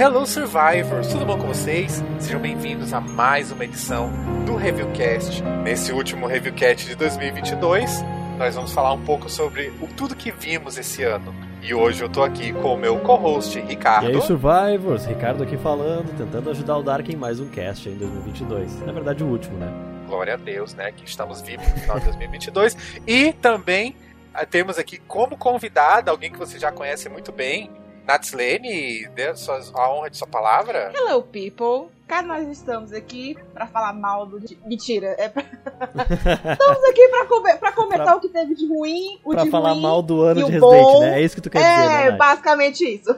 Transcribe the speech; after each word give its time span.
Hello 0.00 0.24
Survivors, 0.24 1.08
tudo 1.08 1.26
bom 1.26 1.36
com 1.36 1.48
vocês? 1.48 2.04
Sejam 2.20 2.40
bem-vindos 2.40 2.92
a 2.92 3.00
mais 3.00 3.50
uma 3.50 3.64
edição 3.64 4.10
do 4.46 4.54
Reviewcast. 4.54 5.42
Nesse 5.64 5.92
último 5.92 6.26
Reviewcast 6.26 6.86
de 6.86 6.94
2022, 6.94 8.04
nós 8.38 8.54
vamos 8.54 8.72
falar 8.72 8.92
um 8.92 9.02
pouco 9.02 9.28
sobre 9.28 9.72
o 9.80 9.88
tudo 9.88 10.14
que 10.14 10.30
vimos 10.30 10.78
esse 10.78 11.02
ano. 11.02 11.47
E 11.62 11.74
hoje 11.74 12.02
eu 12.02 12.08
tô 12.08 12.22
aqui 12.22 12.52
com 12.52 12.74
o 12.74 12.76
meu 12.76 12.98
co-host, 13.00 13.60
Ricardo. 13.60 14.10
E 14.10 14.14
aí, 14.14 14.22
Survivors, 14.22 15.04
Ricardo 15.04 15.42
aqui 15.42 15.56
falando, 15.56 16.16
tentando 16.16 16.50
ajudar 16.50 16.78
o 16.78 16.82
Dark 16.82 17.08
em 17.08 17.16
mais 17.16 17.40
um 17.40 17.48
cast 17.48 17.88
em 17.88 17.96
2022. 17.96 18.80
Na 18.86 18.92
verdade, 18.92 19.24
o 19.24 19.26
último, 19.26 19.58
né? 19.58 19.70
Glória 20.06 20.34
a 20.34 20.36
Deus, 20.36 20.74
né? 20.74 20.92
Que 20.92 21.04
estamos 21.04 21.42
vivos 21.42 21.66
no 21.68 21.76
final 21.78 21.98
de 21.98 22.04
2022. 22.06 22.76
e 23.06 23.32
também 23.34 23.94
eh, 24.34 24.46
temos 24.46 24.78
aqui 24.78 24.98
como 24.98 25.36
convidada 25.36 26.10
alguém 26.10 26.30
que 26.30 26.38
você 26.38 26.58
já 26.58 26.70
conhece 26.70 27.08
muito 27.08 27.32
bem, 27.32 27.70
Natslene, 28.08 29.06
dê 29.08 29.26
a 29.26 29.90
honra 29.90 30.08
de 30.08 30.16
sua 30.16 30.26
palavra. 30.26 30.90
Hello, 30.96 31.22
people. 31.24 31.92
Cara, 32.06 32.26
nós 32.26 32.48
estamos 32.48 32.90
aqui 32.90 33.36
para 33.52 33.66
falar 33.66 33.92
mal 33.92 34.24
do. 34.24 34.40
Mentira, 34.64 35.14
é 35.18 35.28
pra... 35.28 35.42
estamos 35.44 36.84
aqui 36.88 37.06
para 37.08 37.26
come... 37.26 37.52
comentar 37.74 38.06
pra... 38.06 38.16
o 38.16 38.20
que 38.20 38.30
teve 38.30 38.54
de 38.54 38.66
ruim, 38.66 39.20
o 39.22 39.32
pra 39.32 39.44
de 39.44 39.50
falar 39.50 39.72
ruim, 39.72 39.82
mal 39.82 40.00
do 40.00 40.22
ano 40.22 40.46
de 40.46 40.52
Resident, 40.52 40.60
bom. 40.60 41.00
né? 41.02 41.20
É 41.20 41.22
isso 41.22 41.34
que 41.34 41.42
tu 41.42 41.50
quer 41.50 41.58
é, 41.60 41.76
dizer, 41.76 41.88
né? 41.88 42.06
É, 42.06 42.10
basicamente 42.12 42.94
isso. 42.94 43.14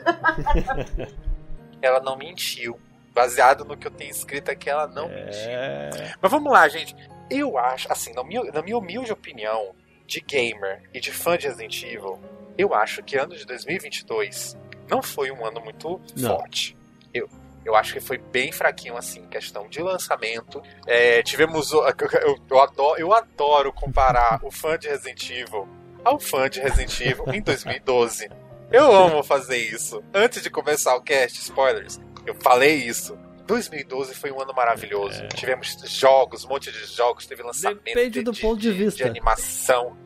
ela 1.80 2.00
não 2.00 2.16
mentiu. 2.16 2.76
Baseado 3.14 3.64
no 3.64 3.76
que 3.76 3.86
eu 3.86 3.92
tenho 3.92 4.10
escrito 4.10 4.50
aqui, 4.50 4.68
ela 4.68 4.88
não 4.88 5.08
é... 5.08 5.90
mentiu. 5.90 6.16
Mas 6.20 6.30
vamos 6.32 6.52
lá, 6.52 6.68
gente. 6.68 6.96
Eu 7.30 7.56
acho, 7.56 7.92
assim, 7.92 8.12
na 8.12 8.24
minha, 8.24 8.42
na 8.42 8.60
minha 8.60 8.76
humilde 8.76 9.12
opinião, 9.12 9.72
de 10.04 10.20
gamer 10.20 10.82
e 10.92 10.98
de 10.98 11.12
fã 11.12 11.38
de 11.38 11.46
Resident 11.46 11.80
Evil, 11.84 12.18
eu 12.58 12.74
acho 12.74 13.04
que 13.04 13.16
ano 13.16 13.36
de 13.36 13.46
2022 13.46 14.58
não 14.90 15.02
foi 15.02 15.30
um 15.30 15.44
ano 15.46 15.60
muito 15.60 16.00
não. 16.16 16.36
forte. 16.36 16.76
Eu, 17.14 17.28
eu 17.64 17.74
acho 17.74 17.92
que 17.92 18.00
foi 18.00 18.18
bem 18.18 18.52
fraquinho, 18.52 18.96
assim, 18.96 19.26
questão 19.26 19.68
de 19.68 19.80
lançamento. 19.80 20.62
É, 20.86 21.22
tivemos. 21.22 21.72
Eu, 22.22 22.38
eu, 22.50 22.60
adoro, 22.60 23.00
eu 23.00 23.14
adoro 23.14 23.72
comparar 23.72 24.40
o 24.42 24.50
fã 24.50 24.78
de 24.78 24.88
Resident 24.88 25.30
Evil 25.30 25.68
ao 26.04 26.18
fã 26.18 26.48
de 26.48 26.60
Resident 26.60 27.00
Evil 27.00 27.24
em 27.32 27.40
2012. 27.40 28.28
Eu 28.70 28.92
amo 28.92 29.22
fazer 29.22 29.56
isso. 29.56 30.02
Antes 30.14 30.42
de 30.42 30.50
começar 30.50 30.94
o 30.96 31.02
cast, 31.02 31.38
spoilers, 31.40 32.00
eu 32.26 32.34
falei 32.34 32.74
isso. 32.76 33.18
2012 33.46 34.14
foi 34.14 34.30
um 34.30 34.40
ano 34.40 34.54
maravilhoso. 34.54 35.22
É. 35.24 35.28
Tivemos 35.28 35.76
jogos, 35.86 36.44
um 36.44 36.48
monte 36.48 36.70
de 36.70 36.84
jogos, 36.86 37.26
teve 37.26 37.42
lançamento. 37.42 37.82
Depende 37.82 38.10
de, 38.10 38.22
do 38.22 38.32
ponto 38.32 38.60
de 38.60 38.70
vista. 38.70 38.98
De 38.98 39.04
animação. 39.04 39.96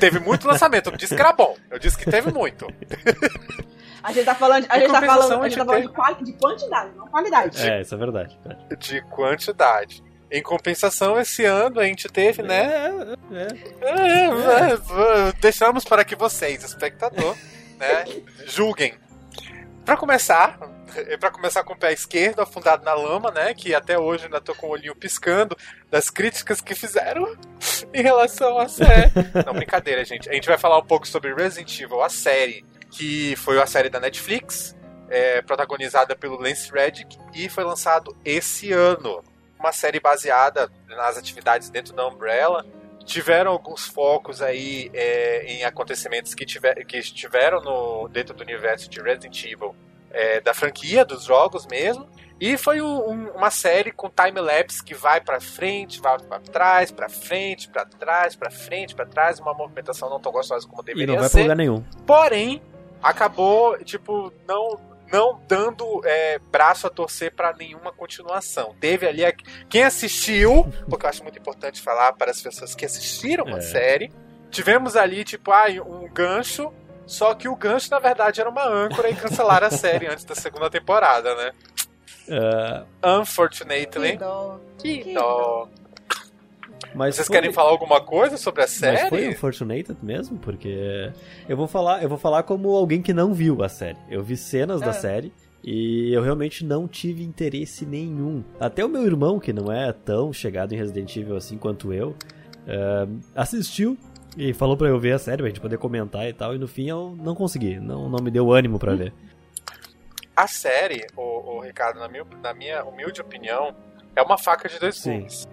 teve 0.00 0.18
muito 0.18 0.48
lançamento. 0.48 0.86
Eu 0.86 0.92
não 0.92 0.98
disse 0.98 1.14
que 1.14 1.20
era 1.20 1.32
bom. 1.32 1.56
Eu 1.70 1.78
disse 1.78 1.96
que 1.96 2.10
teve 2.10 2.32
muito. 2.32 2.66
A 4.02 4.12
gente 4.12 4.24
tá 4.24 4.34
falando, 4.34 4.66
a 4.68 4.78
gente 4.78 4.92
tá 4.92 5.00
falando, 5.02 5.42
a 5.42 5.48
gente 5.48 5.58
tá 5.58 5.64
falando 5.64 5.82
de, 5.82 5.88
quali, 5.88 6.24
de 6.24 6.32
quantidade, 6.32 6.90
não 6.96 7.06
qualidade. 7.06 7.70
É, 7.70 7.80
isso 7.80 7.94
é 7.94 7.98
verdade. 7.98 8.38
De 8.78 9.00
quantidade. 9.02 10.02
Em 10.30 10.42
compensação, 10.42 11.20
esse 11.20 11.44
ano 11.44 11.78
a 11.78 11.84
gente 11.84 12.08
teve, 12.08 12.42
né? 12.42 12.90
É, 13.30 13.42
é. 13.76 14.28
é, 14.72 15.32
deixamos 15.40 15.84
para 15.84 16.04
que 16.04 16.16
vocês, 16.16 16.64
espectador, 16.64 17.36
né, 17.78 18.04
julguem. 18.46 18.94
Para 19.84 19.96
começar, 19.96 20.58
para 21.20 21.30
começar 21.30 21.62
com 21.64 21.74
o 21.74 21.78
pé 21.78 21.92
esquerdo, 21.92 22.40
afundado 22.40 22.84
na 22.84 22.94
lama, 22.94 23.30
né? 23.30 23.52
Que 23.52 23.74
até 23.74 23.98
hoje 23.98 24.24
ainda 24.24 24.40
tô 24.40 24.54
com 24.54 24.68
o 24.68 24.70
olhinho 24.70 24.96
piscando 24.96 25.56
das 25.90 26.08
críticas 26.08 26.60
que 26.60 26.74
fizeram 26.74 27.36
em 27.92 28.02
relação 28.02 28.58
à 28.58 28.68
série. 28.68 29.10
Não, 29.44 29.52
brincadeira, 29.52 30.04
gente. 30.04 30.30
A 30.30 30.32
gente 30.32 30.48
vai 30.48 30.56
falar 30.56 30.78
um 30.78 30.86
pouco 30.86 31.06
sobre 31.06 31.34
Resident 31.34 31.80
Evil, 31.80 32.02
a 32.02 32.08
série 32.08 32.64
que 32.92 33.34
foi 33.36 33.60
a 33.60 33.66
série 33.66 33.88
da 33.88 33.98
Netflix, 33.98 34.76
é, 35.08 35.42
protagonizada 35.42 36.14
pelo 36.14 36.40
Lance 36.40 36.70
Reddick, 36.70 37.18
e 37.34 37.48
foi 37.48 37.64
lançado 37.64 38.16
esse 38.24 38.70
ano. 38.72 39.24
Uma 39.58 39.72
série 39.72 39.98
baseada 39.98 40.70
nas 40.88 41.16
atividades 41.16 41.70
dentro 41.70 41.94
da 41.94 42.06
Umbrella. 42.06 42.64
Tiveram 43.04 43.50
alguns 43.50 43.86
focos 43.86 44.42
aí 44.42 44.90
é, 44.92 45.44
em 45.46 45.64
acontecimentos 45.64 46.34
que, 46.34 46.44
tiver, 46.44 46.84
que 46.84 46.98
estiveram 46.98 47.60
no, 47.62 48.08
dentro 48.08 48.34
do 48.34 48.42
universo 48.42 48.88
de 48.88 49.00
Resident 49.00 49.44
Evil, 49.44 49.74
é, 50.10 50.40
da 50.40 50.52
franquia, 50.52 51.04
dos 51.04 51.24
jogos 51.24 51.66
mesmo. 51.66 52.06
E 52.40 52.56
foi 52.56 52.82
um, 52.82 53.30
uma 53.30 53.50
série 53.50 53.92
com 53.92 54.10
time-lapse 54.10 54.82
que 54.82 54.94
vai 54.94 55.20
para 55.20 55.40
frente, 55.40 56.00
vai 56.00 56.18
para 56.18 56.40
trás, 56.40 56.90
para 56.90 57.08
frente, 57.08 57.68
para 57.68 57.84
trás, 57.84 58.34
para 58.34 58.50
frente, 58.50 58.94
para 58.94 59.06
trás, 59.06 59.38
uma 59.38 59.54
movimentação 59.54 60.10
não 60.10 60.20
tão 60.20 60.32
gostosa 60.32 60.66
como 60.66 60.82
deveria 60.82 61.06
ser. 61.06 61.12
E 61.12 61.14
não 61.14 61.20
vai 61.20 61.28
ser. 61.28 61.32
pra 61.32 61.42
lugar 61.42 61.56
nenhum. 61.56 61.84
Porém, 62.04 62.60
acabou, 63.02 63.76
tipo, 63.84 64.32
não 64.46 64.92
não 65.12 65.38
dando 65.46 66.00
é, 66.06 66.38
braço 66.50 66.86
a 66.86 66.90
torcer 66.90 67.34
para 67.34 67.52
nenhuma 67.52 67.92
continuação. 67.92 68.74
Teve 68.80 69.06
ali 69.06 69.22
a... 69.22 69.32
quem 69.68 69.84
assistiu, 69.84 70.72
porque 70.88 71.04
eu 71.04 71.10
acho 71.10 71.22
muito 71.22 71.38
importante 71.38 71.82
falar 71.82 72.14
para 72.14 72.30
as 72.30 72.40
pessoas 72.40 72.74
que 72.74 72.86
assistiram 72.86 73.46
a 73.48 73.58
É. 73.58 73.60
série. 73.60 74.10
Tivemos 74.50 74.96
ali 74.96 75.22
tipo 75.22 75.52
ah, 75.52 75.66
um 75.86 76.08
gancho, 76.10 76.72
só 77.06 77.34
que 77.34 77.46
o 77.46 77.54
gancho 77.54 77.90
na 77.90 77.98
verdade 77.98 78.40
era 78.40 78.48
uma 78.48 78.66
âncora 78.66 79.10
e 79.10 79.14
cancelaram 79.14 79.66
a 79.66 79.70
série 79.76 80.06
antes 80.06 80.24
da 80.24 80.34
segunda 80.34 80.70
temporada, 80.70 81.34
né? 81.34 81.52
É, 82.28 82.82
Unfortunately. 83.20 84.12
Que 84.12 84.16
dó. 84.16 84.60
Que 84.78 84.98
Que 85.04 85.12
dó. 85.14 85.68
Mas 86.94 87.14
Vocês 87.16 87.26
foi- 87.26 87.36
querem 87.36 87.52
falar 87.52 87.70
alguma 87.70 88.00
coisa 88.00 88.36
sobre 88.36 88.62
a 88.62 88.64
Mas 88.64 88.74
foi 88.78 88.90
série? 89.20 89.28
Unfortunated 89.28 89.96
mesmo, 90.02 90.38
porque 90.38 91.10
eu 91.48 91.56
vou 91.56 91.66
falar, 91.66 92.02
eu 92.02 92.08
vou 92.08 92.18
falar 92.18 92.42
como 92.42 92.70
alguém 92.76 93.00
que 93.02 93.12
não 93.12 93.32
viu 93.32 93.62
a 93.62 93.68
série. 93.68 93.98
Eu 94.10 94.22
vi 94.22 94.36
cenas 94.36 94.80
da 94.80 94.90
Ah. 94.90 94.92
série 94.94 95.32
e 95.64 96.12
eu 96.12 96.22
realmente 96.22 96.64
não 96.64 96.88
tive 96.88 97.22
interesse 97.22 97.86
nenhum. 97.86 98.42
Até 98.58 98.84
o 98.84 98.88
meu 98.88 99.04
irmão, 99.06 99.38
que 99.38 99.52
não 99.52 99.72
é 99.72 99.92
tão 99.92 100.32
chegado 100.32 100.72
em 100.72 100.76
Resident 100.76 101.14
Evil 101.16 101.36
assim 101.36 101.56
quanto 101.58 101.92
eu, 101.92 102.14
eh, 102.66 103.06
assistiu 103.34 103.96
e 104.36 104.52
falou 104.52 104.76
pra 104.76 104.88
eu 104.88 104.98
ver 104.98 105.12
a 105.12 105.18
série, 105.18 105.38
pra 105.38 105.48
gente 105.48 105.60
poder 105.60 105.78
comentar 105.78 106.26
e 106.28 106.32
tal, 106.32 106.54
e 106.54 106.58
no 106.58 106.66
fim 106.66 106.88
eu 106.88 107.14
não 107.20 107.34
consegui, 107.34 107.78
não, 107.78 108.08
não 108.08 108.22
me 108.22 108.30
deu 108.30 108.50
ânimo 108.52 108.78
pra 108.78 108.94
ver. 108.94 109.12
A 110.34 110.46
série, 110.46 111.06
o, 111.16 111.60
Ricardo, 111.60 112.00
na 112.00 112.08
minha, 112.08 112.24
na 112.42 112.54
minha 112.54 112.82
humilde 112.84 113.20
opinião, 113.20 113.74
é 114.16 114.22
uma 114.22 114.38
faca 114.38 114.68
de 114.68 114.78
dois 114.78 114.96
Sim. 114.96 115.20
gumes. 115.20 115.46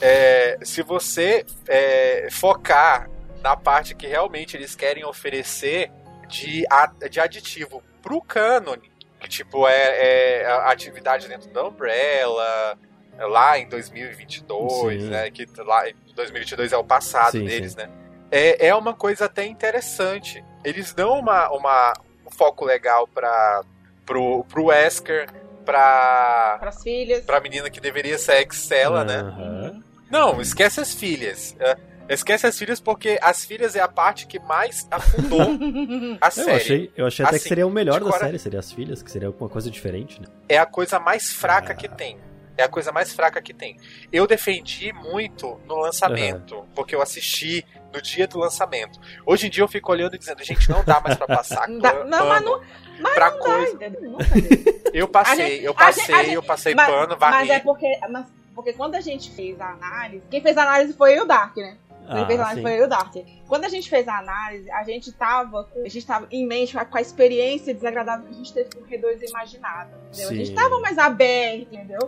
É, 0.00 0.58
se 0.62 0.82
você 0.82 1.44
é, 1.66 2.28
focar 2.30 3.08
na 3.42 3.56
parte 3.56 3.94
que 3.94 4.06
realmente 4.06 4.56
eles 4.56 4.74
querem 4.74 5.04
oferecer 5.04 5.90
de, 6.28 6.64
de 7.10 7.20
aditivo 7.20 7.82
pro 8.02 8.20
cânone, 8.20 8.90
que 9.20 9.28
tipo 9.28 9.66
é, 9.66 10.42
é 10.42 10.46
a 10.46 10.70
atividade 10.70 11.28
dentro 11.28 11.50
da 11.50 11.66
Umbrella, 11.66 12.78
lá 13.18 13.58
em 13.58 13.68
2022, 13.68 15.02
Sim. 15.02 15.08
né, 15.08 15.30
que 15.30 15.46
lá 15.58 15.88
em 15.88 15.94
2022 16.14 16.72
é 16.72 16.76
o 16.76 16.84
passado 16.84 17.32
Sim, 17.32 17.44
deles, 17.44 17.72
sim. 17.72 17.78
né? 17.78 17.90
É, 18.30 18.68
é 18.68 18.74
uma 18.74 18.92
coisa 18.92 19.26
até 19.26 19.46
interessante. 19.46 20.44
Eles 20.64 20.92
dão 20.92 21.18
uma, 21.18 21.48
uma, 21.50 21.92
um 22.26 22.30
foco 22.30 22.64
legal 22.64 23.06
para 23.06 23.62
pro, 24.04 24.44
pro 24.44 24.66
Wesker, 24.66 25.28
pra, 25.66 26.56
Pras 26.60 26.82
filhas. 26.82 27.24
pra 27.24 27.40
menina 27.40 27.68
que 27.68 27.80
deveria 27.80 28.16
ser 28.18 28.32
a 28.32 28.40
Excela, 28.42 29.04
né? 29.04 29.16
Aham. 29.18 29.82
Não, 30.10 30.40
esquece 30.40 30.80
as 30.80 30.94
filhas. 30.94 31.54
É, 31.60 31.76
Esquece 32.08 32.46
as 32.46 32.56
filhas 32.56 32.78
porque 32.78 33.18
as 33.20 33.44
filhas 33.44 33.74
é 33.74 33.80
a 33.80 33.88
parte 33.88 34.28
que 34.28 34.38
mais 34.38 34.86
afundou 34.92 35.40
a 36.20 36.26
Eu 36.28 36.30
série. 36.30 36.50
achei, 36.52 36.92
eu 36.96 37.04
achei 37.04 37.24
até 37.24 37.32
que 37.32 37.40
Assim, 37.40 37.48
seria 37.48 37.66
o 37.66 37.70
melhor 37.70 37.98
da 37.98 38.10
cora- 38.10 38.24
série, 38.26 38.38
seria 38.38 38.60
as 38.60 38.70
filhas, 38.70 39.02
que 39.02 39.10
seria 39.10 39.26
alguma 39.26 39.50
coisa 39.50 39.68
diferente, 39.68 40.20
né? 40.20 40.28
É 40.48 40.56
a 40.56 40.64
coisa 40.66 41.00
mais 41.00 41.32
fraca 41.32 41.72
Ah. 41.72 41.74
que 41.74 41.88
tem. 41.88 42.16
É 42.56 42.62
a 42.62 42.68
coisa 42.68 42.92
mais 42.92 43.12
fraca 43.12 43.42
que 43.42 43.52
tem. 43.52 43.76
Eu 44.12 44.24
defendi 44.24 44.92
muito 44.92 45.60
no 45.66 45.74
lançamento, 45.78 46.64
porque 46.76 46.94
eu 46.94 47.02
assisti 47.02 47.66
no 47.96 48.02
dia 48.02 48.26
do 48.28 48.38
lançamento. 48.38 49.00
Hoje 49.24 49.46
em 49.46 49.50
dia 49.50 49.62
eu 49.64 49.68
fico 49.68 49.90
olhando 49.90 50.14
e 50.14 50.18
dizendo, 50.18 50.44
gente, 50.44 50.68
não 50.68 50.84
dá 50.84 51.00
mais 51.00 51.16
pra 51.16 51.26
passar 51.26 51.66
Não, 51.68 51.78
dá- 51.78 51.92
pano 51.92 52.10
não, 52.10 52.26
mas 52.28 52.42
não, 52.44 52.62
mas 53.00 53.14
pra 53.14 53.30
não 53.30 53.38
coisa. 53.38 53.78
dá. 53.78 53.86
Eu 54.92 55.08
passei, 55.08 55.36
gente- 55.56 55.64
eu 55.64 55.72
a 55.72 55.74
passei, 55.74 56.04
gente- 56.06 56.14
a 56.14 56.22
gente- 56.24 56.34
eu 56.34 56.42
passei 56.42 56.74
mas, 56.74 56.86
pano, 56.86 57.08
mas 57.08 57.18
varri. 57.18 57.50
é 57.50 57.58
porque, 57.60 58.00
mas, 58.08 58.26
porque 58.54 58.72
quando 58.72 58.94
a 58.94 59.00
gente 59.00 59.30
fez 59.32 59.60
a 59.60 59.70
análise, 59.72 60.22
quem 60.30 60.40
fez 60.40 60.56
a 60.56 60.62
análise 60.62 60.94
foi 60.94 61.12
eu 61.12 61.18
e 61.18 61.20
o 61.20 61.26
Dark, 61.26 61.54
né? 61.56 61.76
Quem 62.10 62.24
fez 62.26 62.38
a 62.40 62.44
Ah, 62.44 62.46
análise 62.46 62.54
sim. 62.54 62.62
foi 62.62 62.72
eu 62.72 62.82
e 62.82 62.86
o 62.86 62.88
Dark. 62.88 63.14
Quando 63.46 63.64
a 63.64 63.68
gente 63.68 63.90
fez 63.90 64.08
a 64.08 64.18
análise, 64.18 64.70
a 64.70 64.84
gente 64.84 65.12
tava, 65.12 65.68
a 65.84 65.88
gente 65.88 66.06
tava 66.06 66.26
em 66.30 66.46
mente 66.46 66.72
com 66.86 66.96
a 66.96 67.00
experiência 67.00 67.74
desagradável 67.74 68.24
que 68.26 68.30
a 68.32 68.36
gente 68.38 68.54
teve 68.54 68.70
com 68.74 68.80
o 68.80 68.86
R2 68.86 69.28
imaginado. 69.28 69.90
Entendeu? 70.08 70.30
A 70.30 70.34
gente 70.34 70.54
tava 70.54 70.80
mais 70.80 70.96
aberto, 70.96 71.74
entendeu? 71.74 71.98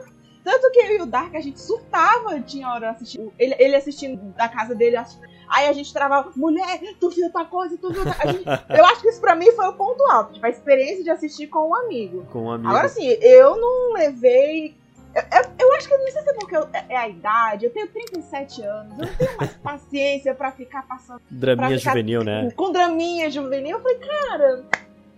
Tanto 0.42 0.70
que 0.70 0.78
eu 0.78 0.96
e 0.96 1.02
o 1.02 1.06
Dark, 1.06 1.34
a 1.34 1.40
gente 1.40 1.60
surtava, 1.60 2.40
tinha 2.40 2.72
hora 2.72 2.90
assistindo. 2.92 3.30
Ele, 3.38 3.54
ele 3.58 3.76
assistindo 3.76 4.16
da 4.34 4.48
casa 4.48 4.74
dele, 4.74 4.96
assistindo. 4.96 5.28
Aí 5.50 5.66
a 5.68 5.72
gente 5.72 5.92
travava, 5.92 6.30
mulher, 6.36 6.80
tu 7.00 7.10
viu 7.10 7.30
tal 7.32 7.46
coisa, 7.46 7.76
tu 7.78 7.92
viu 7.92 8.04
tal... 8.04 8.32
gente, 8.32 8.44
Eu 8.78 8.84
acho 8.86 9.00
que 9.02 9.08
isso 9.08 9.20
pra 9.20 9.34
mim 9.34 9.50
foi 9.52 9.66
o 9.68 9.72
ponto 9.72 10.02
alto. 10.10 10.34
Tipo, 10.34 10.46
a 10.46 10.50
experiência 10.50 11.02
de 11.04 11.10
assistir 11.10 11.46
com 11.48 11.68
um 11.70 11.74
amigo. 11.74 12.26
Com 12.32 12.44
um 12.44 12.50
amigo. 12.50 12.68
Agora 12.68 12.86
assim, 12.86 13.06
eu 13.06 13.56
não 13.56 13.92
levei. 13.94 14.76
Eu, 15.14 15.22
eu, 15.22 15.50
eu 15.68 15.74
acho 15.74 15.88
que 15.88 15.96
não 15.96 16.04
sei 16.12 16.22
se 16.22 16.30
é 16.30 16.32
porque 16.34 16.56
eu- 16.56 16.68
é 16.88 16.96
a 16.96 17.08
idade, 17.08 17.64
eu 17.64 17.72
tenho 17.72 17.88
37 17.88 18.62
anos, 18.62 18.98
eu 18.98 19.06
não 19.06 19.14
tenho 19.14 19.36
mais 19.38 19.52
paciência 19.58 20.34
pra 20.34 20.52
ficar 20.52 20.86
passando 20.86 21.20
Draminha 21.30 21.68
pra 21.68 21.78
ficar 21.78 21.90
juvenil, 21.92 22.22
né? 22.24 22.50
com 22.54 22.70
draminha 22.70 23.30
juvenil. 23.30 23.78
Eu 23.78 23.82
falei, 23.82 23.98
cara, 23.98 24.64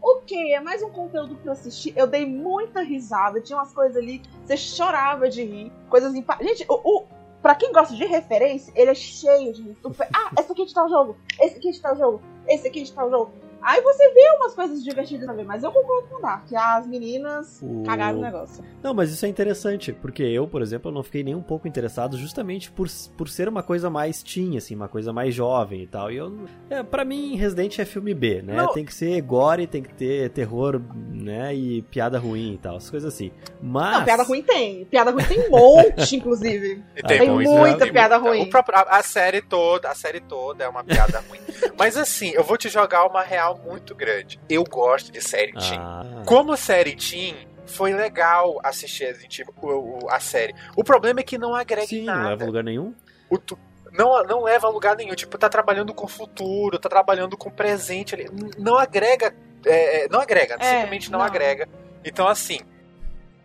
ok, 0.00 0.54
é 0.54 0.60
mais 0.60 0.82
um 0.82 0.90
conteúdo 0.90 1.34
que 1.36 1.46
eu 1.46 1.52
assisti. 1.52 1.92
Eu 1.96 2.06
dei 2.06 2.24
muita 2.24 2.80
risada, 2.82 3.40
tinha 3.40 3.58
umas 3.58 3.72
coisas 3.74 3.96
ali, 3.96 4.22
você 4.46 4.56
chorava 4.56 5.28
de 5.28 5.42
rir, 5.44 5.72
coisas 5.88 6.14
impa... 6.14 6.38
Gente, 6.40 6.64
o, 6.68 6.74
o, 6.74 7.04
pra 7.42 7.54
quem 7.54 7.72
gosta 7.72 7.94
de 7.94 8.04
referência, 8.04 8.72
ele 8.76 8.90
é 8.90 8.94
cheio 8.94 9.52
de 9.52 9.76
Ah, 10.14 10.30
esse 10.38 10.52
aqui 10.52 10.62
é 10.62 10.64
de 10.64 10.74
tal 10.74 10.88
jogo, 10.88 11.16
esse 11.40 11.56
aqui 11.56 11.68
é 11.68 11.72
de 11.72 11.80
tal 11.80 11.96
jogo, 11.96 12.22
esse 12.48 12.68
aqui 12.68 12.80
é 12.80 12.84
de 12.84 12.92
tal 12.92 13.10
jogo. 13.10 13.32
Aí 13.62 13.80
você 13.82 14.10
vê 14.12 14.30
umas 14.38 14.54
coisas 14.54 14.82
divertidas 14.82 15.26
também, 15.26 15.44
mas 15.44 15.62
eu 15.62 15.70
concordo 15.72 16.08
com 16.08 16.16
o 16.16 16.20
Dark, 16.20 16.46
que 16.46 16.56
as 16.56 16.86
meninas 16.86 17.60
O- 17.62 17.82
cagaram 17.84 18.18
o 18.18 18.22
negócio. 18.22 18.64
Não, 18.82 18.94
mas 18.94 19.10
isso 19.10 19.24
é 19.26 19.28
interessante, 19.28 19.92
porque 19.92 20.22
eu, 20.22 20.46
por 20.48 20.62
exemplo, 20.62 20.90
eu 20.90 20.94
não 20.94 21.02
fiquei 21.02 21.22
nem 21.22 21.34
um 21.34 21.42
pouco 21.42 21.68
interessado 21.68 22.16
justamente 22.16 22.70
por, 22.70 22.86
por 23.16 23.28
ser 23.28 23.48
uma 23.48 23.62
coisa 23.62 23.90
mais 23.90 24.22
teen, 24.22 24.56
assim, 24.56 24.74
uma 24.74 24.88
coisa 24.88 25.12
mais 25.12 25.34
jovem 25.34 25.82
e 25.82 25.86
tal. 25.86 26.10
E 26.10 26.16
eu, 26.16 26.46
é, 26.68 26.82
pra 26.82 27.04
mim, 27.04 27.36
Resident 27.36 27.78
é 27.78 27.84
filme 27.84 28.14
B, 28.14 28.42
né? 28.42 28.54
Não. 28.54 28.72
Tem 28.72 28.84
que 28.84 28.94
ser 28.94 29.20
gore, 29.22 29.66
tem 29.66 29.82
que 29.82 29.92
ter 29.94 30.30
terror, 30.30 30.80
né? 30.94 31.54
E 31.54 31.82
piada 31.82 32.18
ruim 32.18 32.54
e 32.54 32.58
tal, 32.58 32.76
as 32.76 32.88
coisas 32.90 33.12
assim. 33.12 33.30
Mas... 33.62 33.98
Não, 33.98 34.04
piada 34.04 34.22
ruim 34.22 34.42
tem. 34.42 34.84
Piada 34.86 35.10
ruim 35.10 35.24
tem 35.24 35.46
um 35.46 35.50
monte, 35.50 36.16
inclusive. 36.16 36.82
E 36.96 37.02
Tem 37.02 37.28
muita- 37.30 37.50
muita 37.50 37.78
tem 37.84 37.92
piada 37.92 38.18
muita- 38.18 38.36
ruim. 38.36 38.46
o 38.46 38.50
próprio- 38.50 38.78
a, 38.78 38.98
a 38.98 39.02
série 39.02 39.42
toda, 39.42 39.88
a 39.88 39.94
série 39.94 40.20
toda 40.20 40.64
é 40.64 40.68
uma 40.68 40.82
piada 40.84 41.22
ruim. 41.28 41.40
Mas 41.78 41.96
assim, 41.96 42.30
eu 42.30 42.44
vou 42.44 42.56
te 42.56 42.68
jogar 42.68 43.06
uma 43.06 43.22
real 43.22 43.49
muito 43.56 43.94
grande. 43.94 44.38
Eu 44.48 44.64
gosto 44.64 45.10
de 45.12 45.20
série 45.20 45.52
teen. 45.52 45.78
Ah, 45.78 46.22
Como 46.26 46.56
série 46.56 46.94
teen, 46.96 47.34
foi 47.66 47.92
legal 47.94 48.58
assistir 48.64 49.04
Resident 49.06 49.38
Evil, 49.38 49.54
o- 49.62 50.04
o- 50.04 50.10
a 50.10 50.18
série. 50.20 50.54
O 50.76 50.82
problema 50.84 51.20
é 51.20 51.22
que 51.22 51.38
não 51.38 51.54
agrega 51.54 51.84
em 51.84 51.88
sim, 51.88 52.04
não 52.04 52.14
nada. 52.14 52.28
leva 52.30 52.42
a 52.44 52.46
lugar 52.46 52.64
nenhum. 52.64 52.94
O 53.28 53.38
tu- 53.38 53.58
não, 53.92 54.22
não 54.24 54.42
leva 54.42 54.66
a 54.66 54.70
lugar 54.70 54.96
nenhum. 54.96 55.14
Tipo, 55.14 55.36
tá 55.38 55.48
trabalhando 55.48 55.92
com 55.94 56.04
o 56.04 56.08
futuro, 56.08 56.78
tá 56.78 56.88
trabalhando 56.88 57.36
com 57.36 57.48
o 57.48 57.52
presente 57.52 58.16
Não 58.58 58.76
agrega. 58.76 59.34
é, 59.66 60.04
é, 60.04 60.08
não 60.08 60.20
agrega, 60.20 60.54
É, 60.58 60.64
simplesmente 60.64 61.10
não, 61.10 61.18
não. 61.18 61.26
agrega. 61.26 61.68
Então, 62.04 62.26
assim, 62.26 62.60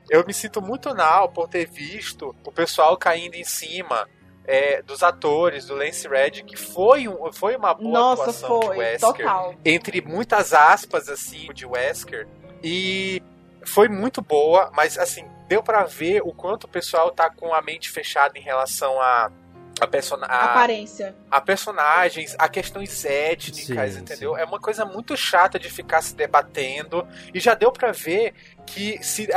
eu 0.10 0.26
me 0.26 0.34
sinto 0.34 0.62
muito 0.62 0.96
mal 0.96 1.30
por 1.30 1.48
ter 1.50 1.68
visto 1.68 2.34
o 2.46 2.52
pessoal 2.52 2.96
caindo 2.96 3.36
em 3.36 3.44
cima 3.44 4.08
é, 4.48 4.82
dos 4.82 5.02
atores, 5.04 5.66
do 5.66 5.76
Lance 5.76 6.08
Red, 6.08 6.44
que 6.44 6.56
foi, 6.56 7.08
um, 7.08 7.32
foi 7.34 7.56
uma 7.56 7.74
boa 7.74 7.90
Nossa, 7.92 8.22
atuação 8.24 8.60
de 8.60 8.66
foi. 8.68 8.78
Wesker 8.78 9.26
Total. 9.26 9.56
entre 9.64 10.02
muitas 10.02 10.54
aspas, 10.54 11.10
assim, 11.10 11.48
de 11.54 11.66
Wesker. 11.66 12.28
E 12.64 13.22
foi 13.66 13.88
muito 13.90 14.22
boa, 14.22 14.72
mas, 14.74 14.98
assim, 14.98 15.26
deu 15.48 15.64
pra 15.64 15.84
ver 15.84 16.22
o 16.22 16.32
quanto 16.32 16.66
o 16.66 16.68
pessoal 16.68 17.12
tá 17.12 17.30
com 17.30 17.54
a 17.54 17.62
mente 17.62 17.90
fechada 17.90 18.38
em 18.38 18.42
relação 18.42 19.00
a. 19.02 19.32
A, 19.82 19.86
persona 19.86 20.26
a, 20.28 20.52
Aparência. 20.54 21.14
a 21.30 21.42
personagens, 21.42 22.34
a 22.40 22.48
questões 22.48 23.04
étnicas, 23.04 23.94
Sim, 23.96 24.00
entendeu? 24.00 24.34
sim. 24.34 24.40
É 24.40 24.46
uma 24.46 24.58
coisa 24.58 24.86
muito 24.86 25.18
chata 25.18 25.60
de 25.60 25.70
ficar 25.70 26.02
se 26.02 26.16
debatendo. 26.16 27.06
E 27.34 27.42
já 27.42 27.54
deu 27.56 27.74
pra 27.74 27.92
ver 27.92 28.34
que 28.66 29.04
se 29.04 29.28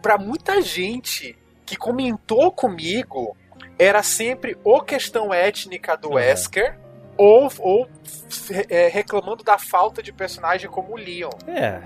para 0.00 0.16
muita 0.16 0.62
gente 0.62 1.36
que 1.66 1.76
comentou 1.76 2.52
comigo 2.52 3.36
era 3.78 4.02
sempre 4.02 4.56
ou 4.64 4.80
questão 4.82 5.32
étnica 5.32 5.96
do 5.96 6.08
Uhum. 6.08 6.14
Wesker 6.14 6.78
ou, 7.16 7.50
ou 7.58 7.88
é, 8.68 8.88
reclamando 8.88 9.42
da 9.42 9.58
falta 9.58 10.02
de 10.02 10.12
personagem 10.12 10.70
como 10.70 10.92
o 10.94 10.96
Leon. 10.96 11.30
É, 11.46 11.80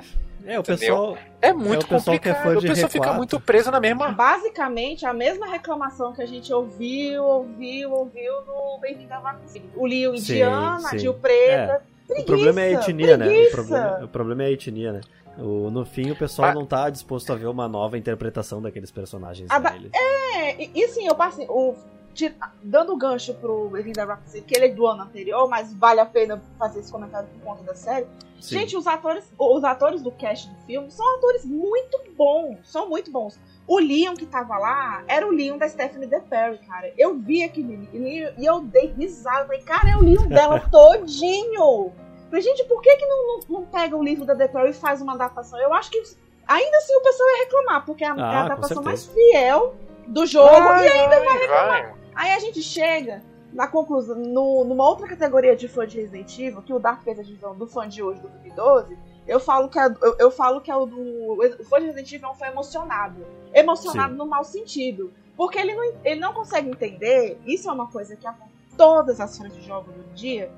é, 0.45 0.59
o 0.59 0.61
Entendeu? 0.61 0.65
pessoal... 0.65 1.19
É 1.41 1.53
muito 1.53 1.85
o 1.85 1.89
pessoal 1.89 2.19
que 2.19 2.29
é 2.29 2.35
complicado. 2.35 2.59
o 2.59 2.63
pessoal 2.63 2.91
fica 2.91 3.11
R4. 3.11 3.17
muito 3.17 3.41
preso 3.41 3.71
na 3.71 3.81
mesma. 3.81 4.13
Basicamente, 4.13 5.05
a 5.05 5.13
mesma 5.13 5.47
reclamação 5.49 6.13
que 6.13 6.23
a 6.23 6.27
gente 6.27 6.53
ouviu, 6.53 7.25
ouviu, 7.25 7.91
ouviu 7.93 8.33
no 8.47 8.79
Bem-vindo 8.81 9.13
à 9.13 9.19
Vacina. 9.21 9.65
O 9.75 9.89
Sim, 9.89 10.15
indiana, 10.15 10.77
a 10.77 10.91
sim. 10.91 10.99
Tio 10.99 11.15
Preta. 11.15 11.83
O 12.09 12.25
problema 12.25 12.61
é 12.61 12.75
a 12.75 12.79
Preguiça, 12.79 12.91
etnia, 12.91 13.17
né? 13.17 13.25
O 13.25 13.29
preguiça. 13.29 13.57
problema, 13.57 14.05
o 14.05 14.09
problema 14.09 14.43
é 14.43 14.47
a 14.47 14.51
etnia, 14.51 14.93
né? 14.93 15.01
O, 15.39 15.71
no 15.71 15.85
fim, 15.85 16.11
o 16.11 16.17
pessoal 16.17 16.51
Ah. 16.51 16.55
não 16.55 16.67
tá 16.67 16.91
disposto 16.91 17.33
a 17.33 17.37
ver 17.37 17.47
uma 17.47 17.69
nova 17.69 17.97
interpretação 17.97 18.61
daqueles 18.61 18.91
personagens. 18.91 19.49
Né? 19.49 19.77
Eles- 19.77 19.91
É, 19.95 20.63
e, 20.63 20.71
e 20.75 20.85
assim, 20.85 21.07
eu 21.07 21.15
passei. 21.15 21.47
O, 21.49 21.75
ti- 22.15 22.35
dando 22.63 22.95
gancho 22.97 23.33
pro 23.35 23.71
à 23.99 24.05
Vacina, 24.05 24.45
que 24.47 24.55
ele 24.55 24.67
é 24.67 24.69
do 24.69 24.87
ano 24.87 25.03
anterior, 25.05 25.49
mas 25.49 25.73
vale 25.75 26.01
a 26.01 26.07
pena 26.07 26.43
fazer 26.59 26.81
esse 26.81 26.93
comentário 26.93 27.29
por 27.29 27.41
conta 27.43 27.63
da 27.63 27.75
série. 27.75 28.07
Sim. 28.41 28.59
Gente, 28.59 28.77
os 28.77 28.87
atores, 28.89 29.25
os 29.39 29.63
atores 29.63 30.03
do 30.03 30.11
cast 30.11 30.49
do 30.51 30.57
filme 30.67 30.91
são 30.91 31.17
atores 31.17 31.45
muito 31.45 31.99
bons, 32.17 32.59
são 32.65 32.89
muito 32.89 33.09
bons. 33.11 33.39
O 33.69 33.79
Leon 33.79 34.15
que 34.15 34.27
tava 34.27 34.59
lá 34.59 35.05
era 35.07 35.25
o 35.27 35.31
Leon 35.31 35.57
da 35.57 35.69
Stephanie 35.69 36.09
DePerry, 36.09 36.59
cara. 36.67 36.93
Eu 36.99 37.17
vi 37.17 37.45
aquele 37.45 37.89
Leon 37.93 38.33
e 38.37 38.45
eu 38.45 38.61
dei 38.61 38.89
risada. 38.99 39.47
Falei, 39.47 39.63
cara, 39.63 39.91
é 39.91 39.97
o 39.97 40.01
Leon 40.03 40.27
dela 40.27 40.59
todinho. 40.69 41.93
Falei, 42.33 42.43
gente, 42.43 42.65
por 42.65 42.81
que, 42.81 42.97
que 42.97 43.05
não, 43.05 43.27
não, 43.27 43.41
não 43.61 43.63
pega 43.67 43.95
o 43.95 44.03
livro 44.03 44.25
da 44.25 44.33
DePerry 44.33 44.71
e 44.71 44.73
faz 44.73 45.03
uma 45.03 45.13
adaptação? 45.13 45.61
Eu 45.61 45.75
acho 45.75 45.91
que 45.91 46.03
ainda 46.47 46.77
assim 46.79 46.97
o 46.97 47.03
pessoal 47.03 47.29
ia 47.29 47.45
reclamar, 47.45 47.85
porque 47.85 48.03
é 48.05 48.07
a, 48.07 48.11
é 48.11 48.13
a 48.13 48.15
Ah, 48.15 48.33
com 48.47 48.53
adaptação 48.53 48.83
mais 48.83 49.05
fiel 49.05 49.75
do 50.07 50.25
jogo. 50.25 50.49
Vai, 50.49 50.87
E 50.87 50.91
ainda 50.91 51.21
vai, 51.23 51.47
vai. 51.47 51.95
Aí 52.15 52.33
a 52.33 52.39
gente 52.39 52.63
chega 52.63 53.23
na 53.53 53.67
conclusão, 53.69 54.17
no- 54.17 54.65
numa 54.65 54.89
outra 54.89 55.07
categoria 55.07 55.55
de 55.55 55.69
fã 55.69 55.87
de 55.87 56.01
Resident 56.01 56.39
Evil, 56.39 56.63
que 56.63 56.73
o 56.73 56.79
Dark 56.79 57.03
fez 57.03 57.19
a 57.19 57.23
divisão 57.23 57.55
do 57.55 57.67
fã 57.67 57.87
de 57.87 58.03
hoje, 58.03 58.19
do 58.21 58.29
2012, 58.29 58.97
eu 59.29 59.39
falo 59.39 59.69
que, 59.69 59.79
a- 59.79 59.95
eu, 60.01 60.17
eu 60.19 60.31
falo 60.31 60.63
que 60.63 60.71
é 60.71 60.75
o 60.75 60.87
do. 60.87 60.99
O 61.39 61.65
fã 61.65 61.79
de 61.81 61.85
Resident 61.89 62.13
Evil 62.15 62.29
é 62.29 62.33
um 62.33 62.35
fã 62.35 62.47
emocionado. 62.47 63.27
Emocionado 63.53 64.13
Sim. 64.13 64.17
no 64.19 64.25
mau 64.27 64.43
sentido. 64.43 65.13
Porque 65.37 65.59
ele 65.59 65.75
não, 65.75 65.93
ele 66.03 66.19
não 66.21 66.33
consegue 66.33 66.71
entender, 66.71 67.39
isso 67.45 67.69
é 67.69 67.73
uma 67.73 67.89
coisa 67.89 68.17
que 68.17 68.27
acontece 68.27 68.51
em 68.73 68.77
todas 68.77 69.21
as 69.21 69.37
fãs 69.37 69.53
de 69.53 69.61
jogos 69.63 69.95
do 69.95 70.03
dia. 70.15 70.51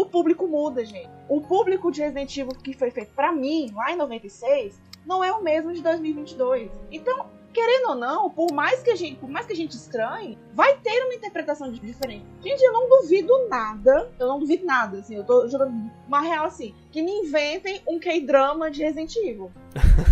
O 0.00 0.06
público 0.06 0.46
muda, 0.46 0.84
gente. 0.84 1.10
O 1.28 1.40
público 1.40 1.90
de 1.92 2.00
Resident 2.00 2.36
Evil 2.36 2.52
que 2.62 2.72
foi 2.72 2.90
feito 2.90 3.12
pra 3.14 3.30
mim, 3.32 3.70
lá 3.74 3.92
em 3.92 3.96
96, 3.96 4.80
não 5.06 5.22
é 5.22 5.30
o 5.32 5.42
mesmo 5.42 5.72
de 5.72 5.82
2022. 5.82 6.70
Então, 6.90 7.26
querendo 7.52 7.90
ou 7.90 7.94
não, 7.96 8.30
por 8.30 8.50
mais 8.52 8.82
que 8.82 8.90
a 8.90 8.96
gente, 8.96 9.16
por 9.16 9.28
mais 9.28 9.44
que 9.46 9.52
a 9.52 9.56
gente 9.56 9.72
estranhe, 9.76 10.38
vai 10.54 10.76
ter 10.78 11.02
uma 11.04 11.14
interpretação 11.14 11.70
di- 11.70 11.80
diferente. 11.80 12.24
Gente, 12.42 12.62
eu 12.62 12.72
não 12.72 12.88
duvido 12.88 13.46
nada, 13.48 14.10
eu 14.18 14.26
não 14.28 14.38
duvido 14.38 14.64
nada, 14.64 14.98
assim, 15.00 15.16
eu 15.16 15.24
tô 15.24 15.46
jogando 15.48 15.72
uma 16.08 16.20
real 16.20 16.46
assim, 16.46 16.74
que 16.90 17.02
me 17.02 17.10
inventem 17.12 17.82
um 17.88 17.98
K-drama 17.98 18.70
de 18.70 18.82
Resident 18.82 19.14
Evil. 19.16 19.50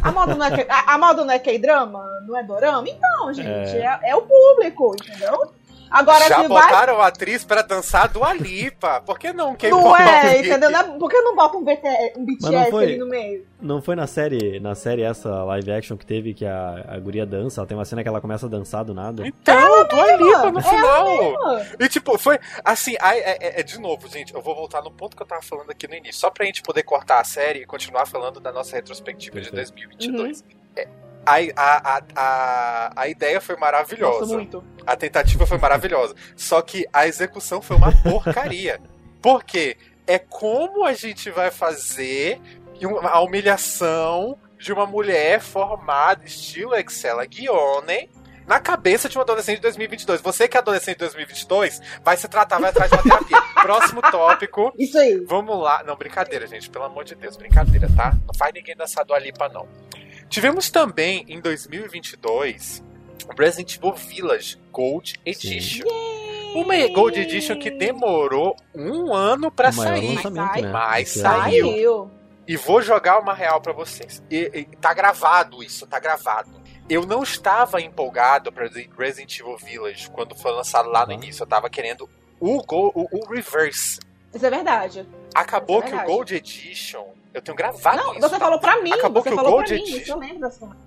A 0.02 0.12
moda 0.12 0.34
não 0.34 0.44
é, 0.46 0.66
a, 0.68 0.94
a 0.94 0.98
moda 0.98 1.24
não 1.24 1.32
é 1.32 1.38
K-drama? 1.38 2.04
Não 2.26 2.36
é 2.36 2.42
dorama? 2.42 2.88
Então, 2.88 3.32
gente, 3.32 3.48
é, 3.76 4.00
é 4.10 4.16
o 4.16 4.22
público, 4.22 4.94
entendeu? 4.94 5.52
Agora, 5.90 6.28
Já 6.28 6.42
se 6.42 6.48
vai 6.48 6.48
botaram 6.48 7.00
a 7.00 7.06
atriz 7.06 7.44
pra 7.44 7.62
dançar 7.62 8.08
do 8.08 8.22
Alipa. 8.24 9.00
Por 9.00 9.18
que 9.18 9.32
não? 9.32 9.54
Quem 9.54 9.70
não 9.70 9.96
é, 9.96 10.38
entendeu? 10.40 10.70
Não 10.70 10.80
é- 10.80 10.98
Por 10.98 11.08
que 11.10 11.20
não 11.20 11.34
bota 11.34 11.56
um, 11.56 11.64
BT, 11.64 12.14
um 12.16 12.24
BTS 12.24 12.70
foi- 12.70 12.84
ali 12.84 12.98
no 12.98 13.06
meio? 13.08 13.46
Não 13.60 13.82
foi 13.82 13.96
na 13.96 14.06
série, 14.06 14.60
na 14.60 14.74
série 14.74 15.02
essa 15.02 15.42
live 15.44 15.72
action 15.72 15.96
que 15.96 16.06
teve 16.06 16.32
que 16.34 16.46
a, 16.46 16.84
a 16.88 16.98
guria 16.98 17.26
dança, 17.26 17.60
ela 17.60 17.66
tem 17.66 17.76
uma 17.76 17.84
cena 17.84 18.02
que 18.02 18.08
ela 18.08 18.20
começa 18.20 18.46
a 18.46 18.48
dançar 18.48 18.84
do 18.84 18.94
nada. 18.94 19.26
Então, 19.26 19.88
do 19.88 20.00
Alipa 20.00 20.50
no 20.52 20.62
final. 20.62 21.06
E 21.80 21.88
tipo, 21.88 22.16
foi 22.18 22.38
assim, 22.64 22.94
aí, 23.00 23.18
é, 23.18 23.38
é- 23.40 23.60
é 23.60 23.62
de 23.62 23.80
novo, 23.80 24.06
gente, 24.08 24.32
eu 24.34 24.40
vou 24.40 24.54
voltar 24.54 24.82
no 24.82 24.90
ponto 24.90 25.16
que 25.16 25.22
eu 25.22 25.26
tava 25.26 25.42
falando 25.42 25.70
aqui 25.70 25.88
no 25.88 25.94
início, 25.94 26.20
só 26.20 26.30
pra 26.30 26.44
gente 26.44 26.62
poder 26.62 26.82
cortar 26.82 27.20
a 27.20 27.24
série 27.24 27.60
e 27.60 27.66
continuar 27.66 28.06
falando 28.06 28.38
da 28.40 28.52
nossa 28.52 28.76
retrospectiva 28.76 29.40
de 29.40 29.50
Perfeito. 29.50 29.74
2022. 29.74 30.44
É, 30.76 30.86
a, 31.24 31.36
a, 31.56 32.02
a, 32.14 32.92
a, 33.02 33.08
ideia 33.08 33.40
foi 33.40 33.56
maravilhosa. 33.56 34.34
muito. 34.34 34.64
A 34.86 34.96
tentativa 34.96 35.46
foi 35.46 35.58
maravilhosa. 35.58 36.14
Só 36.36 36.62
que 36.62 36.86
a 36.92 37.06
execução 37.06 37.60
foi 37.60 37.76
uma 37.76 37.92
porcaria. 38.02 38.80
Por 39.20 39.44
quê? 39.44 39.76
É 40.06 40.18
como 40.18 40.84
a 40.84 40.94
gente 40.94 41.30
vai 41.30 41.50
fazer 41.50 42.40
a 43.02 43.20
humilhação 43.20 44.38
de 44.58 44.72
uma 44.72 44.86
mulher 44.86 45.40
formada, 45.40 46.24
estilo 46.24 46.74
Excela 46.74 47.24
Guione, 47.26 48.10
na 48.48 48.58
cabeça 48.58 49.08
de 49.08 49.18
um 49.18 49.20
adolescente 49.20 49.56
de 49.56 49.62
2022. 49.62 50.22
Você 50.22 50.48
que 50.48 50.56
é 50.56 50.60
adolescente 50.60 50.94
de 50.94 51.00
2022, 51.00 51.80
vai 52.02 52.16
se 52.16 52.26
tratar, 52.26 52.58
vai 52.58 52.70
atrás 52.70 52.90
de 52.90 52.96
uma 52.96 53.02
terapia. 53.02 53.42
Próximo 53.62 54.00
tópico. 54.00 54.72
Isso 54.78 54.98
aí. 54.98 55.22
Vamos 55.26 55.60
lá. 55.60 55.82
Não, 55.84 55.94
brincadeira, 55.94 56.46
gente. 56.46 56.70
Pelo 56.70 56.86
amor 56.86 57.04
de 57.04 57.14
Deus, 57.14 57.36
brincadeira, 57.36 57.88
tá? 57.94 58.14
Não 58.26 58.34
faz 58.34 58.54
ninguém 58.54 58.74
dançar 58.74 59.04
do 59.04 59.12
Alipa, 59.12 59.50
não. 59.50 59.68
Tivemos 60.28 60.70
também, 60.70 61.24
em 61.28 61.40
2022, 61.40 62.82
o 63.28 63.40
Resident 63.40 63.76
Evil 63.76 63.94
Village 63.94 64.58
Gold 64.70 65.14
Edition. 65.24 65.86
Uma 66.54 66.74
Gold 66.88 67.18
Edition 67.18 67.58
que 67.58 67.70
demorou 67.70 68.56
um 68.74 69.14
ano 69.14 69.50
maior 69.72 69.72
sair. 69.72 70.18
Sai. 70.22 70.62
né? 70.62 70.68
Mas 70.72 71.08
Esse 71.10 71.20
ano. 71.20 71.42
saiu. 71.42 72.10
E 72.46 72.56
vou 72.56 72.80
jogar 72.80 73.18
uma 73.20 73.34
real 73.34 73.60
pra 73.60 73.72
vocês. 73.72 74.22
E, 74.30 74.50
e 74.54 74.64
tá 74.76 74.94
gravado 74.94 75.62
isso, 75.62 75.86
tá 75.86 76.00
gravado. 76.00 76.50
eu 76.88 77.04
não 77.04 77.22
estava 77.22 77.80
empolgado 77.82 78.50
para 78.50 78.66
Resident 78.98 79.38
Evil 79.38 79.56
Village 79.58 80.10
quando 80.10 80.34
foi 80.34 80.52
lançado 80.52 80.88
lá 80.88 81.04
no 81.06 81.12
Uhum. 81.12 81.22
início. 81.22 81.42
Eu 81.42 81.46
tava 81.46 81.68
querendo 81.68 82.08
o, 82.40 82.62
Go, 82.62 82.90
o, 82.94 83.06
o 83.18 83.30
Reverse. 83.30 84.00
Isso 84.34 84.46
é 84.46 84.50
verdade. 84.50 85.06
Acabou 85.34 85.78
Isso 85.80 85.86
é 85.86 85.90
que 85.90 85.94
o 85.94 85.98
verdade. 85.98 86.12
Gold 86.12 86.34
Edition. 86.34 87.04
Eu 87.34 87.42
tenho 87.42 87.56
gravado 87.56 87.96
não, 87.96 88.12
isso. 88.12 88.20
você 88.28 88.38
falou 88.38 88.58
pra 88.58 88.80
mim. 88.82 88.92
Acabou 88.92 89.22
você 89.22 89.28
que 89.28 89.34
o 89.34 89.36
falou 89.36 89.52
Gold 89.52 89.66
pra 89.68 89.76
mim. 89.76 89.82
Edition- 89.82 90.00
Isso 90.02 90.12
eu 90.12 90.18
lembro 90.18 90.40
dessa 90.40 90.58
semana. 90.58 90.78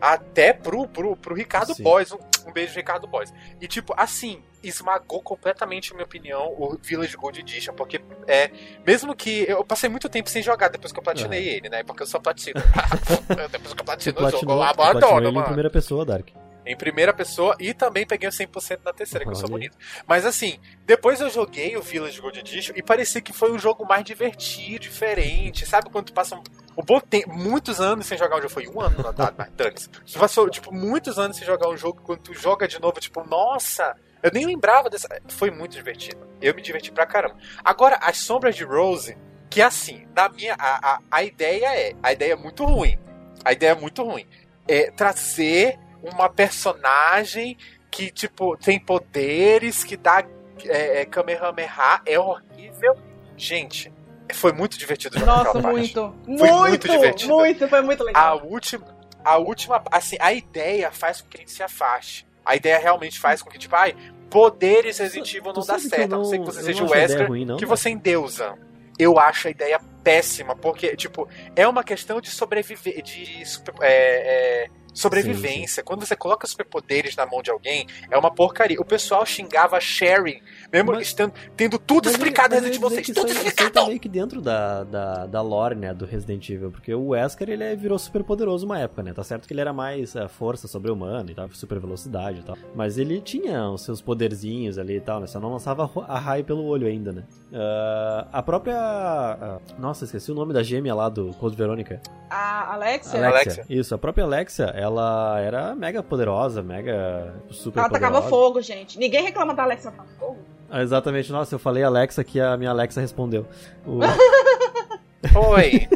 Até 0.00 0.52
pro, 0.52 0.88
pro, 0.88 1.14
pro 1.16 1.34
Ricardo 1.34 1.74
Sim. 1.74 1.82
Boys. 1.82 2.10
Um, 2.10 2.18
um 2.46 2.52
beijo, 2.52 2.74
Ricardo 2.74 3.06
Boys. 3.06 3.32
E, 3.60 3.68
tipo, 3.68 3.92
assim, 3.96 4.42
esmagou 4.62 5.20
completamente, 5.22 5.90
na 5.90 5.96
minha 5.96 6.06
opinião, 6.06 6.54
o 6.58 6.76
Village 6.82 7.16
Gold 7.16 7.38
Edition. 7.40 7.74
Porque, 7.74 8.00
é, 8.26 8.50
mesmo 8.86 9.14
que. 9.14 9.44
Eu 9.46 9.62
passei 9.62 9.90
muito 9.90 10.08
tempo 10.08 10.30
sem 10.30 10.42
jogar 10.42 10.68
depois 10.68 10.90
que 10.92 10.98
eu 10.98 11.02
platinei 11.02 11.46
ele, 11.48 11.68
né? 11.68 11.82
Porque 11.82 12.02
eu 12.02 12.06
sou 12.06 12.20
platino. 12.20 12.60
depois 13.52 13.74
que 13.74 13.80
eu 13.80 13.84
platino 13.84 14.26
o 14.26 14.30
jogo, 14.30 14.52
eu 14.52 14.62
abandono, 14.62 14.98
platinou 15.00 15.18
ele 15.18 15.28
em 15.28 15.32
mano. 15.32 15.46
primeira 15.46 15.70
pessoa, 15.70 16.04
Dark. 16.04 16.28
Em 16.70 16.76
primeira 16.76 17.12
pessoa 17.12 17.56
e 17.58 17.74
também 17.74 18.06
peguei 18.06 18.28
o 18.28 18.32
100% 18.32 18.78
na 18.84 18.92
terceira, 18.92 19.24
que 19.24 19.32
eu 19.32 19.34
sou 19.34 19.48
bonito. 19.48 19.76
Mas 20.06 20.24
assim, 20.24 20.60
depois 20.86 21.20
eu 21.20 21.28
joguei 21.28 21.76
o 21.76 21.82
Village 21.82 22.20
Gold 22.20 22.38
Edition 22.38 22.74
e 22.76 22.82
parecia 22.82 23.20
que 23.20 23.32
foi 23.32 23.50
um 23.50 23.58
jogo 23.58 23.84
mais 23.84 24.04
divertido, 24.04 24.78
diferente. 24.78 25.66
Sabe 25.66 25.90
quando 25.90 26.06
tu 26.06 26.12
passa 26.12 26.36
um, 26.36 26.42
um 26.78 26.84
bom 26.84 27.00
tempo, 27.00 27.34
muitos 27.34 27.80
anos 27.80 28.06
sem 28.06 28.16
jogar 28.16 28.36
um 28.36 28.42
jogo? 28.42 28.54
Foi 28.54 28.68
um 28.68 28.80
ano, 28.80 29.02
não 29.02 29.12
tá? 29.12 29.34
Mas 29.36 29.50
dane-se. 29.50 29.88
Tu 29.88 30.16
passou, 30.16 30.48
tipo, 30.48 30.72
muitos 30.72 31.18
anos 31.18 31.36
sem 31.36 31.44
jogar 31.44 31.68
um 31.68 31.76
jogo, 31.76 32.00
quando 32.02 32.20
tu 32.20 32.34
joga 32.34 32.68
de 32.68 32.80
novo, 32.80 33.00
tipo, 33.00 33.28
nossa, 33.28 33.96
eu 34.22 34.30
nem 34.32 34.46
lembrava 34.46 34.88
dessa. 34.88 35.08
Foi 35.26 35.50
muito 35.50 35.72
divertido. 35.72 36.24
Eu 36.40 36.54
me 36.54 36.62
diverti 36.62 36.92
pra 36.92 37.04
caramba. 37.04 37.36
Agora, 37.64 37.96
as 37.96 38.18
sombras 38.18 38.54
de 38.54 38.62
Rose, 38.62 39.18
que 39.50 39.60
assim, 39.60 40.06
na 40.14 40.28
minha. 40.28 40.54
A, 40.54 40.92
a, 40.92 41.00
a 41.10 41.24
ideia 41.24 41.66
é. 41.76 41.94
A 42.00 42.12
ideia 42.12 42.34
é 42.34 42.36
muito 42.36 42.64
ruim. 42.64 42.96
A 43.44 43.52
ideia 43.52 43.72
é 43.72 43.74
muito 43.74 44.04
ruim. 44.04 44.24
É 44.68 44.90
trazer 44.92 45.80
uma 46.02 46.28
personagem 46.28 47.56
que, 47.90 48.10
tipo, 48.10 48.56
tem 48.56 48.78
poderes, 48.78 49.82
que 49.84 49.96
dá 49.96 50.24
é, 50.64 51.00
é, 51.00 51.04
Kamehameha, 51.06 52.02
é 52.06 52.18
horrível. 52.18 52.94
Gente, 53.36 53.92
foi 54.34 54.52
muito 54.52 54.78
divertido 54.78 55.18
jogar 55.18 55.32
Nossa, 55.38 55.48
aquela 55.48 55.62
parte. 55.62 55.76
muito. 55.78 56.14
Foi 56.24 56.34
muito, 56.34 56.68
muito 56.68 56.88
divertido. 56.88 57.32
muito, 57.34 57.68
foi 57.68 57.80
muito 57.80 58.02
A 58.02 58.06
legal. 58.06 58.42
última, 58.46 58.86
a 59.24 59.36
última, 59.38 59.82
assim, 59.90 60.16
a 60.20 60.32
ideia 60.32 60.90
faz 60.92 61.20
com 61.22 61.28
que 61.28 61.38
a 61.38 61.40
gente 61.40 61.50
se 61.52 61.62
afaste. 61.62 62.26
A 62.44 62.54
ideia 62.56 62.78
realmente 62.78 63.18
faz 63.18 63.42
com 63.42 63.50
que, 63.50 63.58
tipo, 63.58 63.74
ai, 63.74 63.94
poderes 64.28 64.98
Resident 64.98 65.34
Evil 65.34 65.52
não 65.52 65.64
dá 65.64 65.78
certo, 65.78 65.98
eu 65.98 66.04
a 66.04 66.18
não 66.18 66.24
ser 66.24 66.32
que 66.38 66.44
não- 66.44 66.46
você 66.46 66.62
seja 66.62 66.80
não 66.82 66.88
o 66.88 66.92
a 66.94 66.96
Wesker, 66.96 67.26
ruim, 67.28 67.44
não, 67.44 67.56
que 67.56 67.64
cara. 67.64 67.76
você 67.76 67.90
endeusa. 67.90 68.54
Eu 68.98 69.18
acho 69.18 69.48
a 69.48 69.50
ideia 69.50 69.80
péssima, 70.04 70.54
porque, 70.54 70.94
tipo, 70.94 71.26
é 71.56 71.66
uma 71.66 71.82
questão 71.82 72.20
de 72.20 72.30
sobreviver, 72.30 73.02
de 73.02 73.42
é, 73.80 74.64
é, 74.64 74.66
sobrevivência. 74.94 75.82
Quando 75.82 76.04
você 76.04 76.16
coloca 76.16 76.46
superpoderes 76.46 77.16
na 77.16 77.26
mão 77.26 77.42
de 77.42 77.50
alguém, 77.50 77.86
é 78.10 78.18
uma 78.18 78.32
porcaria. 78.32 78.80
O 78.80 78.84
pessoal 78.84 79.24
xingava 79.24 79.76
a 79.76 79.80
Sherry, 79.80 80.42
mesmo 80.72 80.92
Mas- 80.92 81.06
estando, 81.08 81.32
tendo 81.56 81.78
tudo 81.78 82.04
Mas 82.06 82.14
explicado 82.14 82.54
mas 82.54 82.62
Resident 82.64 82.76
Evil 82.76 82.88
ia 82.90 82.94
6. 82.96 83.06
dizer 83.06 83.20
Tudo 83.20 83.30
isso 83.30 83.38
isso 83.40 83.48
explicado! 83.48 83.72
tá 83.84 83.86
meio 83.88 84.00
que 84.00 84.08
dentro 84.08 84.40
da, 84.40 84.84
da, 84.84 85.26
da 85.26 85.42
lore, 85.42 85.74
né, 85.74 85.92
do 85.92 86.04
Resident 86.04 86.48
Evil, 86.48 86.70
porque 86.70 86.94
o 86.94 87.08
Wesker, 87.08 87.48
ele 87.50 87.64
é- 87.64 87.74
virou 87.76 87.98
super 87.98 88.22
poderoso 88.22 88.66
uma 88.66 88.78
época, 88.78 89.02
né, 89.02 89.12
tá 89.12 89.22
certo 89.24 89.46
que 89.48 89.52
ele 89.52 89.60
era 89.60 89.72
mais 89.72 90.14
a 90.16 90.28
força 90.28 90.68
sobre-humana 90.68 91.30
e 91.30 91.34
tal, 91.34 91.48
super 91.52 91.78
velocidade 91.80 92.40
e 92.40 92.42
tal, 92.42 92.56
mas 92.74 92.98
ele 92.98 93.20
tinha 93.20 93.68
os 93.70 93.82
seus 93.82 94.00
poderzinhos 94.00 94.78
ali 94.78 94.96
e 94.96 95.00
tal, 95.00 95.20
né, 95.20 95.26
só 95.26 95.40
não 95.40 95.50
lançava 95.52 95.90
a 96.06 96.18
raio 96.18 96.44
pelo 96.44 96.64
olho 96.64 96.86
ainda, 96.86 97.12
né. 97.12 97.24
Ah, 97.52 98.26
a 98.32 98.42
própria... 98.42 98.76
ah, 98.78 99.58
nossa, 99.78 100.04
esqueci 100.04 100.30
o 100.30 100.34
nome 100.34 100.52
da 100.52 100.62
gêmea 100.62 100.94
lá 100.94 101.08
do 101.08 101.32
Code 101.34 101.56
Verônica. 101.56 102.00
A 102.30 102.74
Alexia, 102.74 103.18
Alexia. 103.26 103.52
Alexia. 103.54 103.64
Isso, 103.68 103.94
a 103.94 103.98
própria 103.98 104.24
Alexia, 104.24 104.66
ela 104.66 105.40
era 105.40 105.74
mega 105.74 106.00
poderosa, 106.02 106.62
mega 106.62 107.34
super 107.50 107.80
ela 107.80 107.88
tacava 107.90 108.22
fogo, 108.22 108.60
gente. 108.62 108.98
Ninguém 108.98 109.24
reclama 109.24 109.52
da 109.52 109.64
Alexia 109.64 109.90
tacar 109.90 110.06
fogo. 110.18 110.38
Ah, 110.70 110.82
Exatamente, 110.82 111.32
nossa, 111.32 111.54
eu 111.54 111.58
falei 111.58 111.82
Alexa 111.82 112.22
que 112.22 112.40
a 112.40 112.56
minha 112.56 112.70
Alexa 112.70 113.00
respondeu. 113.00 113.46
O- 113.84 113.98
Oi! 115.54 115.88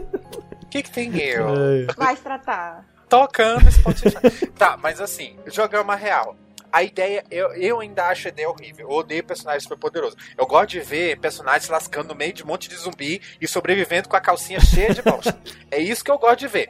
O 0.63 0.67
que, 0.67 0.83
que 0.83 0.91
tem 0.91 1.17
eu? 1.19 1.47
Ai, 1.49 1.87
Vai 1.97 2.17
se 2.17 2.23
tratar. 2.23 2.85
tocando 3.09 3.71
Spotify. 3.71 4.47
tá, 4.59 4.77
mas 4.77 5.01
assim, 5.01 5.37
jogar 5.47 5.81
uma 5.83 5.95
real. 5.95 6.37
A 6.73 6.83
ideia, 6.83 7.23
eu, 7.31 7.55
eu 7.55 7.79
ainda 7.79 8.07
acho 8.09 8.27
a 8.27 8.31
ideia 8.31 8.51
horrível. 8.51 8.89
Eu 8.91 8.97
odeio 8.97 9.23
personagens 9.23 9.63
super 9.63 9.79
poderosos. 9.79 10.17
Eu 10.37 10.45
gosto 10.45 10.71
de 10.71 10.81
ver 10.81 11.17
personagens 11.21 11.69
lascando 11.71 12.09
no 12.09 12.15
meio 12.17 12.33
de 12.33 12.43
um 12.43 12.47
monte 12.49 12.69
de 12.69 12.75
zumbi 12.75 13.23
e 13.41 13.47
sobrevivendo 13.47 14.09
com 14.09 14.17
a 14.17 14.21
calcinha 14.21 14.59
cheia 14.59 14.93
de 14.93 15.01
bosta. 15.01 15.39
é 15.71 15.79
isso 15.79 16.03
que 16.03 16.11
eu 16.11 16.19
gosto 16.19 16.41
de 16.41 16.49
ver. 16.49 16.69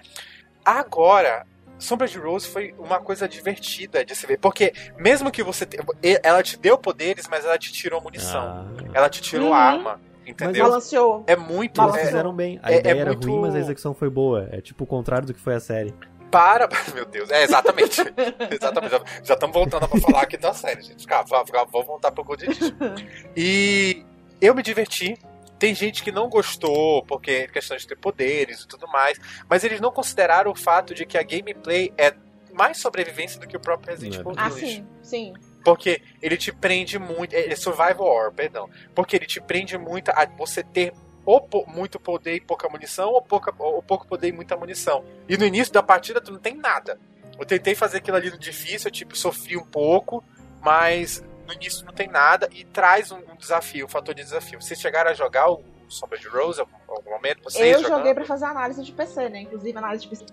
Agora, 0.63 1.47
Sombra 1.79 2.07
de 2.07 2.19
Rose 2.19 2.47
foi 2.49 2.75
uma 2.79 3.01
coisa 3.01 3.29
divertida 3.29 4.05
de 4.05 4.15
se 4.15 4.27
ver. 4.27 4.39
Porque 4.39 4.73
mesmo 4.99 5.31
que 5.31 5.43
você. 5.43 5.67
te- 5.67 5.79
ela 6.23 6.43
te 6.43 6.59
deu 6.59 6.79
poderes, 6.79 7.27
mas 7.29 7.45
ela 7.45 7.59
te 7.59 7.73
tirou 7.73 8.01
munição. 8.01 8.41
ah. 8.43 8.67
Ela 8.95 9.09
te 9.11 9.21
tirou 9.21 9.49
Uhum. 9.49 9.55
arma. 9.55 10.01
Entendeu? 10.27 10.65
Balanceou. 10.65 11.23
É 11.27 11.37
muito. 11.37 11.81
Eles 11.83 11.93
Mas 11.93 12.03
é- 12.03 12.07
fizeram 12.07 12.35
bem. 12.35 12.59
A 12.63 12.73
é- 12.73 12.79
ideia 12.79 12.95
é 12.95 12.99
era 12.99 13.11
muito- 13.11 13.29
ruim, 13.31 13.41
mas 13.43 13.55
a 13.55 13.59
execução 13.59 13.93
foi 13.93 14.09
boa. 14.09 14.49
É 14.51 14.61
tipo 14.61 14.85
o 14.85 14.87
contrário 14.87 15.27
do 15.27 15.35
que 15.35 15.41
foi 15.41 15.55
a 15.55 15.61
série. 15.61 15.95
Para, 16.31 16.67
meu 16.95 17.05
Deus, 17.05 17.29
é 17.31 17.43
exatamente. 17.43 18.01
exatamente. 18.51 18.91
Já- 19.23 19.35
estamos 19.35 19.55
voltando 19.55 19.87
pra 19.87 20.01
falar 20.01 20.23
aqui 20.23 20.39
da 20.39 20.55
série, 20.55 20.81
gente. 20.81 21.07
Vamos, 21.07 21.31
vamos- 21.31 21.71
vamos 21.71 21.87
voltar 21.87 22.11
pro 22.11 22.25
Gold. 22.25 22.47
E 23.37 24.03
eu 24.41 24.55
me 24.55 24.63
diverti. 24.63 25.17
Tem 25.59 25.75
gente 25.75 26.03
que 26.03 26.11
não 26.13 26.29
gostou, 26.29 27.05
porque 27.05 27.31
é 27.31 27.47
questão 27.49 27.77
de 27.77 27.87
ter 27.87 27.97
poderes 27.97 28.63
e 28.63 28.69
tudo 28.69 28.87
mais, 28.89 29.19
mas 29.49 29.65
eles 29.65 29.81
não 29.81 29.91
consideraram 29.93 30.51
o 30.51 30.55
fato 30.55 30.95
de 30.95 31.07
que 31.07 31.17
a 31.17 31.23
gameplay 31.23 31.93
é 31.97 32.13
mais 32.53 32.79
sobrevivência 32.79 33.41
do 33.41 33.47
que 33.47 33.57
o 33.57 33.61
próprio 33.61 33.93
Resident 33.93 34.17
é 34.17 34.21
Evil 34.21 34.35
Ah, 34.37 34.51
sim, 34.51 34.87
sim. 35.03 35.33
Porque 35.65 36.03
ele 36.21 36.37
te 36.37 36.53
prende 36.53 36.99
muito. 36.99 37.35
É 37.35 37.47
é 37.53 37.57
survival 37.57 38.01
horror, 38.07 38.33
perdão. 38.33 38.69
Porque 38.95 39.17
ele 39.17 39.27
te 39.27 39.41
prende 39.41 39.79
muito 39.79 40.11
a 40.11 40.27
você 40.27 40.63
ter 40.63 40.93
ou 41.25 41.41
po- 41.41 41.65
muito 41.67 41.99
poder 41.99 42.35
e 42.35 42.41
pouca 42.41 42.69
munição, 42.69 43.11
ou, 43.11 43.23
pouca, 43.23 43.51
ou 43.59 43.83
pouco 43.83 44.07
poder 44.07 44.29
e 44.29 44.33
muita 44.33 44.57
munição. 44.59 45.03
E 45.27 45.39
no 45.39 45.45
início 45.47 45.73
da 45.73 45.83
partida 45.83 46.21
tu 46.21 46.31
não 46.31 46.39
tem 46.39 46.55
nada. 46.55 46.99
Eu 47.39 47.47
tentei 47.47 47.75
fazer 47.75 47.97
aquilo 47.99 48.17
ali 48.19 48.31
no 48.31 48.39
difícil, 48.39 48.89
eu 48.89 48.93
tipo, 48.93 49.17
sofri 49.17 49.57
um 49.57 49.65
pouco, 49.65 50.23
mas 50.61 51.25
no 51.47 51.53
início 51.53 51.85
não 51.85 51.93
tem 51.93 52.09
nada 52.09 52.49
e 52.53 52.65
traz 52.65 53.11
um, 53.13 53.19
um 53.19 53.37
desafio, 53.37 53.87
um 53.87 53.89
fator 53.89 54.15
de 54.15 54.23
desafio. 54.23 54.61
Vocês 54.61 54.81
chegaram 54.81 55.11
a 55.11 55.15
jogar 55.15 55.51
o 55.51 55.63
Sombra 55.89 56.19
de 56.19 56.27
Rose 56.29 56.59
em 56.59 56.63
algum, 56.63 56.77
algum 56.97 57.11
momento? 57.11 57.43
Vocês 57.45 57.77
Eu 57.77 57.83
jogando? 57.83 57.99
joguei 57.99 58.15
pra 58.15 58.25
fazer 58.25 58.47
análise 58.47 58.83
de 58.83 58.91
PC, 58.93 59.29
né? 59.29 59.41
Inclusive 59.43 59.77
análise 59.77 60.03
de 60.05 60.09
PC. 60.09 60.25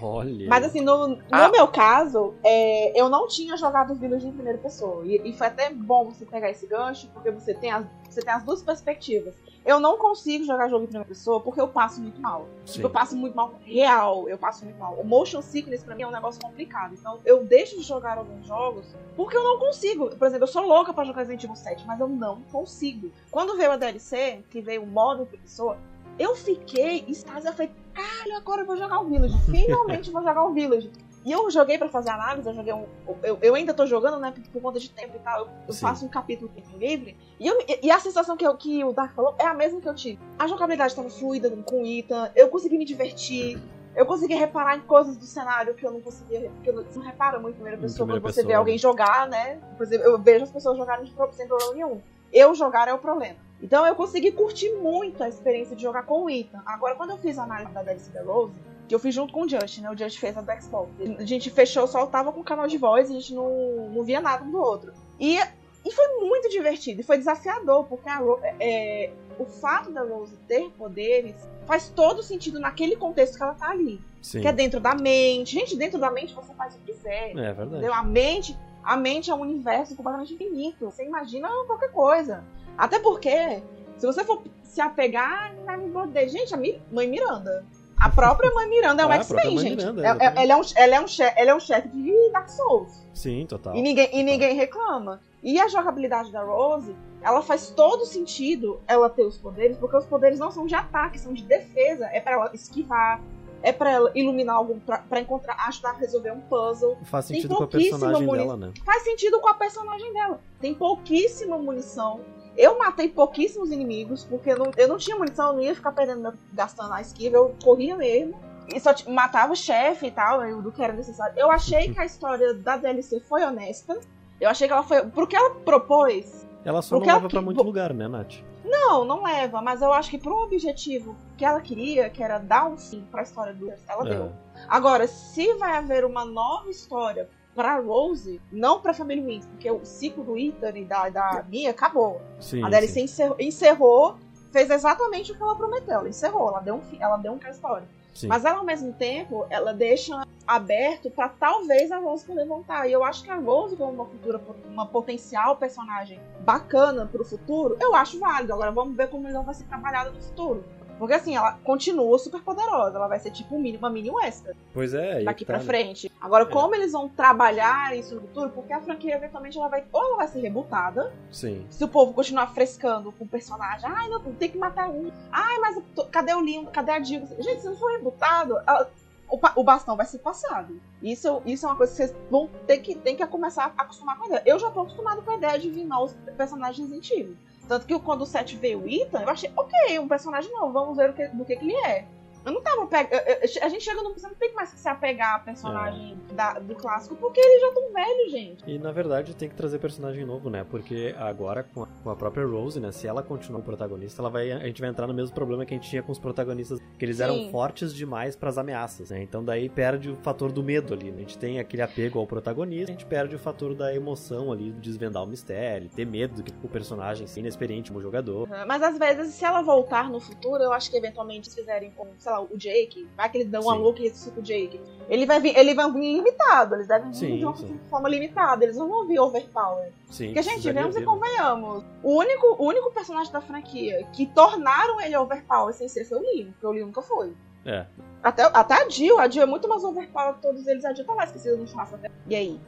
Olha. 0.00 0.48
Mas 0.48 0.64
assim, 0.66 0.80
no, 0.82 1.08
no 1.08 1.22
Ah. 1.30 1.48
meu 1.48 1.66
caso, 1.68 2.34
é, 2.44 2.98
eu 3.00 3.08
não 3.08 3.26
tinha 3.26 3.56
jogado 3.56 3.92
o 3.92 3.96
Village 3.96 4.26
em 4.28 4.32
primeira 4.32 4.58
pessoa. 4.58 5.02
E, 5.06 5.30
e 5.30 5.32
foi 5.32 5.46
até 5.46 5.70
bom 5.70 6.10
você 6.10 6.26
pegar 6.26 6.50
esse 6.50 6.66
gancho, 6.66 7.08
porque 7.14 7.30
você 7.30 7.54
tem, 7.54 7.70
as, 7.72 7.86
você 8.08 8.20
tem 8.20 8.32
as 8.34 8.42
duas 8.44 8.62
perspectivas. 8.62 9.34
Eu 9.64 9.78
não 9.78 9.96
consigo 9.96 10.44
jogar 10.44 10.68
jogo 10.68 10.84
em 10.84 10.86
primeira 10.86 11.08
pessoa 11.08 11.40
porque 11.40 11.60
eu 11.60 11.68
passo 11.68 12.00
muito 12.00 12.20
mal. 12.20 12.48
Sim. 12.66 12.82
Eu 12.82 12.90
passo 12.90 13.16
muito 13.16 13.34
mal 13.34 13.54
real, 13.64 14.28
eu 14.28 14.36
passo 14.36 14.64
muito 14.64 14.78
mal. 14.78 14.94
O 14.94 15.04
motion 15.04 15.40
sickness 15.40 15.82
pra 15.84 15.94
mim 15.94 16.02
é 16.02 16.08
um 16.08 16.12
negócio 16.12 16.40
complicado. 16.40 16.94
Então 16.94 17.20
eu 17.24 17.44
deixo 17.44 17.76
de 17.76 17.82
jogar 17.82 18.18
alguns 18.18 18.46
jogos 18.46 18.86
porque 19.16 19.36
eu 19.36 19.44
não 19.44 19.58
consigo. 19.58 20.10
Por 20.16 20.26
exemplo, 20.26 20.44
eu 20.44 20.48
sou 20.48 20.66
louca 20.66 20.92
pra 20.92 21.04
jogar 21.04 21.20
Resident 21.20 21.44
Evil 21.44 21.56
7, 21.56 21.86
mas 21.86 22.00
eu 22.00 22.08
não 22.08 22.42
consigo. 22.50 23.10
Quando 23.30 23.56
veio 23.56 23.72
a 23.72 23.76
DLC, 23.76 24.42
que 24.50 24.60
veio 24.60 24.82
o 24.82 24.86
modo 24.86 25.24
de 25.24 25.36
pessoa, 25.36 25.76
eu 26.18 26.34
fiquei 26.34 27.04
extasiada. 27.06 27.50
Eu 27.50 27.54
falei, 27.54 27.72
caralho, 27.94 28.36
agora 28.36 28.62
eu 28.62 28.66
vou 28.66 28.76
jogar 28.76 29.00
o 29.00 29.04
Village. 29.08 29.38
Finalmente 29.50 30.10
vou 30.10 30.22
jogar 30.22 30.44
o 30.44 30.52
Village. 30.52 30.90
E 31.24 31.30
eu 31.30 31.48
joguei 31.50 31.78
pra 31.78 31.88
fazer 31.88 32.10
análise, 32.10 32.48
eu 32.48 32.54
joguei 32.54 32.72
um. 32.72 32.84
Eu, 33.22 33.38
eu 33.40 33.54
ainda 33.54 33.72
tô 33.72 33.86
jogando, 33.86 34.18
né? 34.18 34.34
Por, 34.52 34.60
conta 34.60 34.80
de 34.80 34.90
tempo 34.90 35.16
e 35.16 35.20
tal. 35.20 35.40
Eu, 35.40 35.48
eu 35.68 35.74
faço 35.74 36.04
um 36.04 36.08
capítulo 36.08 36.50
tempo 36.52 36.76
livre. 36.76 37.16
E, 37.42 37.46
eu, 37.48 37.58
e, 37.82 37.90
a 37.90 37.98
sensação 37.98 38.36
que, 38.36 38.46
eu, 38.46 38.56
que 38.56 38.84
o 38.84 38.92
Dark 38.92 39.14
falou 39.14 39.34
é 39.36 39.44
a 39.44 39.52
mesma 39.52 39.80
que 39.80 39.88
eu 39.88 39.94
tive. 39.94 40.20
A 40.38 40.46
jogabilidade 40.46 40.94
tava 40.94 41.10
fluida 41.10 41.50
com 41.66 41.82
o 41.82 41.86
Ethan, 41.86 42.30
eu 42.36 42.48
consegui 42.48 42.78
me 42.78 42.84
divertir. 42.84 43.60
Eu 43.96 44.06
consegui 44.06 44.34
reparar 44.34 44.76
em 44.76 44.80
coisas 44.82 45.16
do 45.16 45.24
cenário 45.26 45.74
que 45.74 45.84
eu 45.84 45.90
não 45.90 46.00
conseguia. 46.00 46.50
Que 46.62 46.70
eu 46.70 46.74
não, 46.74 46.84
você 46.84 46.98
não 46.98 47.04
repara 47.04 47.40
muito 47.40 47.54
em 47.54 47.56
primeira 47.56 47.80
pessoa 47.80 48.06
primeira 48.06 48.20
quando 48.20 48.32
você 48.32 48.42
vê 48.42 48.46
pessoa, 48.46 48.58
alguém 48.58 48.78
jogar, 48.78 49.28
né? 49.28 49.58
Por 49.76 49.82
exemplo, 49.82 50.06
eu 50.06 50.18
vejo 50.18 50.44
as 50.44 50.52
pessoas 50.52 50.78
jogarem 50.78 51.04
sem 51.32 51.46
problema 51.48 51.74
nenhum. 51.74 52.00
Eu 52.32 52.54
jogar 52.54 52.86
é 52.86 52.94
o 52.94 52.98
problema. 52.98 53.36
Então 53.60 53.84
eu 53.84 53.94
consegui 53.96 54.30
curtir 54.30 54.70
muito 54.76 55.22
a 55.22 55.28
experiência 55.28 55.74
de 55.74 55.82
jogar 55.82 56.04
com 56.04 56.22
o 56.22 56.30
Ethan. 56.30 56.62
Agora, 56.64 56.94
quando 56.94 57.10
eu 57.10 57.18
fiz 57.18 57.38
a 57.38 57.42
análise 57.42 57.72
da 57.72 57.82
DLC 57.82 58.18
Rose, 58.20 58.54
que 58.88 58.94
eu 58.94 59.00
fiz 59.00 59.14
junto 59.14 59.32
com 59.32 59.42
o 59.42 59.48
Just, 59.48 59.80
né? 59.80 59.90
O 59.90 59.96
Just 59.98 60.18
fez 60.18 60.36
a 60.38 60.40
do 60.40 60.62
Xbox. 60.62 60.90
A 61.18 61.24
gente 61.24 61.50
fechou, 61.50 61.86
só 61.86 62.06
tava 62.06 62.32
com 62.32 62.40
o 62.40 62.44
canal 62.44 62.68
de 62.68 62.78
voz 62.78 63.10
e 63.10 63.16
a 63.16 63.20
gente 63.20 63.34
não, 63.34 63.90
não 63.90 64.04
via 64.04 64.20
nada 64.20 64.44
um 64.44 64.50
do 64.50 64.60
outro. 64.60 64.92
E, 65.18 65.38
e 65.84 65.90
foi 65.92 66.06
muito 66.20 66.48
divertido, 66.48 67.00
e 67.00 67.04
foi 67.04 67.18
desafiador, 67.18 67.84
porque 67.86 68.08
a 68.08 68.16
Ro- 68.18 68.38
é, 68.60 69.10
o 69.38 69.44
fato 69.44 69.90
da 69.90 70.02
Rose 70.02 70.36
ter 70.48 70.70
poderes 70.78 71.34
faz 71.66 71.88
todo 71.88 72.22
sentido 72.22 72.60
naquele 72.60 72.96
contexto 72.96 73.36
que 73.36 73.42
ela 73.42 73.54
tá 73.54 73.70
ali. 73.70 74.00
Sim. 74.20 74.40
Que 74.40 74.48
é 74.48 74.52
dentro 74.52 74.78
da 74.78 74.94
mente. 74.94 75.52
Gente, 75.54 75.76
dentro 75.76 75.98
da 75.98 76.10
mente 76.10 76.32
você 76.34 76.52
faz 76.54 76.74
o 76.74 76.78
que 76.78 76.92
quiser. 76.92 77.30
É 77.30 77.52
verdade. 77.52 77.66
Entendeu? 77.70 77.92
A 77.94 78.02
mente, 78.04 78.56
a 78.84 78.96
mente 78.96 79.30
é 79.30 79.34
um 79.34 79.40
universo 79.40 79.96
completamente 79.96 80.34
infinito. 80.34 80.84
Você 80.90 81.04
imagina 81.04 81.48
qualquer 81.66 81.90
coisa. 81.90 82.44
Até 82.78 82.98
porque, 83.00 83.60
se 83.96 84.06
você 84.06 84.22
for 84.24 84.42
se 84.62 84.80
apegar 84.80 85.52
na 85.64 85.76
poder. 85.78 86.28
Gente, 86.28 86.54
a 86.54 86.56
Mi- 86.56 86.80
mãe 86.92 87.08
Miranda. 87.08 87.66
A 87.98 88.08
própria 88.08 88.50
mãe 88.52 88.68
Miranda 88.68 89.02
é 89.02 89.06
um 89.06 89.10
Ah, 89.10 89.16
X-Men, 89.16 89.58
gente. 89.58 89.76
Miranda, 89.76 90.02
É- 90.02 90.04
é- 90.06 90.10
exatamente. 90.12 90.42
Ele 90.42 90.52
é 90.52 90.56
um, 90.56 90.62
ele 90.84 90.94
é 90.94 91.00
um 91.00 91.08
chefe, 91.08 91.40
é 91.40 91.54
um 91.54 91.60
chefe 91.60 91.88
de 91.88 92.30
Dark 92.32 92.48
Souls. 92.48 93.06
Sim, 93.14 93.44
total. 93.46 93.74
E 93.76 93.82
ninguém, 93.82 94.08
e 94.12 94.22
ninguém 94.22 94.54
reclama. 94.54 95.20
E 95.42 95.60
a 95.60 95.66
jogabilidade 95.68 96.30
da 96.30 96.42
Rose, 96.44 96.94
ela 97.20 97.42
faz 97.42 97.70
todo 97.70 98.04
sentido 98.06 98.80
ela 98.86 99.10
ter 99.10 99.24
os 99.24 99.36
poderes, 99.38 99.76
porque 99.76 99.96
os 99.96 100.06
poderes 100.06 100.38
não 100.38 100.50
são 100.50 100.66
de 100.66 100.74
ataque, 100.74 101.18
são 101.18 101.32
de 101.32 101.42
defesa. 101.44 102.06
É 102.12 102.20
pra 102.20 102.32
ela 102.34 102.50
esquivar, 102.54 103.20
é 103.62 103.72
pra 103.72 103.90
ela 103.90 104.10
iluminar 104.14 104.56
algum. 104.56 104.78
pra, 104.78 104.98
pra 104.98 105.20
encontrar, 105.20 105.56
ajudar 105.68 105.90
a 105.90 105.94
resolver 105.94 106.30
um 106.32 106.40
puzzle. 106.42 106.96
Faz 107.04 107.24
sentido 107.26 107.56
com 107.56 107.64
a 107.64 107.66
personagem 107.66 108.26
muni- 108.26 108.38
dela, 108.38 108.56
né? 108.56 108.72
Faz 108.84 109.02
sentido 109.02 109.40
com 109.40 109.48
a 109.48 109.54
personagem 109.54 110.12
dela. 110.12 110.40
Tem 110.60 110.74
pouquíssima 110.74 111.58
munição. 111.58 112.20
Eu 112.56 112.78
matei 112.78 113.08
pouquíssimos 113.08 113.70
inimigos, 113.72 114.24
porque 114.24 114.52
eu 114.52 114.58
não, 114.58 114.70
eu 114.76 114.86
não 114.86 114.98
tinha 114.98 115.16
munição, 115.16 115.48
eu 115.48 115.52
não 115.54 115.62
ia 115.62 115.74
ficar 115.74 115.90
perdendo, 115.92 116.20
meu- 116.20 116.34
gastando 116.52 116.92
a 116.92 117.00
esquiva, 117.00 117.36
eu 117.36 117.54
corria 117.64 117.96
mesmo. 117.96 118.38
E 118.72 118.78
só 118.78 118.90
matava 119.08 119.52
o 119.52 119.56
chefe 119.56 120.06
e 120.06 120.10
tal, 120.10 120.44
eu- 120.44 120.60
do 120.62 120.70
que 120.70 120.82
era 120.82 120.92
necessário. 120.92 121.34
Eu 121.36 121.50
achei 121.50 121.88
que 121.92 121.98
a 121.98 122.04
história 122.04 122.54
da 122.54 122.76
DLC 122.76 123.20
foi 123.20 123.42
honesta. 123.42 123.98
Eu 124.42 124.50
achei 124.50 124.66
que 124.66 124.72
ela 124.72 124.82
foi. 124.82 125.02
Pro 125.06 125.26
que 125.26 125.36
ela 125.36 125.50
propôs, 125.54 126.46
Ela 126.64 126.82
só 126.82 126.96
não 126.98 127.04
ela 127.04 127.14
leva 127.14 127.28
pra 127.28 127.38
que- 127.40 127.44
muito 127.44 127.62
lugar, 127.62 127.94
né, 127.94 128.08
Nath? 128.08 128.34
não, 128.64 129.04
não 129.04 129.22
leva, 129.22 129.60
mas 129.60 129.82
eu 129.82 129.92
acho 129.92 130.10
que 130.10 130.18
pro 130.18 130.44
objetivo 130.44 131.14
que 131.36 131.44
ela 131.44 131.60
queria, 131.60 132.08
que 132.10 132.22
era 132.22 132.38
dar 132.38 132.66
um 132.66 132.76
fim 132.76 133.02
pra 133.10 133.22
história 133.22 133.52
do 133.54 133.70
ela 133.88 134.04
deu. 134.04 134.22
Aham. 134.24 134.32
Agora, 134.68 135.06
se 135.06 135.54
vai 135.54 135.76
haver 135.76 136.04
uma 136.04 136.24
nova 136.24 136.70
história 136.70 137.28
pra 137.54 137.78
Rose, 137.80 138.40
não 138.50 138.80
pra 138.80 138.94
família 138.94 139.22
Wings, 139.24 139.46
porque 139.46 139.70
o 139.70 139.84
ciclo 139.84 140.24
do 140.24 140.38
Ethan 140.38 140.70
e 140.78 140.84
da, 140.84 141.08
da 141.08 141.44
Mia 141.48 141.70
acabou. 141.70 142.20
Sim, 142.40 142.64
a 142.64 142.68
DLC 142.68 143.00
encerrou, 143.02 143.36
encerrou, 143.38 144.16
fez 144.50 144.70
exatamente 144.70 145.32
o 145.32 145.36
que 145.36 145.42
ela 145.42 145.54
prometeu. 145.56 145.94
Ela 146.00 146.08
encerrou, 146.08 146.48
ela 146.48 146.60
deu 146.60 146.76
um, 146.76 146.82
fim- 146.82 146.98
ela 147.00 147.16
deu 147.16 147.32
um 147.32 147.38
pra 147.38 147.50
história. 147.50 147.86
Sim. 148.14 148.28
Mas 148.28 148.44
ela, 148.44 148.58
ao 148.58 148.64
mesmo 148.64 148.92
tempo, 148.92 149.46
ela 149.50 149.72
deixa 149.72 150.26
aberto 150.46 151.10
pra 151.10 151.28
talvez 151.28 151.90
a 151.90 151.98
Rose 151.98 152.24
poder 152.24 152.46
voltar. 152.46 152.88
E 152.88 152.92
eu 152.92 153.04
acho 153.04 153.22
que 153.22 153.30
a 153.30 153.36
Rose, 153.36 153.76
como 153.76 153.92
uma 153.92 154.06
futura, 154.06 154.40
uma 154.66 154.86
potencial 154.86 155.56
personagem 155.56 156.20
bacana 156.40 157.06
pro 157.06 157.24
futuro, 157.24 157.76
eu 157.80 157.94
acho 157.94 158.18
válido. 158.18 158.52
Agora 158.52 158.70
vamos 158.70 158.96
ver 158.96 159.08
como 159.08 159.28
ela 159.28 159.42
vai 159.42 159.54
ser 159.54 159.64
trabalhada 159.64 160.10
no 160.10 160.20
futuro. 160.20 160.64
Porque 161.02 161.14
assim, 161.14 161.34
ela 161.34 161.58
continua 161.64 162.16
super 162.16 162.40
poderosa. 162.42 162.96
Ela 162.96 163.08
vai 163.08 163.18
ser 163.18 163.32
tipo 163.32 163.56
um 163.56 163.76
uma 163.76 163.90
mini 163.90 164.08
Wesker 164.08 164.54
Pois 164.72 164.94
é, 164.94 165.24
daqui 165.24 165.44
tá, 165.44 165.54
pra 165.54 165.58
né? 165.58 165.64
frente. 165.64 166.12
Agora, 166.20 166.44
É. 166.44 166.46
como 166.46 166.76
eles 166.76 166.92
vão 166.92 167.08
trabalhar 167.08 167.96
isso 167.96 168.14
no 168.14 168.20
futuro? 168.20 168.50
Porque 168.50 168.72
a 168.72 168.80
franquia 168.80 169.16
eventualmente 169.16 169.58
ela 169.58 169.66
vai. 169.66 169.82
Ou 169.92 170.00
ela 170.00 170.16
vai 170.18 170.28
ser 170.28 170.38
rebutada. 170.38 171.12
Sim. 171.32 171.66
Se 171.70 171.82
o 171.82 171.88
povo 171.88 172.12
continuar 172.12 172.54
frescando 172.54 173.10
com 173.10 173.24
o 173.24 173.28
personagem, 173.28 173.90
ai, 173.92 174.08
não, 174.08 174.20
tem 174.34 174.48
que 174.48 174.56
matar 174.56 174.88
um. 174.90 175.10
Ai, 175.32 175.58
mas 175.58 175.82
tô- 175.92 176.04
cadê 176.06 176.32
o 176.34 176.40
Lindo? 176.40 176.70
Cadê 176.70 176.92
a 176.92 177.02
Jill? 177.02 177.26
Gente, 177.40 177.62
se 177.62 177.66
não 177.66 177.74
for 177.76 177.90
rebutado, 177.90 178.56
ela- 178.64 178.88
o, 179.28 179.64
bastão 179.64 179.96
vai 179.96 180.06
ser 180.06 180.20
passado. 180.20 180.80
Isso, 181.02 181.42
isso 181.44 181.66
é 181.66 181.68
uma 181.68 181.74
coisa 181.76 181.90
que 181.90 181.96
vocês 181.96 182.14
vão 182.30 182.48
ter 182.64 182.78
que, 182.78 182.94
que 183.16 183.26
começar 183.26 183.72
a 183.76 183.82
acostumar 183.82 184.16
com 184.18 184.22
a 184.22 184.26
ideia. 184.28 184.42
Eu 184.46 184.56
já 184.60 184.70
tô 184.70 184.82
acostumado 184.82 185.20
com 185.22 185.32
a 185.32 185.34
ideia 185.34 185.58
de 185.58 185.68
vir 185.68 185.84
novos 185.84 186.14
personagens 186.36 186.88
Evil. 187.10 187.36
Tanto 187.68 187.86
que 187.86 187.98
quando 188.00 188.22
o 188.22 188.26
7 188.26 188.56
veio 188.56 188.80
o 188.82 188.88
Ethan, 188.88 189.22
eu 189.22 189.28
achei, 189.30 189.50
ok, 189.56 189.98
um 189.98 190.08
personagem 190.08 190.52
novo, 190.52 190.72
vamos 190.72 190.96
ver 190.96 191.10
o 191.10 191.12
que- 191.12 191.28
do 191.28 191.44
que, 191.44 191.56
que 191.56 191.64
ele 191.64 191.76
é. 191.86 192.04
Eu 192.44 192.52
não 192.52 192.60
tava 192.62 192.86
pega... 192.86 193.14
eu- 193.16 193.34
eu- 193.34 193.62
A 193.62 193.68
gente 193.68 193.84
chega 193.84 194.02
num. 194.02 194.12
Você 194.12 194.26
não 194.26 194.34
tem 194.34 194.52
mais 194.52 194.72
que 194.72 194.78
se 194.78 194.88
apegar 194.88 195.36
a 195.36 195.38
personagem 195.38 196.18
da- 196.32 196.58
do 196.58 196.74
clássico, 196.74 197.14
porque 197.16 197.40
eles 197.40 197.60
já 197.60 197.68
estão 197.68 197.92
velhos, 197.92 198.32
gente. 198.32 198.64
E 198.70 198.78
na 198.78 198.90
verdade 198.92 199.34
tem 199.34 199.48
que 199.48 199.54
trazer 199.54 199.78
personagem 199.78 200.24
novo, 200.24 200.50
né? 200.50 200.64
Porque 200.68 201.14
agora 201.18 201.62
com 201.62 201.82
a, 201.84 201.86
com 202.02 202.10
a 202.10 202.16
própria 202.16 202.44
Rose, 202.46 202.80
né? 202.80 202.90
Se 202.92 203.06
ela 203.06 203.22
continuar 203.22 203.60
o 203.60 203.62
protagonista, 203.62 204.20
ela 204.22 204.30
vai, 204.30 204.50
a 204.52 204.58
gente 204.66 204.80
vai 204.80 204.90
entrar 204.90 205.06
no 205.06 205.14
mesmo 205.14 205.34
problema 205.34 205.64
que 205.64 205.74
a 205.74 205.76
gente 205.76 205.88
tinha 205.88 206.02
com 206.02 206.12
os 206.12 206.18
protagonistas, 206.18 206.78
que 206.98 207.04
eles 207.04 207.20
eram 207.20 207.34
Sim. 207.34 207.50
fortes 207.50 207.94
demais 207.94 208.34
pras 208.36 208.58
ameaças, 208.58 209.10
né? 209.10 209.22
Então 209.22 209.44
daí 209.44 209.68
perde 209.68 210.10
o 210.10 210.16
fator 210.16 210.50
do 210.52 210.62
medo 210.62 210.92
ali, 210.94 211.10
né? 211.10 211.18
A 211.18 211.20
gente 211.20 211.38
tem 211.38 211.58
aquele 211.58 211.82
apego 211.82 212.18
ao 212.18 212.26
protagonista, 212.26 212.90
a 212.90 212.94
gente 212.94 213.06
perde 213.06 213.34
o 213.36 213.38
fator 213.38 213.74
da 213.74 213.94
emoção 213.94 214.50
ali, 214.52 214.72
de 214.72 214.80
desvendar 214.80 215.22
o 215.22 215.26
mistério, 215.26 215.88
ter 215.88 216.04
medo 216.04 216.34
do 216.36 216.42
que 216.42 216.52
o 216.62 216.68
personagem 216.68 217.26
ser 217.26 217.40
inexperiente 217.40 217.90
como 217.90 218.00
jogador. 218.02 218.48
Mas 218.66 218.82
às 218.82 218.98
vezes, 218.98 219.34
se 219.34 219.44
ela 219.44 219.62
voltar 219.62 220.10
no 220.10 220.20
futuro, 220.20 220.62
eu 220.62 220.72
acho 220.72 220.90
que 220.90 220.96
eventualmente 220.96 221.48
se 221.50 221.56
fizerem 221.56 221.90
com, 221.92 222.06
sei 222.32 222.34
lá, 222.34 222.40
o 222.40 222.56
Jake, 222.56 223.08
vai 223.16 223.28
que 223.28 223.38
eles 223.38 223.50
dão 223.50 223.62
Sim. 223.62 223.78
louca 223.78 224.00
e 224.00 224.04
ressuscita 224.04 224.40
o 224.40 224.42
Jake. 224.42 224.80
Ele 225.08 225.26
vai 225.26 225.40
vir, 225.40 225.56
ele 225.56 225.74
vai 225.74 225.90
vir 225.92 226.16
limitado, 226.16 226.74
eles 226.74 226.88
devem 226.88 227.10
vir 227.10 227.16
Sim, 227.16 227.38
de 227.38 227.44
uma 227.44 227.56
sim. 227.56 227.80
forma 227.90 228.08
limitada, 228.08 228.64
eles 228.64 228.76
não 228.76 228.88
vão 228.88 229.06
vir 229.06 229.18
overpower. 229.18 229.92
Sim. 230.10 230.26
Porque, 230.26 230.42
gente, 230.42 230.72
vemos 230.72 230.96
e 230.96 231.02
convenhamos. 231.02 231.84
O 232.02 232.18
único, 232.18 232.56
o 232.58 232.66
único 232.66 232.90
personagem 232.92 233.32
da 233.32 233.40
franquia 233.40 234.06
que 234.12 234.26
tornaram 234.26 235.00
ele 235.00 235.16
overpower 235.16 235.74
sem 235.74 235.88
ser 235.88 236.04
foi 236.04 236.18
o 236.18 236.22
Leon, 236.22 236.52
porque 236.52 236.66
o 236.66 236.70
Leon 236.70 236.86
nunca 236.86 237.02
foi. 237.02 237.34
É. 237.64 237.86
Até, 238.22 238.42
até 238.42 238.74
a 238.74 238.88
Jill, 238.88 239.18
a 239.18 239.28
Jill 239.28 239.42
é 239.42 239.46
muito 239.46 239.68
mais 239.68 239.84
overpower 239.84 240.34
que 240.34 240.42
todos 240.42 240.66
eles, 240.66 240.84
a 240.84 240.92
Jill 240.92 241.04
tá 241.04 241.14
lá 241.14 241.24
esquecida 241.24 241.56
no 241.56 241.66
churrasco 241.66 241.96
até. 241.96 242.10
E 242.28 242.34
aí? 242.34 242.60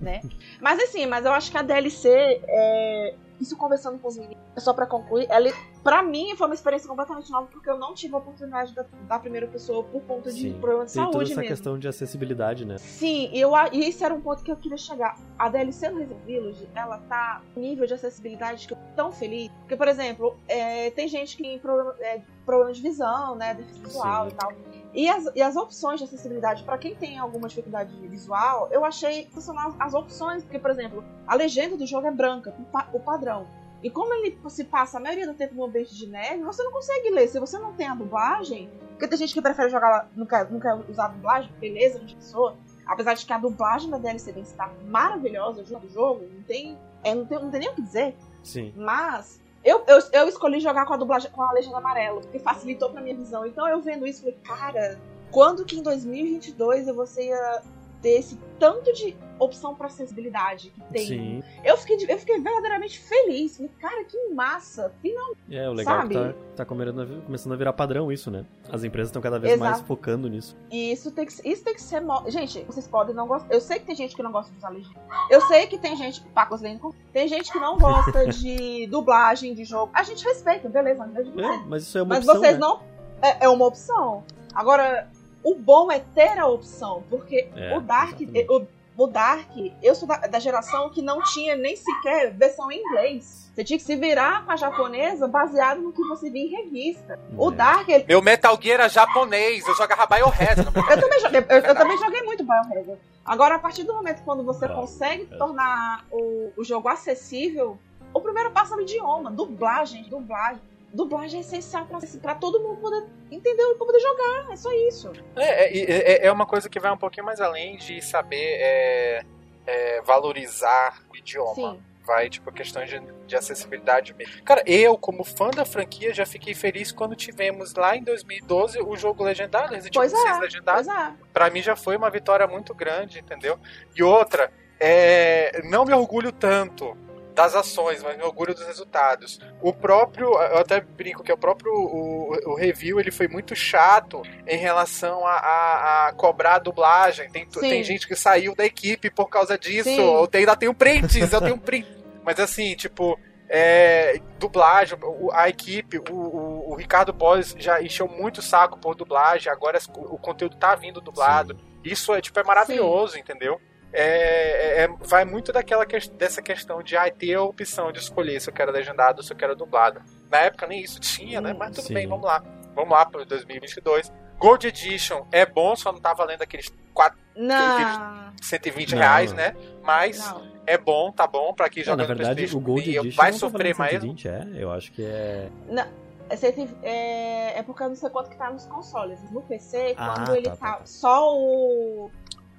né? 0.00 0.20
Mas 0.60 0.78
assim, 0.80 1.06
mas 1.06 1.24
eu 1.24 1.32
acho 1.32 1.50
que 1.50 1.58
a 1.58 1.62
DLC, 1.62 2.08
é... 2.46 3.14
isso 3.40 3.56
conversando 3.56 3.98
com 3.98 4.08
os 4.08 4.16
meninos, 4.16 4.38
só 4.58 4.72
pra 4.72 4.86
concluir, 4.86 5.26
ela, 5.30 5.50
pra 5.82 6.02
mim 6.02 6.34
foi 6.36 6.46
uma 6.46 6.54
experiência 6.54 6.88
completamente 6.88 7.30
nova, 7.30 7.46
porque 7.46 7.68
eu 7.70 7.78
não 7.78 7.94
tive 7.94 8.14
a 8.14 8.18
oportunidade 8.18 8.74
da, 8.74 8.84
da 9.08 9.18
primeira 9.18 9.46
pessoa 9.46 9.82
por 9.84 10.02
conta 10.02 10.30
de 10.30 10.42
Sim. 10.52 10.60
problema 10.60 10.84
de 10.86 10.92
Tem 10.92 11.02
toda 11.02 11.12
saúde 11.12 11.32
essa 11.32 11.40
mesmo. 11.40 11.54
questão 11.56 11.78
de 11.78 11.88
acessibilidade, 11.88 12.64
né? 12.64 12.78
Sim, 12.78 13.30
e 13.32 13.40
eu, 13.40 13.52
e 13.72 13.84
esse 13.88 14.04
era 14.04 14.14
um 14.14 14.20
ponto 14.20 14.42
que 14.42 14.50
eu 14.52 14.56
queria 14.56 14.76
chegar. 14.78 15.16
A 15.38 15.48
DLC 15.48 15.88
no 15.88 15.98
Resident 15.98 16.22
Village, 16.24 16.68
ela 16.74 16.98
tá 17.08 17.40
nível 17.56 17.86
de 17.86 17.94
acessibilidade 17.94 18.66
que 18.66 18.74
eu 18.74 18.78
tô 18.78 18.82
tão 18.94 19.12
feliz. 19.12 19.50
Porque, 19.60 19.76
por 19.76 19.88
exemplo, 19.88 20.36
é, 20.46 20.90
tem 20.90 21.08
gente 21.08 21.36
que 21.36 21.42
tem 21.42 21.58
problema, 21.58 21.94
é, 22.00 22.20
problema 22.44 22.72
de 22.72 22.82
visão, 22.82 23.34
né? 23.36 23.54
Deficiência 23.54 23.86
visual 23.88 24.28
e 24.28 24.32
tal. 24.32 24.52
E 24.92 25.08
as, 25.08 25.24
e 25.36 25.40
as 25.42 25.54
opções 25.56 26.00
de 26.00 26.04
acessibilidade, 26.04 26.64
pra 26.64 26.76
quem 26.76 26.94
tem 26.94 27.18
alguma 27.18 27.46
dificuldade 27.48 27.94
visual, 28.08 28.68
eu 28.72 28.84
achei 28.84 29.24
sensacional 29.26 29.74
as 29.78 29.94
opções. 29.94 30.42
Porque, 30.42 30.58
por 30.58 30.70
exemplo, 30.70 31.04
a 31.26 31.34
legenda 31.34 31.76
do 31.76 31.86
jogo 31.86 32.06
é 32.06 32.10
branca, 32.10 32.54
o, 32.58 32.64
pa- 32.64 32.88
o 32.92 32.98
padrão. 33.00 33.46
E 33.82 33.88
como 33.90 34.12
ele 34.12 34.36
se 34.48 34.64
passa 34.64 34.98
a 34.98 35.00
maioria 35.00 35.26
do 35.26 35.34
tempo 35.34 35.54
no 35.54 35.64
ambiente 35.64 35.94
de 35.96 36.06
neve, 36.06 36.42
você 36.42 36.62
não 36.62 36.72
consegue 36.72 37.08
ler. 37.10 37.28
Se 37.28 37.38
você 37.40 37.58
não 37.58 37.72
tem 37.72 37.86
a 37.86 37.94
dublagem, 37.94 38.68
porque 38.90 39.06
tem 39.08 39.16
gente 39.18 39.32
que 39.32 39.40
prefere 39.40 39.70
jogar 39.70 40.08
não 40.14 40.26
quer, 40.26 40.50
não 40.50 40.60
quer 40.60 40.74
usar 40.88 41.06
a 41.06 41.08
dublagem, 41.08 41.50
beleza, 41.58 41.98
de 42.00 42.14
pessoa. 42.14 42.56
Apesar 42.86 43.14
de 43.14 43.24
que 43.24 43.32
a 43.32 43.38
dublagem 43.38 43.88
da 43.88 43.96
DLC 43.98 44.32
está 44.40 44.70
maravilhosa, 44.84 45.62
o 45.62 45.64
jogo 45.64 45.86
do 45.86 45.92
jogo, 45.92 46.26
não 46.34 46.42
tem, 46.42 46.76
é, 47.04 47.14
não 47.14 47.24
tem, 47.24 47.38
não 47.40 47.50
tem 47.50 47.60
nem 47.60 47.70
o 47.70 47.74
que 47.74 47.80
dizer. 47.82 48.16
Sim. 48.42 48.74
Mas 48.76 49.40
eu, 49.64 49.82
eu, 49.86 49.98
eu 50.12 50.28
escolhi 50.28 50.60
jogar 50.60 50.86
com 50.86 50.94
a 50.94 50.96
dublagem 50.96 51.30
com 51.30 51.42
a 51.42 51.52
legenda 51.52 51.76
amarela, 51.76 52.20
porque 52.20 52.38
facilitou 52.38 52.90
pra 52.90 53.02
minha 53.02 53.16
visão. 53.16 53.46
Então 53.46 53.68
eu 53.68 53.80
vendo 53.80 54.06
isso, 54.06 54.20
falei, 54.20 54.38
cara, 54.42 54.98
quando 55.30 55.64
que 55.64 55.78
em 55.78 55.82
2022 55.82 56.88
eu 56.88 56.94
você 56.94 57.28
ia 57.28 57.62
ter 58.00 58.20
esse 58.20 58.36
tanto 58.60 58.92
de 58.92 59.16
opção 59.38 59.74
pra 59.74 59.86
acessibilidade 59.86 60.70
que 60.70 60.80
tem? 60.92 61.06
Sim. 61.06 61.42
Eu 61.64 61.76
fiquei, 61.78 61.96
eu 62.08 62.18
fiquei 62.18 62.38
verdadeiramente 62.38 63.00
feliz. 63.00 63.56
Falei, 63.56 63.72
cara, 63.80 64.04
que 64.04 64.28
massa! 64.28 64.92
Finalmente. 65.00 65.38
É, 65.50 65.68
o 65.68 65.72
legal 65.72 66.02
Sabe? 66.02 66.16
é 66.16 66.28
que 66.28 66.34
tá, 66.54 66.56
tá 66.56 66.64
começando 66.66 67.52
a 67.52 67.56
virar 67.56 67.72
padrão 67.72 68.12
isso, 68.12 68.30
né? 68.30 68.44
As 68.70 68.84
empresas 68.84 69.08
estão 69.08 69.22
cada 69.22 69.38
vez 69.38 69.54
Exato. 69.54 69.70
mais 69.70 69.80
focando 69.82 70.28
nisso. 70.28 70.56
E 70.70 70.92
isso 70.92 71.10
tem 71.10 71.24
que, 71.24 71.32
ser- 71.32 71.48
isso 71.48 71.64
tem 71.64 71.74
que 71.74 71.82
ser. 71.82 72.02
Gente, 72.28 72.62
vocês 72.64 72.86
podem 72.86 73.14
não 73.14 73.26
gostar. 73.26 73.52
Eu 73.52 73.60
sei 73.60 73.78
que 73.78 73.86
tem 73.86 73.96
gente 73.96 74.14
que 74.14 74.22
não 74.22 74.30
gosta 74.30 74.52
de 74.52 74.58
usar 74.58 74.68
legenda. 74.68 75.00
Eu 75.30 75.40
sei 75.42 75.66
que 75.66 75.78
tem 75.78 75.96
gente. 75.96 76.20
Pacos 76.34 76.60
Lendo, 76.60 76.94
tem 77.12 77.26
gente 77.26 77.50
que 77.50 77.58
não 77.58 77.78
gosta 77.78 78.26
de 78.30 78.86
dublagem 78.88 79.54
de 79.54 79.64
jogo. 79.64 79.90
A 79.94 80.02
gente 80.02 80.22
respeita, 80.24 80.68
beleza, 80.68 81.06
não 81.06 81.44
é 81.44 81.64
mas 81.66 81.82
isso 81.84 81.96
é 81.96 82.02
uma 82.02 82.16
Mas 82.16 82.24
opção, 82.28 82.40
vocês 82.40 82.54
né? 82.54 82.60
não. 82.60 82.82
É, 83.22 83.44
é 83.46 83.48
uma 83.48 83.66
opção. 83.66 84.22
Agora, 84.54 85.10
o 85.42 85.54
bom 85.54 85.90
é 85.90 85.98
ter 86.00 86.38
a 86.38 86.46
opção, 86.46 87.02
porque 87.08 87.48
É, 87.56 87.76
o 87.76 87.80
Dark. 87.80 88.18
O, 88.48 88.66
o 88.96 89.06
Dark, 89.06 89.48
eu 89.82 89.94
sou 89.94 90.06
da, 90.06 90.16
da 90.18 90.38
geração 90.38 90.90
que 90.90 91.00
não 91.00 91.22
tinha 91.22 91.56
nem 91.56 91.74
sequer 91.76 92.32
versão 92.32 92.70
em 92.70 92.78
inglês. 92.80 93.50
Você 93.54 93.64
tinha 93.64 93.78
que 93.78 93.84
se 93.84 93.96
virar 93.96 94.44
com 94.44 94.52
a 94.52 94.56
japonesa 94.56 95.26
baseado 95.26 95.80
no 95.80 95.92
que 95.92 96.02
você 96.06 96.30
via 96.30 96.44
em 96.44 96.64
revista. 96.64 97.18
O 97.36 97.50
É. 97.50 97.54
Dark, 97.54 97.88
ele- 97.88 98.04
Meu 98.06 98.20
Metal 98.22 98.58
Gear 98.60 98.80
era 98.80 98.88
japonês, 98.88 99.66
eu 99.66 99.74
jogava 99.74 100.06
Biohazard. 100.06 100.70
eu 100.90 101.00
também 101.00 101.20
joguei, 101.20 101.40
eu, 101.48 101.56
eu 101.58 101.74
também 101.74 101.98
joguei 101.98 102.22
muito 102.22 102.44
Biohazard. 102.44 102.98
Agora, 103.24 103.54
a 103.54 103.58
partir 103.58 103.84
do 103.84 103.94
momento 103.94 104.22
quando 104.24 104.42
você 104.44 104.66
Ah, 104.66 104.68
consegue 104.74 105.28
é. 105.32 105.36
tornar 105.36 106.04
o, 106.10 106.52
o 106.56 106.64
jogo 106.64 106.88
acessível, 106.88 107.78
o 108.12 108.20
primeiro 108.20 108.50
passo 108.50 108.74
é 108.74 108.76
o 108.76 108.80
idioma, 108.80 109.30
dublagem, 109.30 110.02
dublagem. 110.04 110.60
Dublagem 110.92 111.38
é 111.38 111.40
essencial 111.40 111.86
pra 112.20 112.34
todo 112.34 112.60
mundo 112.60 112.80
poder 112.80 113.04
entender 113.30 113.62
e 113.62 113.74
poder 113.76 114.00
jogar. 114.00 114.52
É 114.52 114.56
só 114.56 114.72
isso. 114.72 115.12
É, 115.36 115.66
é, 115.66 115.92
é- 116.24 116.26
é 116.26 116.32
uma 116.32 116.46
coisa 116.46 116.68
que 116.68 116.80
vai 116.80 116.90
um 116.92 116.96
pouquinho 116.96 117.24
mais 117.26 117.40
além 117.40 117.76
de 117.76 118.02
saber 118.02 118.56
é, 118.60 119.22
é, 119.66 120.02
valorizar 120.02 121.00
o 121.12 121.16
idioma. 121.16 121.54
Sim. 121.54 121.82
Vai, 122.04 122.28
tipo, 122.28 122.50
questões 122.50 122.90
de, 122.90 122.98
de 123.26 123.36
acessibilidade 123.36 124.14
mesmo. 124.14 124.42
Cara, 124.42 124.64
eu, 124.66 124.98
como 124.98 125.22
fã 125.22 125.50
da 125.50 125.64
franquia, 125.64 126.12
já 126.12 126.26
fiquei 126.26 126.54
feliz 126.54 126.90
quando 126.90 127.14
tivemos 127.14 127.72
lá 127.74 127.94
em 127.96 128.02
2012 128.02 128.80
o 128.82 128.96
jogo 128.96 129.22
legendado, 129.22 129.72
Resident 129.72 129.94
Evil 129.94 130.18
é, 130.18 130.22
6 130.22 130.40
legendado. 130.40 130.84
Pois 130.84 130.88
é. 130.98 131.12
Pra 131.32 131.50
mim 131.50 131.62
já 131.62 131.76
foi 131.76 131.96
uma 131.96 132.10
vitória 132.10 132.46
muito 132.48 132.74
grande, 132.74 133.20
entendeu? 133.20 133.60
E 133.94 134.02
outra, 134.02 134.50
é, 134.80 135.60
não 135.64 135.84
me 135.84 135.92
orgulho 135.92 136.32
tanto 136.32 136.96
das 137.34 137.54
ações, 137.54 138.02
mas 138.02 138.16
me 138.16 138.22
orgulho 138.22 138.54
dos 138.54 138.66
resultados. 138.66 139.38
O 139.60 139.72
próprio, 139.72 140.28
eu 140.28 140.58
até 140.58 140.80
brinco 140.80 141.22
que 141.22 141.30
é 141.30 141.34
o 141.34 141.38
próprio 141.38 141.72
o, 141.72 142.50
o 142.50 142.54
review 142.54 143.00
ele 143.00 143.10
foi 143.10 143.28
muito 143.28 143.54
chato 143.54 144.22
em 144.46 144.56
relação 144.56 145.26
a, 145.26 145.32
a, 145.32 146.08
a 146.08 146.12
cobrar 146.12 146.56
a 146.56 146.58
dublagem. 146.58 147.30
Tem, 147.30 147.46
tem 147.46 147.84
gente 147.84 148.06
que 148.06 148.16
saiu 148.16 148.54
da 148.54 148.64
equipe 148.64 149.10
por 149.10 149.26
causa 149.26 149.58
disso. 149.58 149.88
Eu 149.88 150.26
tenho, 150.26 150.42
ainda 150.42 150.56
tenho 150.56 150.74
prints, 150.74 151.32
eu 151.32 151.40
tenho 151.40 151.58
print. 151.58 151.88
Mas 152.24 152.38
assim, 152.38 152.74
tipo, 152.76 153.18
é, 153.48 154.20
dublagem, 154.38 154.96
a 155.32 155.48
equipe, 155.48 155.98
o, 155.98 156.14
o, 156.14 156.70
o 156.70 156.74
Ricardo 156.76 157.12
Boys 157.12 157.54
já 157.58 157.82
encheu 157.82 158.06
muito 158.06 158.38
o 158.38 158.42
saco 158.42 158.78
por 158.78 158.94
dublagem, 158.94 159.50
agora 159.50 159.78
o, 159.96 160.16
conteúdo 160.18 160.56
tá 160.56 160.76
vindo 160.76 161.00
dublado. 161.00 161.54
Sim. 161.54 161.60
Isso 161.82 162.14
é 162.14 162.20
tipo 162.20 162.38
é 162.38 162.44
maravilhoso, 162.44 163.14
Sim. 163.14 163.20
entendeu? 163.20 163.60
É, 163.92 164.82
é, 164.82 164.84
é, 164.84 164.88
vai 165.00 165.24
muito 165.24 165.52
daquela 165.52 165.84
que, 165.84 165.98
dessa 166.10 166.40
questão 166.40 166.82
de 166.82 166.96
ah, 166.96 167.10
ter 167.10 167.34
a 167.34 167.42
opção 167.42 167.90
de 167.90 167.98
escolher 167.98 168.40
se 168.40 168.48
eu 168.48 168.54
quero 168.54 168.70
legendado 168.70 169.18
ou 169.18 169.22
se 169.22 169.32
eu 169.32 169.36
quero 169.36 169.56
dublado. 169.56 170.00
Na 170.30 170.38
época 170.38 170.66
nem 170.66 170.80
isso 170.80 171.00
tinha, 171.00 171.40
né? 171.40 171.52
Mas 171.52 171.74
tudo 171.74 171.88
Sim. 171.88 171.94
bem, 171.94 172.06
vamos 172.06 172.24
lá. 172.24 172.42
Vamos 172.74 172.90
lá 172.90 173.04
para 173.04 173.24
2022. 173.24 174.12
Gold 174.38 174.66
Edition 174.66 175.26
é 175.30 175.44
bom, 175.44 175.76
só 175.76 175.92
não 175.92 176.00
tá 176.00 176.14
valendo 176.14 176.42
aqueles, 176.42 176.72
4, 176.94 177.18
aqueles 177.36 178.46
120 178.46 178.92
não. 178.92 178.98
reais, 178.98 179.32
né? 179.32 179.54
Mas 179.82 180.18
não. 180.18 180.48
é 180.66 180.78
bom, 180.78 181.12
tá 181.12 181.26
bom 181.26 181.52
para 181.52 181.68
quem 181.68 181.84
joga 181.84 182.06
Na 182.06 182.14
verdade, 182.14 182.56
o 182.56 182.60
Gold 182.60 182.96
Edition 182.96 183.16
vai 183.16 183.32
sofrer 183.32 183.76
mais. 183.76 183.92
120, 183.92 184.28
é? 184.28 184.48
Eu 184.54 184.72
acho 184.72 184.92
que 184.92 185.04
é. 185.04 185.50
Não. 185.68 185.86
É, 186.30 186.88
é, 186.88 187.58
é 187.58 187.62
porque 187.64 187.82
eu 187.82 187.88
não 187.88 187.96
sei 187.96 188.08
quanto 188.08 188.30
que 188.30 188.36
tá 188.36 188.50
nos 188.50 188.64
consoles. 188.64 189.20
No 189.32 189.42
PC, 189.42 189.94
ah, 189.98 190.14
quando 190.14 190.36
ele 190.36 190.48
tá, 190.48 190.56
tá, 190.56 190.72
tá, 190.74 190.86
Só 190.86 191.36
o. 191.36 192.10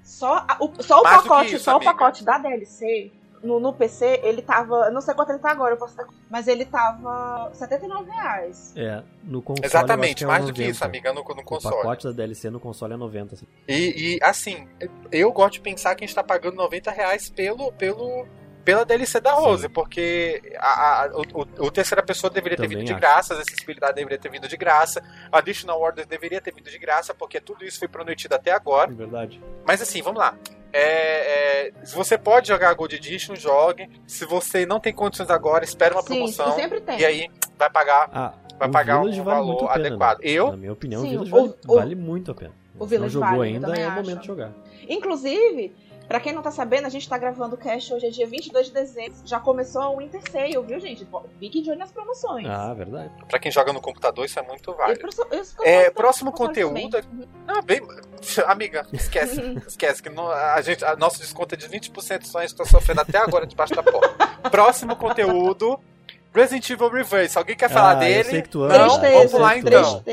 Só, 0.03 0.45
o, 0.59 0.83
só 0.83 0.99
o 0.99 1.03
pacote, 1.03 1.55
isso, 1.55 1.63
só 1.63 1.75
amiga. 1.75 1.91
o 1.91 1.93
pacote 1.93 2.23
da 2.23 2.37
DLC 2.37 3.11
no, 3.43 3.59
no 3.59 3.73
PC, 3.73 4.21
ele 4.23 4.41
tava. 4.41 4.89
Não 4.91 5.01
sei 5.01 5.13
quanto 5.13 5.31
ele 5.31 5.39
tá 5.39 5.51
agora, 5.51 5.73
eu 5.73 5.77
posso 5.77 5.95
mas 6.29 6.47
ele 6.47 6.65
tava 6.65 7.49
79 7.53 8.09
reais. 8.09 8.73
É, 8.75 9.03
no 9.23 9.41
console. 9.41 9.65
Exatamente, 9.65 10.23
é 10.23 10.27
mais 10.27 10.41
90. 10.41 10.53
do 10.53 10.55
que 10.55 10.69
isso, 10.69 10.85
amiga, 10.85 11.11
no, 11.11 11.23
no 11.23 11.43
console. 11.43 11.75
O 11.75 11.77
pacote 11.79 12.05
da 12.05 12.11
DLC 12.11 12.49
no 12.49 12.59
console 12.59 12.93
é 12.93 12.97
90. 12.97 13.35
Assim. 13.35 13.47
E, 13.67 14.15
e, 14.15 14.19
assim, 14.23 14.67
eu 15.11 15.31
gosto 15.31 15.53
de 15.53 15.61
pensar 15.61 15.95
que 15.95 16.03
a 16.03 16.07
gente 16.07 16.15
tá 16.15 16.23
pagando 16.23 16.55
90 16.55 16.91
reais 16.91 17.29
pelo, 17.29 17.71
pelo, 17.73 18.27
pela 18.63 18.85
DLC 18.85 19.19
da 19.19 19.33
Rose, 19.33 19.63
Sim. 19.63 19.69
porque 19.69 20.53
a, 20.59 21.05
a, 21.05 21.11
o, 21.13 21.65
o, 21.65 21.71
terceira 21.71 22.03
pessoa 22.03 22.29
deveria 22.29 22.57
Também 22.57 22.69
ter 22.69 22.75
vindo 22.77 22.87
de 22.87 22.93
graça, 22.93 23.33
a 23.33 23.39
acessibilidade 23.39 23.95
deveria 23.95 24.17
ter 24.17 24.29
vindo 24.29 24.47
de 24.47 24.57
graça, 24.57 25.03
a 25.31 25.37
Additional 25.39 25.79
Orders 25.79 26.07
deveria 26.07 26.39
ter 26.39 26.53
vindo 26.53 26.69
de 26.69 26.77
graça, 26.77 27.13
porque 27.13 27.39
tudo 27.39 27.65
isso 27.65 27.79
foi 27.79 27.87
prometido 27.87 28.35
até 28.35 28.51
agora. 28.51 28.91
É 28.91 28.93
verdade. 28.93 29.41
Mas 29.65 29.81
assim, 29.81 30.01
vamos 30.01 30.19
lá. 30.19 30.35
É, 30.73 31.67
é, 31.67 31.73
se 31.83 31.95
você 31.95 32.17
pode 32.17 32.47
jogar 32.47 32.69
a 32.69 32.73
Gold 32.73 32.95
Edition, 32.95 33.35
jogue. 33.35 33.89
Se 34.07 34.25
você 34.25 34.65
não 34.65 34.79
tem 34.79 34.93
condições 34.93 35.29
agora, 35.29 35.65
espere 35.65 35.93
uma 35.93 36.01
Sim, 36.01 36.07
promoção. 36.07 36.55
E 36.97 37.05
aí 37.05 37.29
vai 37.57 37.69
pagar, 37.69 38.09
ah, 38.13 38.33
vai 38.57 38.69
pagar 38.69 38.99
um 38.99 39.05
vale 39.05 39.21
valor 39.21 39.57
pena, 39.57 39.71
adequado. 39.73 40.19
Né? 40.19 40.25
Eu, 40.29 40.51
Na 40.51 40.57
minha 40.57 40.73
opinião, 40.73 41.01
Sim, 41.01 41.07
o 41.07 41.11
Village 41.11 41.31
vale, 41.31 41.53
o, 41.67 41.75
vale, 41.75 41.95
muito 41.95 42.31
a 42.31 42.35
pena. 42.35 42.53
O 42.79 42.85
Village 42.85 43.15
não 43.15 43.21
jogou 43.21 43.39
vale, 43.39 43.53
ainda, 43.53 43.75
é 43.75 43.87
o 43.87 43.91
momento 43.91 44.21
de 44.21 44.27
jogar. 44.27 44.51
Inclusive, 44.87 45.75
Pra 46.11 46.19
quem 46.19 46.33
não 46.33 46.41
tá 46.41 46.51
sabendo, 46.51 46.85
a 46.85 46.89
gente 46.89 47.07
tá 47.07 47.17
gravando 47.17 47.55
o 47.55 47.57
cast 47.57 47.93
hoje 47.93 48.07
é 48.07 48.09
dia 48.09 48.27
22 48.27 48.67
de 48.67 48.73
dezembro. 48.73 49.13
Já 49.23 49.39
começou 49.39 49.95
o 49.95 49.99
Winter 49.99 50.21
Sale, 50.29 50.61
viu, 50.61 50.77
gente? 50.77 51.07
Fique 51.39 51.61
de 51.61 51.69
olho 51.69 51.79
nas 51.79 51.89
promoções. 51.89 52.45
Ah, 52.49 52.73
verdade. 52.73 53.13
Pra 53.29 53.39
quem 53.39 53.49
joga 53.49 53.71
no 53.71 53.79
computador, 53.79 54.25
isso 54.25 54.37
é 54.37 54.41
muito 54.41 54.73
válido. 54.73 55.07
é, 55.63 55.89
próximo 55.89 56.33
conteúdo. 56.33 56.99
Ah, 57.47 57.61
bem. 57.61 57.79
Amiga, 58.45 58.85
esquece. 58.91 59.39
esquece 59.65 60.03
que 60.03 60.09
no, 60.09 60.29
a 60.29 60.61
gente, 60.61 60.83
a 60.83 60.97
nosso 60.97 61.17
desconto 61.17 61.55
é 61.55 61.57
de 61.57 61.69
20% 61.69 62.25
só 62.25 62.39
a 62.39 62.41
gente 62.41 62.57
tá 62.57 62.65
sofrendo 62.65 62.99
até 62.99 63.17
agora 63.17 63.47
debaixo 63.47 63.73
da 63.73 63.81
porta. 63.81 64.27
próximo 64.51 64.97
conteúdo. 64.97 65.79
Resident 66.35 66.69
Evil 66.71 66.89
Reverse. 66.89 67.37
Alguém 67.37 67.55
quer 67.55 67.69
falar 67.69 67.91
ah, 67.91 67.95
dele? 67.95 68.19
Eu 68.19 68.23
sei 68.25 68.41
que 68.41 68.49
tu 68.49 68.67
não, 68.67 68.99
vamos 68.99 69.31
lá 69.31 69.57
então. 69.57 70.03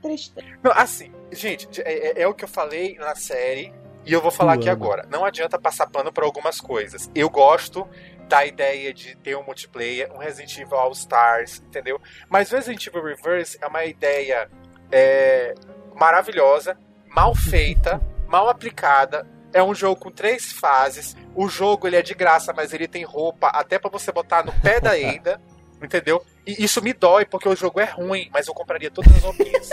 Tristeza. 0.00 0.46
Não, 0.62 0.72
assim, 0.72 1.12
gente, 1.30 1.82
é, 1.82 2.20
é, 2.20 2.22
é 2.22 2.26
o 2.26 2.32
que 2.32 2.44
eu 2.44 2.48
falei 2.48 2.96
na 2.96 3.14
série 3.14 3.74
e 4.06 4.12
eu 4.12 4.22
vou 4.22 4.30
falar 4.30 4.52
aqui 4.52 4.68
agora. 4.68 5.04
Não 5.10 5.24
adianta 5.24 5.58
passar 5.58 5.88
pano 5.88 6.12
para 6.12 6.24
algumas 6.24 6.60
coisas. 6.60 7.10
Eu 7.12 7.28
gosto 7.28 7.86
da 8.28 8.46
ideia 8.46 8.94
de 8.94 9.16
ter 9.16 9.36
um 9.36 9.42
multiplayer, 9.42 10.12
um 10.12 10.18
Resident 10.18 10.56
Evil 10.58 10.78
All 10.78 10.92
Stars, 10.92 11.58
entendeu? 11.58 12.00
Mas 12.28 12.52
o 12.52 12.54
Resident 12.54 12.86
Evil 12.86 13.02
Reverse 13.02 13.58
é 13.60 13.66
uma 13.66 13.84
ideia 13.84 14.48
é, 14.92 15.54
maravilhosa, 15.94 16.78
mal 17.08 17.34
feita, 17.36 18.00
mal 18.28 18.48
aplicada. 18.48 19.26
É 19.52 19.60
um 19.60 19.74
jogo 19.74 20.00
com 20.00 20.10
três 20.10 20.52
fases. 20.52 21.16
O 21.34 21.48
jogo 21.48 21.88
ele 21.88 21.96
é 21.96 22.02
de 22.02 22.14
graça, 22.14 22.52
mas 22.52 22.72
ele 22.72 22.86
tem 22.86 23.04
roupa 23.04 23.48
até 23.48 23.76
para 23.76 23.90
você 23.90 24.12
botar 24.12 24.44
no 24.44 24.52
pé 24.60 24.80
da 24.80 24.92
Ada, 24.94 25.40
entendeu? 25.82 26.24
E 26.46 26.62
isso 26.62 26.80
me 26.80 26.92
dói 26.92 27.24
porque 27.24 27.48
o 27.48 27.56
jogo 27.56 27.80
é 27.80 27.84
ruim, 27.84 28.30
mas 28.32 28.46
eu 28.46 28.54
compraria 28.54 28.90
todas 28.90 29.12
as 29.16 29.22
roupinhas. 29.22 29.70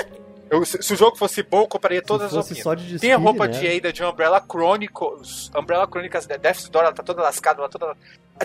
Eu, 0.54 0.64
se, 0.64 0.84
se, 0.84 0.94
o 0.94 0.96
jogo 0.96 1.18
fosse 1.18 1.42
bom, 1.42 1.62
eu 1.62 1.68
compraria 1.68 2.00
todas 2.00 2.28
as 2.28 2.48
roupinhas. 2.48 3.02
Tem 3.02 3.12
a 3.12 3.18
roupa 3.18 3.48
né? 3.48 3.54
de 3.54 3.76
Ada 3.76 3.92
de 3.92 4.04
Umbrella 4.04 4.40
Chronicles. 4.40 5.50
Umbrella 5.58 5.88
Chronicles 5.88 6.28
Death's 6.28 6.70
Door, 6.70 6.84
ela 6.84 6.94
tá 6.94 7.02
toda 7.02 7.24
lascada, 7.24 7.60
ela 7.60 7.70
tá 7.70 7.80
toda. 7.80 7.98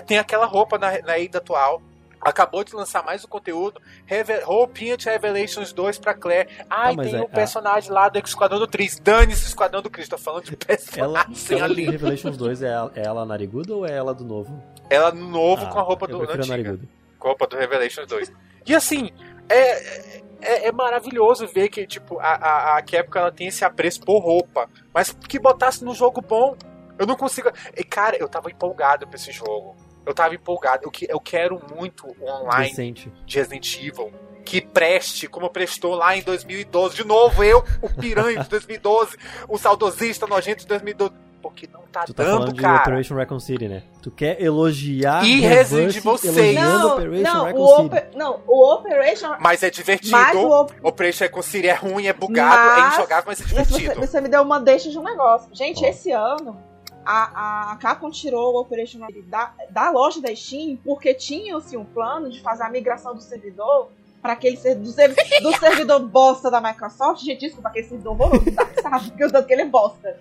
Tem 0.07 0.17
aquela 0.17 0.47
roupa 0.47 0.79
na, 0.79 0.99
na 1.03 1.13
Ada 1.13 1.37
atual. 1.37 1.83
Acabou 2.19 2.63
de 2.63 2.73
lançar 2.73 3.05
mais 3.05 3.23
o 3.23 3.27
conteúdo. 3.27 3.79
Reve 4.07 4.39
roupinha 4.39 4.97
de 4.97 5.05
Revelations 5.05 5.71
2 5.71 5.99
pra 5.99 6.15
Claire. 6.15 6.49
Ai, 6.67 6.95
ah, 6.97 7.03
tem 7.03 7.15
é, 7.15 7.21
um 7.21 7.29
personagem 7.29 7.91
lá 7.91 8.09
do 8.09 8.17
Esquadrão 8.17 8.57
do 8.57 8.67
Tris. 8.67 8.99
Dane-se 8.99 9.45
o 9.45 9.47
Esquadrão 9.47 9.81
do 9.81 9.89
Cris. 9.89 10.09
Tô 10.09 10.17
falando 10.17 10.45
de 10.45 10.57
personagem 10.57 10.99
ela, 10.99 11.27
ela 11.63 11.75
de 11.75 11.83
Revelations 11.83 12.35
2 12.35 12.63
é 12.63 12.67
ela, 12.69 12.91
é 12.95 13.05
ela 13.05 13.25
nariguda 13.25 13.75
ou 13.75 13.85
é 13.85 13.91
ela 13.91 14.15
do 14.15 14.25
novo? 14.25 14.61
Ela 14.89 15.11
no 15.11 15.29
novo 15.29 15.63
ah, 15.63 15.69
com 15.69 15.79
a 15.79 15.83
roupa 15.83 16.07
do 16.07 16.23
antiga. 16.23 16.79
Com 17.19 17.27
a 17.27 17.29
roupa 17.29 17.45
do 17.45 17.55
Revelations 17.55 18.07
2. 18.07 18.33
E 18.65 18.75
assim, 18.75 19.11
é, 19.47 20.21
é, 20.41 20.67
é, 20.67 20.71
maravilhoso 20.71 21.47
ver 21.47 21.69
que, 21.69 21.85
tipo, 21.85 22.19
a, 22.19 22.33
a, 22.33 22.77
a 22.77 22.81
Capcom 22.81 23.19
ela 23.19 23.31
tem 23.31 23.47
esse 23.47 23.63
apreço 23.63 24.01
por 24.01 24.19
roupa. 24.19 24.69
Mas 24.93 25.11
que 25.11 25.39
botasse 25.39 25.83
no 25.83 25.93
jogo 25.93 26.21
bom. 26.21 26.55
Eu 26.97 27.05
não 27.05 27.15
consigo. 27.15 27.49
E, 27.75 27.83
cara, 27.83 28.17
eu 28.17 28.27
tava 28.27 28.49
empolgado 28.49 29.07
pra 29.07 29.15
esse 29.15 29.31
jogo. 29.31 29.75
Eu 30.05 30.13
tava 30.13 30.35
empolgado. 30.35 30.83
Eu, 30.83 30.91
eu 31.07 31.19
quero 31.19 31.61
muito 31.75 32.07
online 32.21 32.69
Decente. 32.69 33.11
de 33.25 33.37
Resident 33.37 33.75
Evil. 33.77 34.11
Que 34.45 34.61
preste, 34.61 35.27
como 35.27 35.49
prestou 35.49 35.95
lá 35.95 36.15
em 36.17 36.21
2012. 36.21 36.95
De 36.95 37.05
novo, 37.05 37.43
eu, 37.43 37.63
o 37.81 37.89
piranha 37.89 38.41
de 38.41 38.49
2012, 38.49 39.17
o 39.47 39.57
saudosista 39.57 40.25
nojento 40.25 40.61
de 40.61 40.67
2012 40.67 41.28
porque 41.59 41.67
não 41.71 41.81
tá 41.91 42.03
tu 42.05 42.13
tá 42.13 42.23
dando, 42.23 42.33
falando 42.39 42.55
cara. 42.55 42.75
de 42.75 42.81
Operation 42.81 43.15
Raccoon 43.15 43.39
City, 43.39 43.67
né? 43.67 43.83
Tu 44.01 44.11
quer 44.11 44.41
elogiar 44.41 45.25
e 45.25 45.41
Resident 45.41 45.95
Evil 45.95 46.17
6. 46.17 46.55
Não, 46.55 46.93
Operation 46.93 47.33
não, 47.33 47.43
Raccoon 47.43 47.63
o 47.63 47.83
City. 47.83 48.17
não, 48.17 48.41
o 48.47 48.73
Operation... 48.73 49.35
Mas 49.39 49.63
é 49.63 49.69
divertido. 49.69 50.11
Mas 50.11 50.35
o 50.37 50.67
Operation 50.83 51.25
Raccoon 51.25 51.41
City 51.41 51.67
é 51.67 51.73
ruim, 51.73 52.07
é 52.07 52.13
bugado, 52.13 52.55
é 52.55 52.81
mas... 52.81 52.93
é 52.93 52.95
injogável, 52.95 53.23
mas 53.27 53.41
é 53.41 53.43
divertido. 53.43 53.95
Você, 53.95 54.07
você, 54.07 54.21
me 54.21 54.29
deu 54.29 54.41
uma 54.41 54.59
deixa 54.59 54.89
de 54.89 54.97
um 54.97 55.03
negócio. 55.03 55.53
Gente, 55.53 55.83
oh. 55.83 55.87
esse 55.87 56.11
ano... 56.11 56.69
A, 57.05 57.71
a 57.71 57.75
Capcom 57.77 58.11
tirou 58.11 58.53
o 58.53 58.59
Operation 58.59 58.99
da, 59.25 59.51
da 59.71 59.89
loja 59.89 60.21
da 60.21 60.35
Steam 60.35 60.77
porque 60.83 61.11
tinha-se 61.13 61.75
um 61.75 61.83
plano 61.83 62.29
de 62.29 62.39
fazer 62.39 62.61
a 62.61 62.69
migração 62.69 63.15
do 63.15 63.21
servidor 63.21 63.89
para 64.21 64.33
aquele 64.33 64.57
do, 64.57 64.83
do 64.83 65.59
servidor 65.59 65.99
bosta 66.01 66.51
da 66.51 66.59
Microsoft, 66.59 67.23
gente, 67.23 67.39
desculpa, 67.39 67.69
aquele 67.69 67.87
servidor 67.87 68.13
horroroso, 68.13 68.51
sabe? 68.81 69.09
Porque 69.09 69.25
o 69.25 69.31
tanto 69.31 69.47
que 69.47 69.53
ele 69.53 69.61
é 69.61 69.65
bosta. 69.65 70.17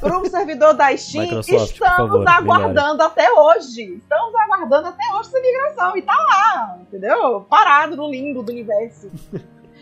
Para 0.00 0.18
um 0.18 0.24
servidor 0.24 0.74
da 0.74 0.96
Steam, 0.96 1.24
Microsoft, 1.24 1.72
estamos 1.72 2.24
favor, 2.24 2.28
aguardando 2.28 3.02
até 3.02 3.30
hoje. 3.30 3.94
Estamos 3.94 4.34
aguardando 4.34 4.88
até 4.88 5.04
hoje 5.14 5.28
essa 5.28 5.40
migração. 5.40 5.96
E 5.96 6.02
tá 6.02 6.14
lá, 6.14 6.78
entendeu? 6.80 7.42
Parado 7.42 7.96
no 7.96 8.10
limbo 8.10 8.42
do 8.42 8.50
universo. 8.50 9.10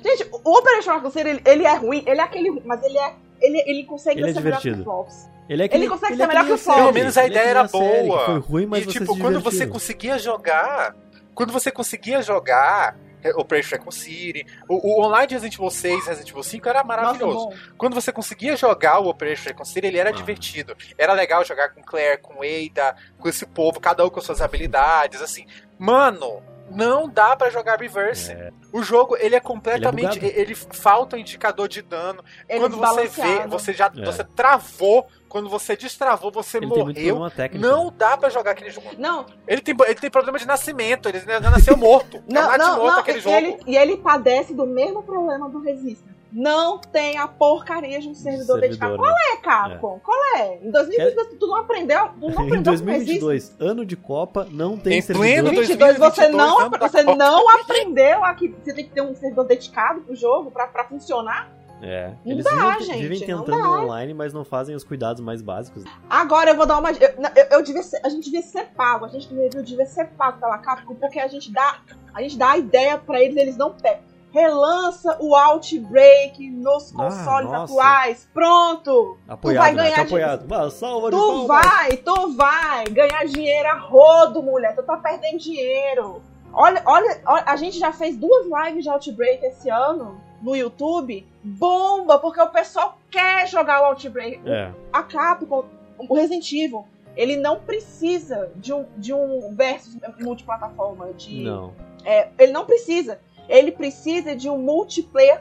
Gente, 0.05 0.29
o 0.31 0.59
Operation 0.59 0.91
Raccoon 0.91 1.11
ele, 1.17 1.43
ele 1.47 1.65
é 1.65 1.75
ruim, 1.77 2.05
ele 2.07 2.21
é 2.21 2.25
aquele. 2.25 2.63
Mas 2.65 2.83
ele 2.83 2.99
é. 2.99 3.15
Ele, 3.41 3.63
ele 3.67 3.85
consegue 3.85 4.21
ele 4.21 4.31
é 4.31 4.33
ser 4.33 4.39
divertido. 4.39 4.77
melhor 4.77 4.85
que 4.85 4.89
o 4.89 4.93
Flops. 4.93 5.31
Ele, 5.49 5.63
é 5.63 5.65
aquele, 5.67 5.85
ele 5.85 5.91
consegue 5.91 6.13
ele 6.13 6.17
ser 6.17 6.23
é 6.23 6.27
melhor 6.27 6.47
que 6.47 6.53
o 6.53 6.59
Flops. 6.59 6.81
Pelo 6.81 6.93
menos 6.93 7.19
a 7.19 7.27
ideia 7.27 7.49
era 7.49 7.65
boa. 7.65 8.27
Foi 8.27 8.39
ruim, 8.39 8.67
mas 8.67 8.83
e, 8.83 8.87
você 8.87 8.99
tipo, 8.99 9.19
quando 9.19 9.41
você 9.41 9.67
conseguia 9.67 10.19
jogar. 10.19 10.95
Quando 11.35 11.53
você 11.53 11.71
conseguia 11.71 12.23
jogar 12.23 12.97
Operation 13.37 13.77
Raccoon 13.77 13.91
City. 13.91 14.47
O, 14.69 14.75
o 14.75 15.05
online 15.05 15.27
de 15.29 15.35
Resident 15.35 15.55
Evil 15.55 15.71
6 15.71 16.07
Resident 16.07 16.31
Evil 16.31 16.43
5 16.43 16.69
era 16.69 16.85
maravilhoso. 16.85 17.47
Nossa, 17.47 17.59
Quando 17.77 17.95
você 17.95 18.13
conseguia 18.13 18.57
jogar 18.57 18.99
o 19.01 19.09
Operation 19.09 19.49
Raccoon 19.49 19.65
City, 19.65 19.87
ele 19.87 19.99
era 19.99 20.11
ah. 20.11 20.13
divertido. 20.13 20.77
Era 20.99 21.13
legal 21.13 21.45
jogar 21.45 21.71
com 21.71 21.83
Claire, 21.83 22.21
com 22.21 22.41
Ada, 22.43 22.97
com 23.19 23.29
esse 23.29 23.47
povo, 23.47 23.81
cada 23.81 24.05
um 24.05 24.11
com 24.11 24.21
suas 24.21 24.41
habilidades, 24.41 25.23
assim. 25.23 25.47
Mano, 25.79 26.43
não 26.71 27.09
dá 27.09 27.37
para 27.37 27.51
jogar 27.51 27.79
reverse. 27.79 28.33
É. 28.33 28.51
O 28.73 28.83
jogo, 28.83 29.17
ele 29.19 29.37
é 29.37 29.41
completamente. 29.41 30.19
Ele, 30.19 30.29
é 30.29 30.41
ele 30.41 30.55
falta 30.55 31.17
um 31.17 31.19
indicador 31.19 31.69
de 31.69 31.83
dano. 31.83 32.25
Ele 32.49 32.61
Quando 32.61 32.77
você 32.77 33.07
vê, 33.07 33.47
você 33.47 33.73
já 33.73 33.91
é. 33.97 34.05
você 34.05 34.25
travou 34.25 35.07
quando 35.35 35.49
você 35.49 35.77
destravou, 35.77 36.31
você 36.31 36.59
ele 36.59 36.67
morreu. 36.67 37.19
não 37.55 37.93
dá 37.93 38.17
para 38.17 38.29
jogar 38.29 38.53
aquele 38.53 38.71
jogo. 38.71 38.91
Não. 38.97 39.27
Ele 39.49 39.61
tem, 39.61 39.75
ele 39.85 39.95
tem 39.97 40.09
problema 40.09 40.39
de 40.39 40.47
nascimento, 40.47 41.09
ele 41.09 41.21
nasceu 41.27 41.77
morto. 41.77 42.23
não, 42.29 42.57
não, 42.57 42.77
morto 42.77 42.93
não. 42.93 42.99
aquele 43.01 43.19
e, 43.19 43.21
jogo. 43.21 43.35
Ele, 43.35 43.59
e 43.67 43.77
ele 43.77 43.97
padece 43.97 44.55
do 44.55 44.65
mesmo 44.65 45.03
problema 45.03 45.49
do 45.49 45.59
Resistance. 45.59 46.15
não 46.33 46.79
tem 46.79 47.19
a 47.19 47.27
porcaria 47.27 47.99
de 47.99 48.09
um 48.09 48.15
servidor, 48.15 48.61
dedicado. 48.61 48.97
Qual 48.97 49.11
né? 49.11 49.19
é, 49.33 49.37
Capcom? 49.39 49.99
Qual 50.05 50.37
é? 50.37 50.61
Em 50.63 50.71
2022 50.71 51.39
tu 51.41 51.47
não 51.49 51.57
aprendeu? 51.57 52.11
Tu 52.11 52.21
não 52.21 52.29
aprendeu 52.39 52.57
em 52.57 52.63
2022, 52.63 53.57
ano 53.59 53.85
de 53.85 53.97
Copa, 53.97 54.47
não 54.49 54.79
tem 54.79 54.99
Em 54.99 55.03
servidor. 55.03 55.27
pleno 55.27 55.51
2022 55.53 55.99
você 55.99 56.31
2022, 56.31 56.37
não, 56.37 56.71
você 56.79 57.03
não 57.03 57.61
aprendeu 57.61 58.25
a 58.25 58.35
que 58.35 58.55
você 58.63 58.73
tem 58.73 58.85
que 58.85 58.93
ter 58.93 59.03
um 59.03 59.17
servidor 59.17 59.49
dedicado 59.49 60.01
pro 60.03 60.15
jogo 60.15 60.53
pra, 60.53 60.69
pra 60.69 60.85
funcionar? 60.85 61.51
É, 61.83 62.15
Não 62.25 62.33
eles 62.33 62.45
dá, 62.45 62.51
vivem, 62.51 62.81
gente, 62.87 63.03
vivem 63.03 63.21
tentando 63.21 63.69
online, 63.69 64.15
mas 64.15 64.33
não 64.33 64.45
fazem 64.45 64.75
os 64.75 64.83
cuidados 64.85 65.21
mais 65.23 65.43
básicos. 65.43 65.85
Agora 66.09 66.51
eu 66.51 66.57
vou 66.57 66.65
dar 66.65 66.79
uma. 66.79 66.91
Eu, 66.93 67.11
eu, 67.37 67.45
eu 67.51 67.63
devia 67.63 67.83
ser- 67.83 68.01
a 68.03 68.09
gente 68.09 68.25
devia 68.25 68.43
ser 68.43 68.67
pago, 68.75 69.05
a 69.05 69.09
gente 69.09 69.29
devia, 69.29 69.49
devia 69.51 69.85
ser 69.87 70.07
pago 70.13 70.39
pela 70.41 70.57
Capcom, 70.59 70.95
porque 70.95 71.19
a 71.19 71.29
gente 71.29 71.53
dá, 71.53 71.79
a 72.15 72.23
gente 72.23 72.39
dá 72.39 72.53
a 72.53 72.59
ideia 72.59 72.97
pra 72.97 73.21
eles, 73.21 73.37
eles 73.37 73.57
não 73.57 73.73
pegam. 73.75 74.01
Relança 74.33 75.17
o 75.21 75.37
Outbreak 75.37 76.51
nos 76.51 76.93
Ah, 76.93 76.97
consoles 76.97 77.51
nossa. 77.51 77.73
atuais. 77.73 78.29
Pronto! 78.35 79.17
Apoiado, 79.29 79.63
vai 79.65 79.73
né? 79.75 79.83
ganhar 79.85 79.95
de- 79.95 80.01
apoiado. 80.03 80.71
Salva 80.71 81.11
de 81.11 81.17
Tu 81.17 81.23
palmas. 81.23 81.47
vai, 81.67 81.97
tu 81.99 82.37
vai 82.37 82.85
ganhar 82.87 83.25
dinheiro 83.27 83.69
a 83.69 83.79
rodo, 83.79 84.43
mulher. 84.43 84.75
Tu 84.75 84.83
tá 84.83 84.97
perdendo 84.97 85.39
dinheiro. 85.39 86.21
Olha, 86.55 86.83
olha, 86.87 87.21
olha, 87.27 87.45
a 87.47 87.57
gente 87.57 87.79
já 87.79 87.93
fez 87.93 88.17
duas 88.17 88.47
lives 88.47 88.85
de 88.85 88.91
Outbreak 88.91 89.45
esse 89.45 89.69
ano 89.69 90.21
no 90.41 90.55
YouTube. 90.55 91.27
Bomba, 91.43 92.19
porque 92.19 92.41
o 92.41 92.49
pessoal 92.49 92.99
quer 93.11 93.47
jogar 93.49 93.83
o 93.83 93.87
Outbreak. 93.87 94.41
É, 94.49 94.73
A 94.93 95.03
Capcom, 95.03 95.65
o 95.99 96.15
Resident 96.15 96.51
Evil, 96.53 96.87
ele 97.17 97.37
não 97.37 97.61
precisa 97.61 98.51
de 98.57 98.73
um, 98.73 98.87
de 98.97 99.13
um 99.13 99.55
versus 99.55 99.97
multiplataforma. 100.21 101.13
De, 101.13 101.43
não. 101.43 101.73
é, 102.05 102.29
ele 102.39 102.53
não 102.53 102.65
precisa. 102.65 103.21
Ele 103.49 103.71
precisa 103.73 104.35
de 104.35 104.49
um 104.49 104.57
multiplayer 104.57 105.41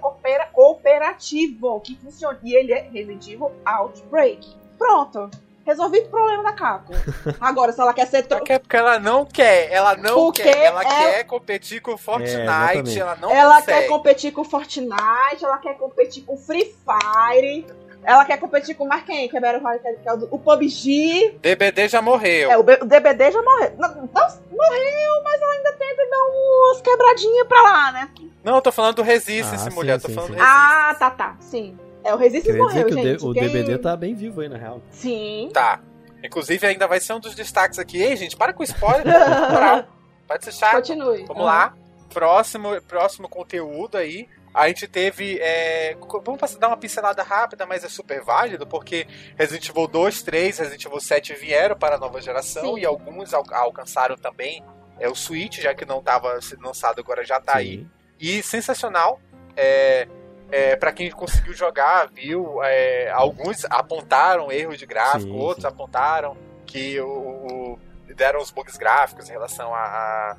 cooperativo 0.52 1.80
que 1.80 1.96
funcione. 1.96 2.38
E 2.44 2.54
ele 2.54 2.74
é 2.74 2.82
Resident 2.82 3.28
Evil 3.28 3.52
Outbreak. 3.66 4.46
Pronto. 4.78 5.30
Resolvi 5.66 6.00
o 6.00 6.10
problema 6.10 6.44
da 6.44 6.52
Capcom. 6.52 6.94
Agora, 7.40 7.72
se 7.72 7.80
ela 7.80 7.94
quer 7.94 8.06
ser. 8.08 8.24
tro- 8.24 8.38
Porque 8.40 8.54
é 8.54 8.60
porque 8.60 8.76
ela 8.76 9.00
não 9.00 9.26
quer, 9.26 9.72
ela 9.72 9.96
não 9.96 10.16
Porque 10.16 10.44
quer, 10.44 10.58
ela 10.66 10.82
é- 10.82 10.86
quer 10.86 11.24
competir 11.24 11.82
com 11.82 11.98
Fortnite, 11.98 12.34
exatamente. 12.42 13.00
ela 13.00 13.16
não 13.16 13.32
ela 13.32 13.56
consegue. 13.62 13.80
quer 13.82 13.88
competir 13.88 14.32
com 14.34 14.44
Fortnite, 14.44 15.44
ela 15.44 15.58
quer 15.60 15.76
competir 15.78 16.24
com 16.26 16.36
Free 16.38 16.76
Fire, 16.86 17.66
ela 18.04 18.26
quer 18.26 18.38
competir 18.38 18.76
com 18.76 18.86
mais 18.86 19.04
quem? 19.06 19.30
Que 19.30 19.38
é, 19.38 19.40
Battle 19.40 19.62
Royale, 19.62 19.98
que 20.04 20.10
é 20.10 20.14
o, 20.14 20.38
PUBG. 20.38 21.38
DBD 21.42 21.88
já 21.88 22.02
morreu. 22.02 22.52
É, 22.52 22.58
o, 22.58 22.64
B- 22.64 22.80
o 22.82 22.86
DBD 22.86 23.32
já 23.32 23.42
morreu. 23.42 23.72
Não, 23.78 23.88
não, 23.96 24.08
morreu, 24.52 25.24
mas 25.24 25.42
ela 25.42 25.54
ainda 25.54 25.72
tenta 25.74 26.10
dar 26.10 26.24
umas 26.30 26.82
quebradinhas 26.82 27.48
pra 27.48 27.62
lá, 27.62 27.92
né? 27.94 28.10
Não, 28.44 28.56
eu 28.58 28.62
tô 28.62 28.74
falando 28.74 28.96
do 28.98 29.02
Resistance, 29.04 29.70
Ah, 29.70 29.72
mulher, 29.74 29.96
sim, 29.98 30.02
tô 30.02 30.08
sim, 30.10 30.16
falando 30.16 30.32
sim. 30.32 30.36
do 30.36 30.42
Resistance. 30.44 30.68
Ah, 30.82 30.96
tá, 31.00 31.12
tá. 31.12 31.36
Sim. 31.40 31.78
É, 32.04 32.14
o 32.14 32.18
Resistance 32.18 32.58
morreu, 32.58 32.86
que 32.88 32.94
o, 32.94 32.96
D- 32.96 33.04
gente. 33.04 33.26
o 33.26 33.34
Quem- 33.34 33.44
DBD 33.44 33.78
tá 33.78 33.96
bem 33.96 34.14
vivo 34.16 34.42
aí, 34.42 34.50
na 34.50 34.58
real. 34.58 34.82
Sim. 34.92 35.50
Tá. 35.54 35.80
Inclusive, 36.24 36.66
ainda 36.68 36.88
vai 36.88 37.00
ser 37.00 37.14
um 37.14 37.20
dos 37.20 37.36
destaques 37.36 37.80
aqui. 37.80 38.02
Ei, 38.02 38.16
gente, 38.16 38.36
para 38.38 38.54
com 38.54 38.64
spoiler, 38.64 39.06
moral. 39.06 39.86
Pode 40.28 40.46
ser 40.46 40.54
chato. 40.54 40.76
Continue. 40.76 41.26
Vamos 41.26 41.46
lá. 41.46 41.74
Próximo, 42.14 42.82
próximo 42.84 43.28
conteúdo 43.28 43.98
aí. 43.98 44.28
A 44.54 44.68
gente 44.68 44.88
teve. 44.88 45.40
é, 45.42 45.98
Vamos 46.24 46.56
dar 46.58 46.68
uma 46.68 46.78
pincelada 46.78 47.24
rápida, 47.24 47.66
mas 47.66 47.84
é 47.84 47.90
super 47.90 48.22
válido, 48.22 48.68
porque 48.68 49.08
Resident 49.36 49.68
Evil 49.70 49.88
2, 49.88 50.22
3, 50.22 50.60
Resident 50.60 50.86
Evil 50.86 51.00
7 51.00 51.34
vieram 51.34 51.76
para 51.76 51.96
a 51.96 51.98
nova 52.00 52.22
geração 52.22 52.76
Sim. 52.76 52.82
e 52.82 52.86
alguns 52.86 53.34
al- 53.34 53.44
alcançaram 53.52 54.16
também 54.16 54.64
é, 55.00 55.10
o 55.10 55.16
Switch, 55.16 55.60
já 55.60 55.74
que 55.74 55.86
não 55.86 55.98
estava 56.00 56.40
sendo 56.40 56.64
lançado, 56.66 57.00
agora 57.00 57.26
já 57.26 57.40
tá 57.42 57.58
aí. 57.58 57.86
E 58.20 58.44
sensacional. 58.44 59.20
É, 59.58 60.08
é, 60.54 60.76
para 60.76 60.92
quem 60.92 61.10
conseguiu 61.12 61.54
jogar, 61.54 62.08
viu? 62.12 62.62
é, 62.64 63.10
alguns 63.12 63.66
apontaram 63.66 64.52
erros 64.52 64.78
de 64.78 64.86
gráfico, 64.86 65.22
Sim, 65.34 65.40
outros 65.40 65.64
sim. 65.64 65.68
apontaram 65.68 66.38
que 66.66 67.00
o, 67.02 67.08
o- 67.08 67.80
deram 68.16 68.40
os 68.40 68.52
bugs 68.52 68.78
gráficos 68.78 69.28
em 69.30 69.32
relação 69.32 69.74
à 69.74 70.38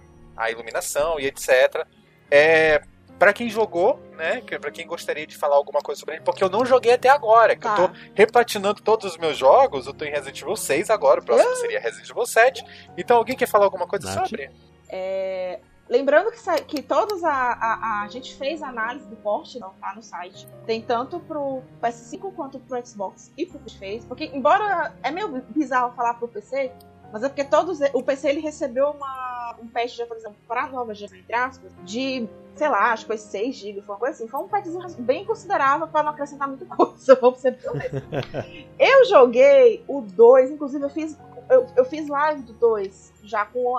iluminação 0.51 1.19
e 1.19 1.27
etc. 1.27 1.85
É, 2.31 2.83
para 3.19 3.33
quem 3.33 3.49
jogou, 3.49 4.01
né? 4.17 4.43
Para 4.61 4.71
quem 4.71 4.87
gostaria 4.87 5.27
de 5.27 5.37
falar 5.37 5.57
alguma 5.57 5.81
coisa 5.81 5.99
sobre 6.01 6.17
ele, 6.17 6.25
porque 6.25 6.43
eu 6.43 6.49
não 6.51 6.65
joguei 6.65 6.93
até 6.93 7.09
agora, 7.09 7.55
que 7.55 7.63
Tá. 7.63 7.77
eu 7.79 7.89
tô 7.89 7.95
repatinando 8.15 8.83
todos 8.83 9.13
os 9.13 9.17
meus 9.19 9.37
jogos, 9.37 9.87
eu 9.87 9.95
tô 9.95 10.05
em 10.05 10.11
Resident 10.11 10.41
Evil 10.43 10.57
6 10.57 10.91
agora, 10.91 11.21
o 11.21 11.25
próximo 11.25 11.55
seria 11.57 11.81
Resident 11.81 12.09
Evil 12.11 12.27
7. 12.27 12.65
Então 12.97 13.17
alguém 13.17 13.37
quer 13.37 13.47
falar 13.47 13.65
alguma 13.65 13.87
coisa 13.87 14.07
Nath? 14.15 14.29
sobre? 14.29 14.51
É, 14.89 15.61
Lembrando 15.89 16.31
que, 16.31 16.63
que 16.65 16.83
todos 16.83 17.23
a, 17.23 17.33
a, 17.33 18.03
a 18.03 18.09
gente 18.09 18.35
fez 18.35 18.63
a 18.63 18.69
análise 18.69 19.07
do 19.07 19.17
porte, 19.17 19.59
não 19.59 19.71
tá 19.75 19.95
no 19.95 20.03
site. 20.03 20.47
Tem 20.67 20.81
tanto 20.81 21.21
pro 21.21 21.63
PS5 21.83 22.33
quanto 22.35 22.59
pro 22.59 22.87
Xbox 22.87 23.31
e 23.37 23.45
pro 23.45 23.59
PS 23.61 24.05
porque 24.07 24.31
embora 24.33 24.95
é 25.03 25.11
meio 25.11 25.29
bizarro 25.51 25.95
falar 25.95 26.15
pro 26.15 26.29
PC, 26.29 26.73
mas 27.13 27.23
é 27.23 27.29
porque 27.29 27.45
todos 27.45 27.81
o 27.93 28.03
PC 28.03 28.29
ele 28.29 28.41
recebeu 28.41 28.91
uma 28.91 29.35
um 29.63 29.69
patch 29.69 29.95
de 29.95 30.03
atualização 30.03 30.35
para 30.49 30.69
nova 30.69 30.95
geração 30.95 31.19
entre 31.19 31.35
aspas, 31.35 31.73
de 31.85 32.29
sei 32.57 32.69
lá, 32.69 32.93
acho 32.93 33.03
que 33.05 33.09
foi 33.09 33.19
6 33.19 33.57
GB, 33.57 33.83
foi 33.83 33.95
uma 33.95 33.99
coisa 33.99 34.15
assim. 34.15 34.29
Foi 34.29 34.41
um 34.41 34.49
patchzinho 34.49 34.89
bem 35.01 35.25
considerável 35.25 35.89
para 35.89 36.03
não 36.03 36.13
acrescentar 36.13 36.49
muita 36.49 36.65
coisa, 36.75 37.15
vamos 37.17 37.41
ser 37.41 37.59
eu 38.79 39.05
joguei 39.07 39.85
o 39.89 40.01
2, 40.01 40.53
inclusive 40.53 40.85
eu 40.85 40.91
fiz 40.91 41.19
eu, 41.51 41.67
eu 41.77 41.85
fiz 41.85 42.09
live 42.09 42.43
do 42.43 42.53
2 42.55 43.13
já 43.23 43.45
com, 43.47 43.75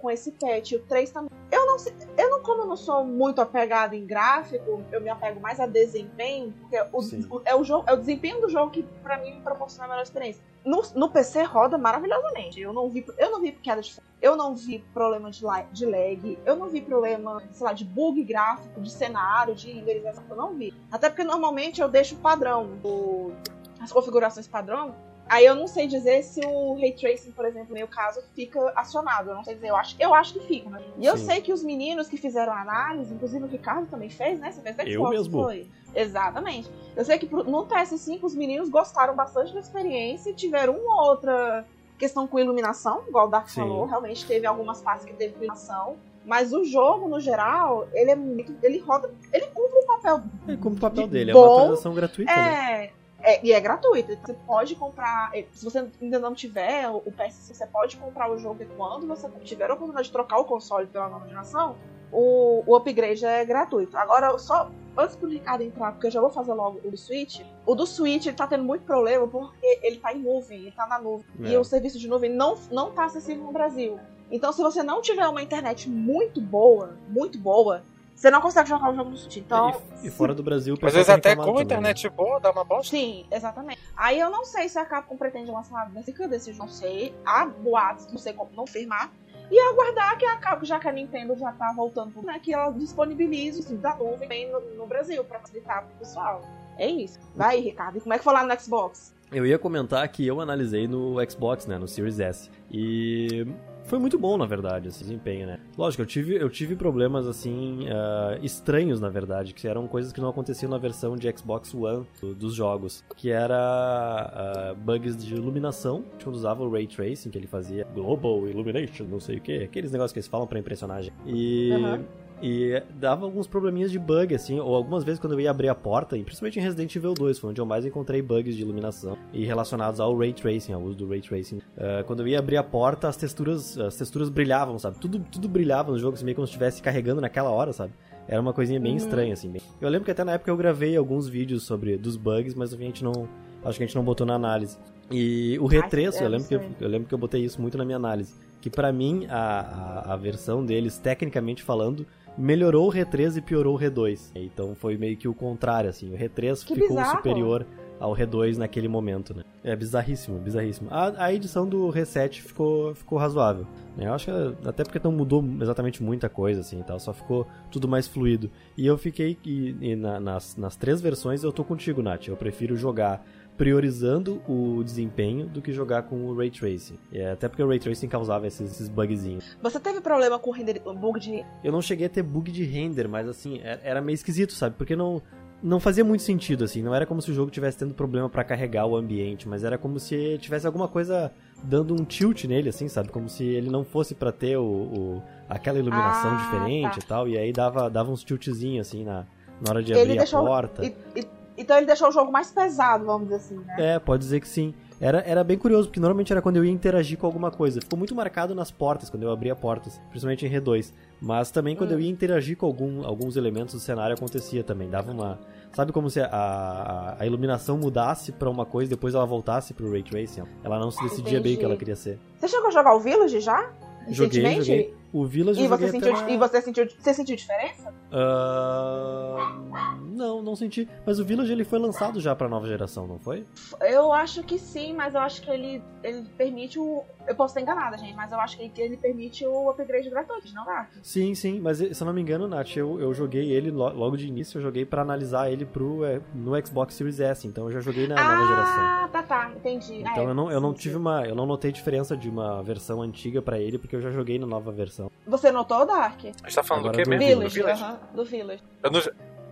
com 0.00 0.10
esse 0.10 0.32
patch, 0.32 0.72
o 0.72 0.78
3 0.80 1.10
também. 1.10 1.30
Eu 1.50 1.66
não 1.66 1.78
sei, 1.78 1.92
eu 2.18 2.30
não, 2.30 2.42
como 2.42 2.62
eu 2.62 2.66
não 2.66 2.76
sou 2.76 3.04
muito 3.04 3.40
apegada 3.40 3.94
em 3.96 4.06
gráfico, 4.06 4.82
eu 4.92 5.00
me 5.00 5.08
apego 5.08 5.40
mais 5.40 5.58
a 5.60 5.66
desempenho, 5.66 6.52
porque 6.60 6.80
o, 6.92 7.36
o- 7.36 7.42
é, 7.44 7.54
o 7.54 7.64
jogo, 7.64 7.84
é 7.88 7.92
o 7.92 7.96
desempenho 7.96 8.40
do 8.40 8.48
jogo 8.48 8.70
que 8.70 8.82
pra 9.02 9.18
mim 9.18 9.34
me 9.36 9.40
proporciona 9.42 9.86
a 9.86 9.88
melhor 9.88 10.02
experiência. 10.02 10.42
No, 10.64 10.82
no 10.94 11.08
PC 11.10 11.42
roda 11.44 11.78
maravilhosamente. 11.78 12.60
Eu 12.60 12.72
não 12.72 12.90
vi, 12.90 13.04
eu 13.18 13.30
não 13.30 13.40
vi 13.40 13.52
queda 13.52 13.80
de 13.80 13.96
eu 14.20 14.36
não 14.36 14.54
vi 14.54 14.80
problema 14.92 15.30
de, 15.30 15.42
la- 15.42 15.62
de 15.72 15.86
lag, 15.86 16.38
eu 16.44 16.54
não 16.54 16.68
vi 16.68 16.82
problema, 16.82 17.42
sei 17.52 17.66
lá, 17.66 17.72
de 17.72 17.86
bug 17.86 18.22
gráfico, 18.22 18.78
de 18.78 18.90
cenário, 18.90 19.54
de 19.54 19.72
renderização, 19.72 20.22
eu 20.28 20.36
não 20.36 20.54
vi. 20.54 20.74
Até 20.92 21.08
porque 21.08 21.24
normalmente 21.24 21.80
eu 21.80 21.88
deixo 21.88 22.14
o 22.16 22.18
padrão, 22.18 22.68
o- 22.84 23.32
as 23.80 23.90
configurações 23.90 24.46
padrão, 24.46 24.94
Aí 25.30 25.46
eu 25.46 25.54
não 25.54 25.68
sei 25.68 25.86
dizer 25.86 26.24
se 26.24 26.40
o 26.44 26.74
Ray 26.74 26.92
Tracing, 26.92 27.30
por 27.30 27.44
exemplo, 27.44 27.68
no 27.68 27.74
meu 27.76 27.86
caso, 27.86 28.20
fica 28.34 28.58
acionado. 28.74 29.30
Eu 29.30 29.36
não 29.36 29.44
sei 29.44 29.54
dizer, 29.54 29.68
eu 29.68 29.76
acho, 29.76 29.94
eu 30.00 30.12
acho 30.12 30.32
que 30.32 30.40
fica, 30.40 30.68
né? 30.68 30.82
E 30.98 31.06
eu 31.06 31.16
Sim. 31.16 31.24
sei 31.26 31.40
que 31.40 31.52
os 31.52 31.62
meninos 31.62 32.08
que 32.08 32.16
fizeram 32.16 32.52
a 32.52 32.60
análise, 32.60 33.14
inclusive 33.14 33.44
o 33.44 33.46
Ricardo 33.46 33.86
também 33.86 34.10
fez, 34.10 34.40
né? 34.40 34.50
Você 34.50 34.60
fez 34.60 34.76
Eu 34.88 35.02
Xbox, 35.02 35.10
mesmo. 35.16 35.44
Foi. 35.44 35.70
Exatamente. 35.94 36.68
Eu 36.96 37.04
sei 37.04 37.16
que 37.16 37.26
pro- 37.26 37.44
no 37.44 37.64
PS5 37.64 38.24
os 38.24 38.34
meninos 38.34 38.68
gostaram 38.68 39.14
bastante 39.14 39.54
da 39.54 39.60
experiência, 39.60 40.34
tiveram 40.34 40.74
uma 40.76 41.02
ou 41.04 41.10
outra 41.10 41.64
questão 41.96 42.26
com 42.26 42.36
iluminação, 42.38 43.04
igual 43.06 43.28
o 43.28 43.30
Dark 43.30 43.48
Sim. 43.48 43.60
falou, 43.60 43.84
realmente 43.86 44.26
teve 44.26 44.46
algumas 44.46 44.82
partes 44.82 45.04
que 45.06 45.12
teve 45.12 45.32
iluminação. 45.34 45.96
Mas 46.24 46.52
o 46.52 46.64
jogo, 46.64 47.06
no 47.08 47.20
geral, 47.20 47.86
ele 47.92 48.10
é 48.10 48.16
muito. 48.16 48.54
Ele 48.62 48.78
roda. 48.80 49.10
Ele 49.32 49.46
cumpre 49.46 49.78
o 49.78 49.86
papel 49.86 50.22
É 50.48 50.56
como 50.56 50.74
o 50.76 50.78
papel 50.80 51.04
De 51.04 51.10
dele, 51.10 51.30
é 51.30 51.34
bom, 51.34 51.40
uma 51.40 51.52
atualização 51.52 51.94
gratuita, 51.94 52.32
né? 52.34 52.90
É, 53.32 53.40
e 53.44 53.52
é 53.52 53.60
gratuito. 53.60 54.16
Você 54.24 54.34
pode 54.46 54.74
comprar. 54.74 55.30
é, 55.34 55.44
Se 55.52 55.64
você 55.64 55.86
ainda 56.00 56.18
não 56.18 56.34
tiver 56.34 56.88
o 56.88 57.00
PS5, 57.02 57.54
você 57.54 57.66
pode 57.66 57.96
comprar 57.96 58.30
o 58.30 58.38
jogo 58.38 58.62
e 58.62 58.66
quando 58.66 59.06
você 59.06 59.28
tiver 59.44 59.70
a 59.70 59.74
oportunidade 59.74 60.06
de 60.08 60.12
trocar 60.12 60.38
o 60.38 60.44
console 60.44 60.86
pela 60.86 61.08
nova 61.08 61.26
geração, 61.28 61.76
o, 62.12 62.62
o 62.66 62.74
upgrade 62.76 63.24
é 63.24 63.44
gratuito. 63.44 63.96
Agora, 63.96 64.36
só 64.38 64.70
antes 64.96 65.14
pro 65.16 65.28
Ricardo 65.28 65.62
entrar, 65.62 65.92
porque 65.92 66.08
eu 66.08 66.10
já 66.10 66.20
vou 66.20 66.30
fazer 66.30 66.52
logo 66.52 66.80
o 66.84 66.90
do 66.90 66.96
Switch. 66.96 67.40
O 67.64 67.74
do 67.74 67.86
Switch 67.86 68.26
ele 68.26 68.36
tá 68.36 68.46
tendo 68.46 68.64
muito 68.64 68.84
problema 68.84 69.26
porque 69.28 69.78
ele 69.82 69.96
tá 69.98 70.12
em 70.12 70.18
nuvem, 70.18 70.58
ele 70.62 70.72
tá 70.72 70.86
na 70.86 70.98
nuvem. 70.98 71.26
E 71.40 71.54
É. 71.54 71.58
o 71.58 71.64
serviço 71.64 71.98
de 71.98 72.08
nuvem 72.08 72.30
não, 72.30 72.56
não 72.70 72.90
tá 72.90 73.04
acessível 73.04 73.44
no 73.44 73.52
Brasil. 73.52 73.98
Então, 74.30 74.52
se 74.52 74.62
você 74.62 74.82
não 74.82 75.00
tiver 75.00 75.26
uma 75.26 75.42
internet 75.42 75.88
muito 75.88 76.40
boa, 76.40 76.96
muito 77.08 77.38
boa, 77.38 77.82
você 78.20 78.30
não 78.30 78.42
consegue 78.42 78.68
jogar 78.68 78.90
o 78.90 78.94
jogo 78.94 79.08
no 79.08 79.16
Switch. 79.16 79.38
Então, 79.38 79.80
e, 80.02 80.08
e 80.08 80.10
fora 80.10 80.34
do 80.34 80.42
Brasil, 80.42 80.74
Às 80.82 80.92
vezes 80.92 81.06
tem 81.06 81.14
até 81.14 81.34
com 81.34 81.40
a 81.40 81.44
também, 81.46 81.56
né? 81.56 81.62
internet 81.62 82.08
boa 82.10 82.38
dá 82.38 82.50
uma 82.50 82.62
bosta. 82.62 82.94
Sim, 82.94 83.24
exatamente. 83.30 83.80
Aí 83.96 84.20
eu 84.20 84.28
não 84.28 84.44
sei 84.44 84.68
se 84.68 84.78
a 84.78 84.84
Capcom 84.84 85.16
pretende 85.16 85.50
lançar 85.50 85.72
uma 85.74 85.86
música 85.86 86.28
desse 86.28 86.52
jogo, 86.52 86.66
não 86.66 86.70
sei. 86.70 87.14
Há 87.24 87.46
boatos, 87.46 88.08
não 88.12 88.18
sei 88.18 88.34
como 88.34 88.50
confirmar. 88.50 89.10
E 89.50 89.58
aguardar 89.58 90.18
que 90.18 90.26
a 90.26 90.36
Capcom, 90.36 90.66
já 90.66 90.78
que 90.78 90.86
a 90.86 90.92
Nintendo 90.92 91.34
já 91.34 91.50
tá 91.52 91.72
voltando, 91.74 92.20
né, 92.22 92.38
que 92.38 92.52
ela 92.52 92.70
disponibilize 92.72 93.72
o 93.72 93.78
da 93.78 93.96
nuvem 93.96 94.28
bem 94.28 94.52
no, 94.52 94.60
no 94.76 94.86
Brasil 94.86 95.24
pra 95.24 95.40
facilitar 95.40 95.86
pro 95.86 95.96
pessoal. 95.96 96.42
É 96.76 96.86
isso. 96.86 97.18
Vai 97.34 97.56
aí, 97.56 97.62
Ricardo. 97.62 97.96
E 97.96 98.00
como 98.02 98.12
é 98.12 98.18
que 98.18 98.24
foi 98.24 98.34
lá 98.34 98.44
no 98.44 98.60
Xbox? 98.60 99.14
Eu 99.32 99.46
ia 99.46 99.58
comentar 99.58 100.06
que 100.08 100.26
eu 100.26 100.42
analisei 100.42 100.86
no 100.86 101.16
Xbox, 101.30 101.64
né, 101.64 101.78
no 101.78 101.88
Series 101.88 102.20
S. 102.20 102.50
E 102.70 103.46
foi 103.84 103.98
muito 103.98 104.18
bom, 104.18 104.36
na 104.36 104.46
verdade, 104.46 104.88
esse 104.88 105.00
desempenho, 105.00 105.46
né? 105.46 105.58
Lógico, 105.76 106.02
eu 106.02 106.06
tive, 106.06 106.34
eu 106.36 106.48
tive 106.48 106.76
problemas, 106.76 107.26
assim, 107.26 107.86
ah, 107.90 108.38
estranhos, 108.42 109.00
na 109.00 109.08
verdade, 109.08 109.52
que 109.52 109.66
eram 109.66 109.86
coisas 109.88 110.12
que 110.12 110.20
não 110.20 110.28
aconteciam 110.28 110.70
na 110.70 110.78
versão 110.78 111.16
de 111.16 111.30
Xbox 111.36 111.74
One 111.74 112.06
do- 112.20 112.34
dos 112.34 112.54
jogos. 112.54 113.04
Que 113.16 113.30
era 113.30 113.56
ah, 113.56 114.74
bugs 114.76 115.16
de 115.24 115.34
iluminação, 115.34 116.04
quando 116.22 116.36
usava 116.36 116.62
o 116.62 116.70
Ray 116.70 116.86
Tracing, 116.86 117.30
que 117.30 117.38
ele 117.38 117.46
fazia 117.46 117.86
Global 117.94 118.48
Illumination, 118.48 119.04
não 119.04 119.20
sei 119.20 119.38
o 119.38 119.40
que, 119.40 119.62
aqueles 119.64 119.90
negócios 119.90 120.12
que 120.12 120.18
eles 120.18 120.28
falam 120.28 120.46
pra 120.46 120.58
impressionar 120.58 120.98
a 120.98 121.02
gente. 121.02 121.14
E... 121.26 121.72
Aham. 121.72 122.04
E 122.42 122.82
dava 122.94 123.24
alguns 123.24 123.46
probleminhas 123.46 123.90
de 123.90 123.98
bug, 123.98 124.34
assim, 124.34 124.58
ou 124.58 124.74
algumas 124.74 125.04
vezes 125.04 125.20
quando 125.20 125.34
eu 125.34 125.40
ia 125.40 125.50
abrir 125.50 125.68
a 125.68 125.74
porta, 125.74 126.16
e 126.16 126.24
principalmente 126.24 126.58
em 126.58 126.62
Resident 126.62 126.94
Evil 126.94 127.14
2, 127.14 127.38
foi 127.38 127.50
onde 127.50 127.60
eu 127.60 127.66
mais 127.66 127.84
encontrei 127.84 128.22
bugs 128.22 128.56
de 128.56 128.62
iluminação 128.62 129.16
e 129.32 129.44
relacionados 129.44 130.00
ao 130.00 130.16
Ray 130.16 130.32
Tracing, 130.32 130.72
ao 130.72 130.82
uso 130.82 130.96
do 130.96 131.08
Ray 131.08 131.20
Tracing. 131.20 131.56
Uh, 131.58 132.04
quando 132.06 132.20
eu 132.20 132.28
ia 132.28 132.38
abrir 132.38 132.56
a 132.56 132.62
porta, 132.62 133.08
as 133.08 133.16
texturas, 133.16 133.78
as 133.78 133.96
texturas 133.96 134.28
brilhavam, 134.30 134.78
sabe? 134.78 134.98
Tudo, 134.98 135.20
tudo 135.30 135.48
brilhava 135.48 135.92
no 135.92 135.98
jogo, 135.98 136.14
assim, 136.14 136.24
meio 136.24 136.34
como 136.34 136.46
se 136.46 136.52
estivesse 136.52 136.80
carregando 136.80 137.20
naquela 137.20 137.50
hora, 137.50 137.72
sabe? 137.72 137.92
Era 138.26 138.40
uma 138.40 138.52
coisinha 138.52 138.78
bem 138.78 138.92
uhum. 138.92 138.96
estranha, 138.96 139.32
assim. 139.32 139.50
Bem... 139.50 139.60
Eu 139.80 139.88
lembro 139.88 140.04
que 140.04 140.10
até 140.10 140.22
na 140.22 140.32
época 140.32 140.50
eu 140.50 140.56
gravei 140.56 140.96
alguns 140.96 141.28
vídeos 141.28 141.64
sobre 141.64 141.96
dos 141.96 142.16
bugs, 142.16 142.54
mas 142.54 142.72
a 142.72 142.76
gente 142.76 143.02
não. 143.02 143.28
Acho 143.64 143.76
que 143.76 143.84
a 143.84 143.86
gente 143.86 143.96
não 143.96 144.04
botou 144.04 144.26
na 144.26 144.34
análise. 144.34 144.78
E 145.10 145.58
o 145.58 145.66
retreço, 145.66 146.22
eu 146.22 146.28
lembro, 146.28 146.46
que 146.46 146.54
eu, 146.54 146.62
eu, 146.80 146.88
lembro 146.88 147.08
que 147.08 147.14
eu 147.14 147.18
botei 147.18 147.44
isso 147.44 147.60
muito 147.60 147.76
na 147.76 147.84
minha 147.84 147.96
análise. 147.96 148.32
Que 148.60 148.70
para 148.70 148.92
mim, 148.92 149.26
a, 149.28 150.04
a, 150.06 150.12
a, 150.12 150.16
versão 150.16 150.64
deles, 150.64 150.98
tecnicamente 150.98 151.62
falando, 151.62 152.06
melhorou 152.36 152.88
o 152.88 152.92
R3 152.92 153.36
e 153.36 153.40
piorou 153.40 153.76
o 153.76 153.78
R2. 153.78 154.30
Então 154.34 154.74
foi 154.74 154.96
meio 154.96 155.16
que 155.16 155.28
o 155.28 155.34
contrário, 155.34 155.90
assim. 155.90 156.12
O 156.12 156.16
R3 156.16 156.64
que 156.64 156.74
ficou 156.74 156.96
bizarro. 156.96 157.16
superior 157.16 157.66
ao 158.00 158.16
R2 158.16 158.56
naquele 158.56 158.88
momento, 158.88 159.34
né? 159.34 159.44
É 159.62 159.76
bizarríssimo, 159.76 160.38
bizarríssimo. 160.38 160.88
A, 160.90 161.26
a 161.26 161.34
edição 161.34 161.68
do 161.68 161.90
Reset 161.90 162.42
ficou, 162.42 162.94
ficou 162.94 163.18
razoável. 163.18 163.66
Né? 163.94 164.06
Eu 164.06 164.14
acho 164.14 164.24
que 164.24 164.68
até 164.68 164.82
porque 164.82 164.98
não 165.04 165.12
mudou 165.12 165.44
exatamente 165.60 166.02
muita 166.02 166.26
coisa, 166.26 166.62
assim, 166.62 166.82
tal, 166.82 166.98
só 166.98 167.12
ficou 167.12 167.46
tudo 167.70 167.86
mais 167.86 168.08
fluido. 168.08 168.50
E 168.74 168.86
eu 168.86 168.96
fiquei, 168.96 169.36
e, 169.44 169.76
e 169.80 169.96
na, 169.96 170.18
nas, 170.18 170.56
nas 170.56 170.76
três 170.76 171.02
versões 171.02 171.42
eu 171.42 171.52
tô 171.52 171.62
contigo, 171.62 172.02
Nath. 172.02 172.26
Eu 172.26 172.36
prefiro 172.38 172.74
jogar 172.74 173.22
priorizando 173.60 174.40
o 174.48 174.82
desempenho 174.82 175.46
do 175.46 175.60
que 175.60 175.70
jogar 175.70 176.04
com 176.04 176.24
o 176.24 176.34
Ray 176.34 176.50
Tracing. 176.50 176.98
É, 177.12 177.32
até 177.32 177.46
porque 177.46 177.62
o 177.62 177.68
Ray 177.68 177.78
Tracing 177.78 178.08
causava 178.08 178.46
esses, 178.46 178.70
esses 178.70 178.88
bugzinhos. 178.88 179.54
Você 179.62 179.78
teve 179.78 180.00
problema 180.00 180.38
com 180.38 180.48
o 180.48 180.52
render, 180.54 180.80
bug 180.80 181.20
de... 181.20 181.44
Eu 181.62 181.70
não 181.70 181.82
cheguei 181.82 182.06
a 182.06 182.08
ter 182.08 182.22
bug 182.22 182.50
de 182.50 182.64
render, 182.64 183.06
mas 183.06 183.28
assim, 183.28 183.60
era 183.62 184.00
meio 184.00 184.14
esquisito, 184.14 184.54
sabe? 184.54 184.76
Porque 184.78 184.96
não 184.96 185.20
não 185.62 185.78
fazia 185.78 186.02
muito 186.02 186.22
sentido, 186.22 186.64
assim. 186.64 186.82
Não 186.82 186.94
era 186.94 187.04
como 187.04 187.20
se 187.20 187.30
o 187.30 187.34
jogo 187.34 187.50
tivesse 187.50 187.76
tendo 187.76 187.92
problema 187.92 188.30
para 188.30 188.42
carregar 188.42 188.86
o 188.86 188.96
ambiente, 188.96 189.46
mas 189.46 189.62
era 189.62 189.76
como 189.76 190.00
se 190.00 190.38
tivesse 190.38 190.66
alguma 190.66 190.88
coisa 190.88 191.30
dando 191.62 191.92
um 191.92 192.02
tilt 192.02 192.44
nele, 192.44 192.70
assim, 192.70 192.88
sabe? 192.88 193.10
Como 193.10 193.28
se 193.28 193.44
ele 193.44 193.68
não 193.68 193.84
fosse 193.84 194.14
para 194.14 194.32
ter 194.32 194.56
o, 194.56 194.64
o, 194.64 195.22
aquela 195.50 195.78
iluminação 195.78 196.30
ah, 196.30 196.36
diferente 196.36 196.98
tá. 196.98 197.04
e 197.04 197.06
tal. 197.06 197.28
E 197.28 197.36
aí 197.36 197.52
dava, 197.52 197.90
dava 197.90 198.10
uns 198.10 198.24
tiltzinhos, 198.24 198.88
assim, 198.88 199.04
na, 199.04 199.26
na 199.60 199.70
hora 199.70 199.82
de 199.82 199.92
ele 199.92 200.00
abrir 200.00 200.16
deixou, 200.16 200.40
a 200.40 200.46
porta. 200.46 200.82
E, 200.82 200.94
e, 201.14 201.39
então 201.60 201.76
ele 201.76 201.86
deixou 201.86 202.08
o 202.08 202.12
jogo 202.12 202.32
mais 202.32 202.50
pesado, 202.50 203.04
vamos 203.04 203.28
dizer 203.28 203.36
assim, 203.36 203.58
né? 203.58 203.76
É, 203.78 203.98
pode 203.98 204.22
dizer 204.22 204.40
que 204.40 204.48
sim. 204.48 204.74
Era, 205.00 205.20
era 205.26 205.42
bem 205.42 205.56
curioso, 205.56 205.88
porque 205.88 205.98
normalmente 205.98 206.30
era 206.30 206.42
quando 206.42 206.58
eu 206.58 206.64
ia 206.64 206.70
interagir 206.70 207.16
com 207.16 207.24
alguma 207.24 207.50
coisa. 207.50 207.80
Ficou 207.80 207.98
muito 207.98 208.14
marcado 208.14 208.54
nas 208.54 208.70
portas, 208.70 209.08
quando 209.08 209.22
eu 209.22 209.30
abria 209.30 209.56
portas, 209.56 209.98
principalmente 210.10 210.44
em 210.44 210.50
R2. 210.50 210.92
Mas 211.22 211.50
também 211.50 211.74
quando 211.74 211.92
hum. 211.92 211.94
eu 211.94 212.00
ia 212.00 212.10
interagir 212.10 212.56
com 212.56 212.66
algum, 212.66 213.06
alguns 213.06 213.34
elementos 213.36 213.74
do 213.74 213.80
cenário 213.80 214.14
acontecia 214.14 214.62
também. 214.62 214.90
Dava 214.90 215.10
uma. 215.10 215.38
Sabe 215.72 215.90
como 215.90 216.10
se 216.10 216.20
a, 216.20 216.26
a, 216.26 217.16
a 217.22 217.26
iluminação 217.26 217.78
mudasse 217.78 218.30
para 218.30 218.50
uma 218.50 218.66
coisa 218.66 218.92
e 218.92 218.94
depois 218.94 219.14
ela 219.14 219.24
voltasse 219.24 219.72
pro 219.72 219.90
Ray 219.90 220.02
Tracing? 220.02 220.42
Ela 220.62 220.78
não 220.78 220.90
se 220.90 221.02
decidia 221.02 221.38
Entendi. 221.38 221.42
bem 221.42 221.54
o 221.54 221.58
que 221.58 221.64
ela 221.64 221.76
queria 221.76 221.96
ser. 221.96 222.18
Você 222.38 222.48
chegou 222.48 222.68
a 222.68 222.70
jogar 222.70 222.94
o 222.94 223.00
Village 223.00 223.40
já? 223.40 223.70
Joguei, 224.08 224.56
joguei. 224.56 224.99
O 225.12 225.26
Village 225.26 225.62
e 225.62 225.66
você 225.66 225.88
sentiu, 225.88 226.28
E 226.28 226.36
você 226.36 226.62
sentiu, 226.62 226.88
você 226.98 227.14
sentiu 227.14 227.36
diferença? 227.36 227.92
Uh, 228.12 230.00
não, 230.10 230.42
não 230.42 230.54
senti. 230.54 230.88
Mas 231.04 231.18
o 231.18 231.24
Village 231.24 231.52
ele 231.52 231.64
foi 231.64 231.78
lançado 231.78 232.20
já 232.20 232.34
pra 232.34 232.48
nova 232.48 232.66
geração, 232.66 233.06
não 233.06 233.18
foi? 233.18 233.46
Eu 233.80 234.12
acho 234.12 234.42
que 234.42 234.58
sim, 234.58 234.92
mas 234.92 235.14
eu 235.14 235.20
acho 235.20 235.42
que 235.42 235.50
ele, 235.50 235.82
ele 236.02 236.28
permite 236.36 236.78
o. 236.78 237.02
Eu 237.26 237.34
posso 237.34 237.52
estar 237.52 237.60
enganada, 237.60 237.96
gente, 237.96 238.14
mas 238.14 238.30
eu 238.32 238.40
acho 238.40 238.56
que 238.56 238.80
ele 238.80 238.96
permite 238.96 239.46
o 239.46 239.70
upgrade 239.70 240.08
gratuito, 240.10 240.52
não 240.54 240.70
é? 240.70 240.86
Sim, 241.02 241.34
sim, 241.34 241.60
mas 241.60 241.78
se 241.78 242.00
eu 242.00 242.04
não 242.04 242.12
me 242.12 242.20
engano, 242.20 242.46
Nath, 242.46 242.76
eu, 242.76 243.00
eu 243.00 243.14
joguei 243.14 243.50
ele 243.50 243.70
logo 243.70 244.16
de 244.16 244.26
início, 244.26 244.58
eu 244.58 244.62
joguei 244.62 244.84
pra 244.84 245.02
analisar 245.02 245.50
ele 245.50 245.64
pro, 245.64 246.04
é, 246.04 246.20
no 246.34 246.52
Xbox 246.64 246.94
Series 246.94 247.20
S, 247.20 247.46
então 247.46 247.64
eu 247.64 247.72
já 247.72 247.80
joguei 247.80 248.06
na 248.06 248.14
ah, 248.20 248.36
nova 248.36 248.48
geração. 248.48 248.82
Ah, 248.82 249.08
tá, 249.12 249.22
tá, 249.22 249.52
entendi. 249.56 250.00
Então 250.00 250.24
é, 250.24 250.30
eu 250.30 250.34
não, 250.34 250.50
eu 250.50 250.60
não 250.60 250.74
tive 250.74 250.96
uma. 250.96 251.24
Eu 251.26 251.34
não 251.34 251.46
notei 251.46 251.72
diferença 251.72 252.16
de 252.16 252.28
uma 252.28 252.62
versão 252.62 253.00
antiga 253.02 253.40
pra 253.40 253.58
ele, 253.58 253.78
porque 253.78 253.96
eu 253.96 254.00
já 254.00 254.10
joguei 254.10 254.38
na 254.38 254.46
nova 254.46 254.70
versão. 254.72 254.99
Você 255.26 255.50
notou, 255.50 255.86
Dark? 255.86 256.18
A 256.24 256.26
gente 256.26 256.54
tá 256.54 256.62
falando 256.62 256.88
Agora 256.88 257.04
do 257.04 257.04
que 257.04 257.08
mesmo? 257.08 257.26
Village, 257.26 257.60
do 257.60 257.62
Village. 257.62 257.82
Uh 257.82 257.86
-huh, 257.86 258.16
do 258.16 258.24
Village. 258.24 258.62
Eu 258.82 258.90
não, 258.90 259.00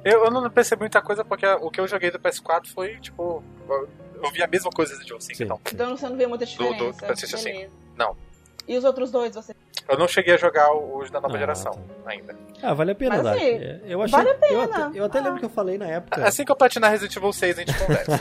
eu, 0.04 0.24
eu 0.24 0.30
não 0.30 0.50
percebi 0.50 0.80
muita 0.80 1.00
coisa 1.00 1.24
porque 1.24 1.46
o 1.46 1.70
que 1.70 1.80
eu 1.80 1.88
joguei 1.88 2.10
do 2.10 2.18
PS4 2.18 2.66
foi, 2.66 2.96
tipo. 3.00 3.42
Eu 4.22 4.30
vi 4.32 4.42
a 4.42 4.46
mesma 4.48 4.70
coisa 4.70 4.96
do 4.98 5.06
Joe 5.06 5.20
5, 5.20 5.42
então. 5.42 5.60
Então 5.72 5.96
você 5.96 6.08
não 6.08 6.16
vê 6.16 6.26
muita 6.26 6.44
diferença. 6.44 6.76
Do, 6.76 6.92
do 6.92 6.96
PlayStation 6.98 7.36
5. 7.36 7.70
Não. 7.96 8.16
E 8.68 8.76
os 8.76 8.84
outros 8.84 9.10
dois 9.10 9.34
você 9.34 9.54
eu 9.88 9.96
não 9.96 10.06
cheguei 10.06 10.34
a 10.34 10.36
jogar 10.36 10.70
os 10.74 11.10
da 11.10 11.18
nova 11.18 11.34
ah, 11.34 11.38
geração 11.38 11.72
tá. 11.72 12.10
ainda. 12.10 12.36
Ah, 12.62 12.74
vale 12.74 12.90
a 12.90 12.94
pena, 12.94 13.22
Mas, 13.22 13.26
assim, 13.26 13.42
é, 13.42 13.80
eu 13.88 14.02
achei, 14.02 14.18
vale 14.18 14.30
a 14.30 14.34
pena. 14.34 14.52
Eu 14.52 14.60
até, 14.60 14.98
eu 14.98 15.04
até 15.04 15.18
ah. 15.18 15.22
lembro 15.22 15.38
que 15.38 15.44
eu 15.46 15.50
falei 15.50 15.78
na 15.78 15.86
época. 15.86 16.22
Assim 16.22 16.44
que 16.44 16.52
eu 16.52 16.56
platinar 16.56 16.90
Resident 16.90 17.16
Evil 17.16 17.32
6, 17.32 17.56
a 17.56 17.60
gente 17.62 17.78
conversa. 17.78 18.20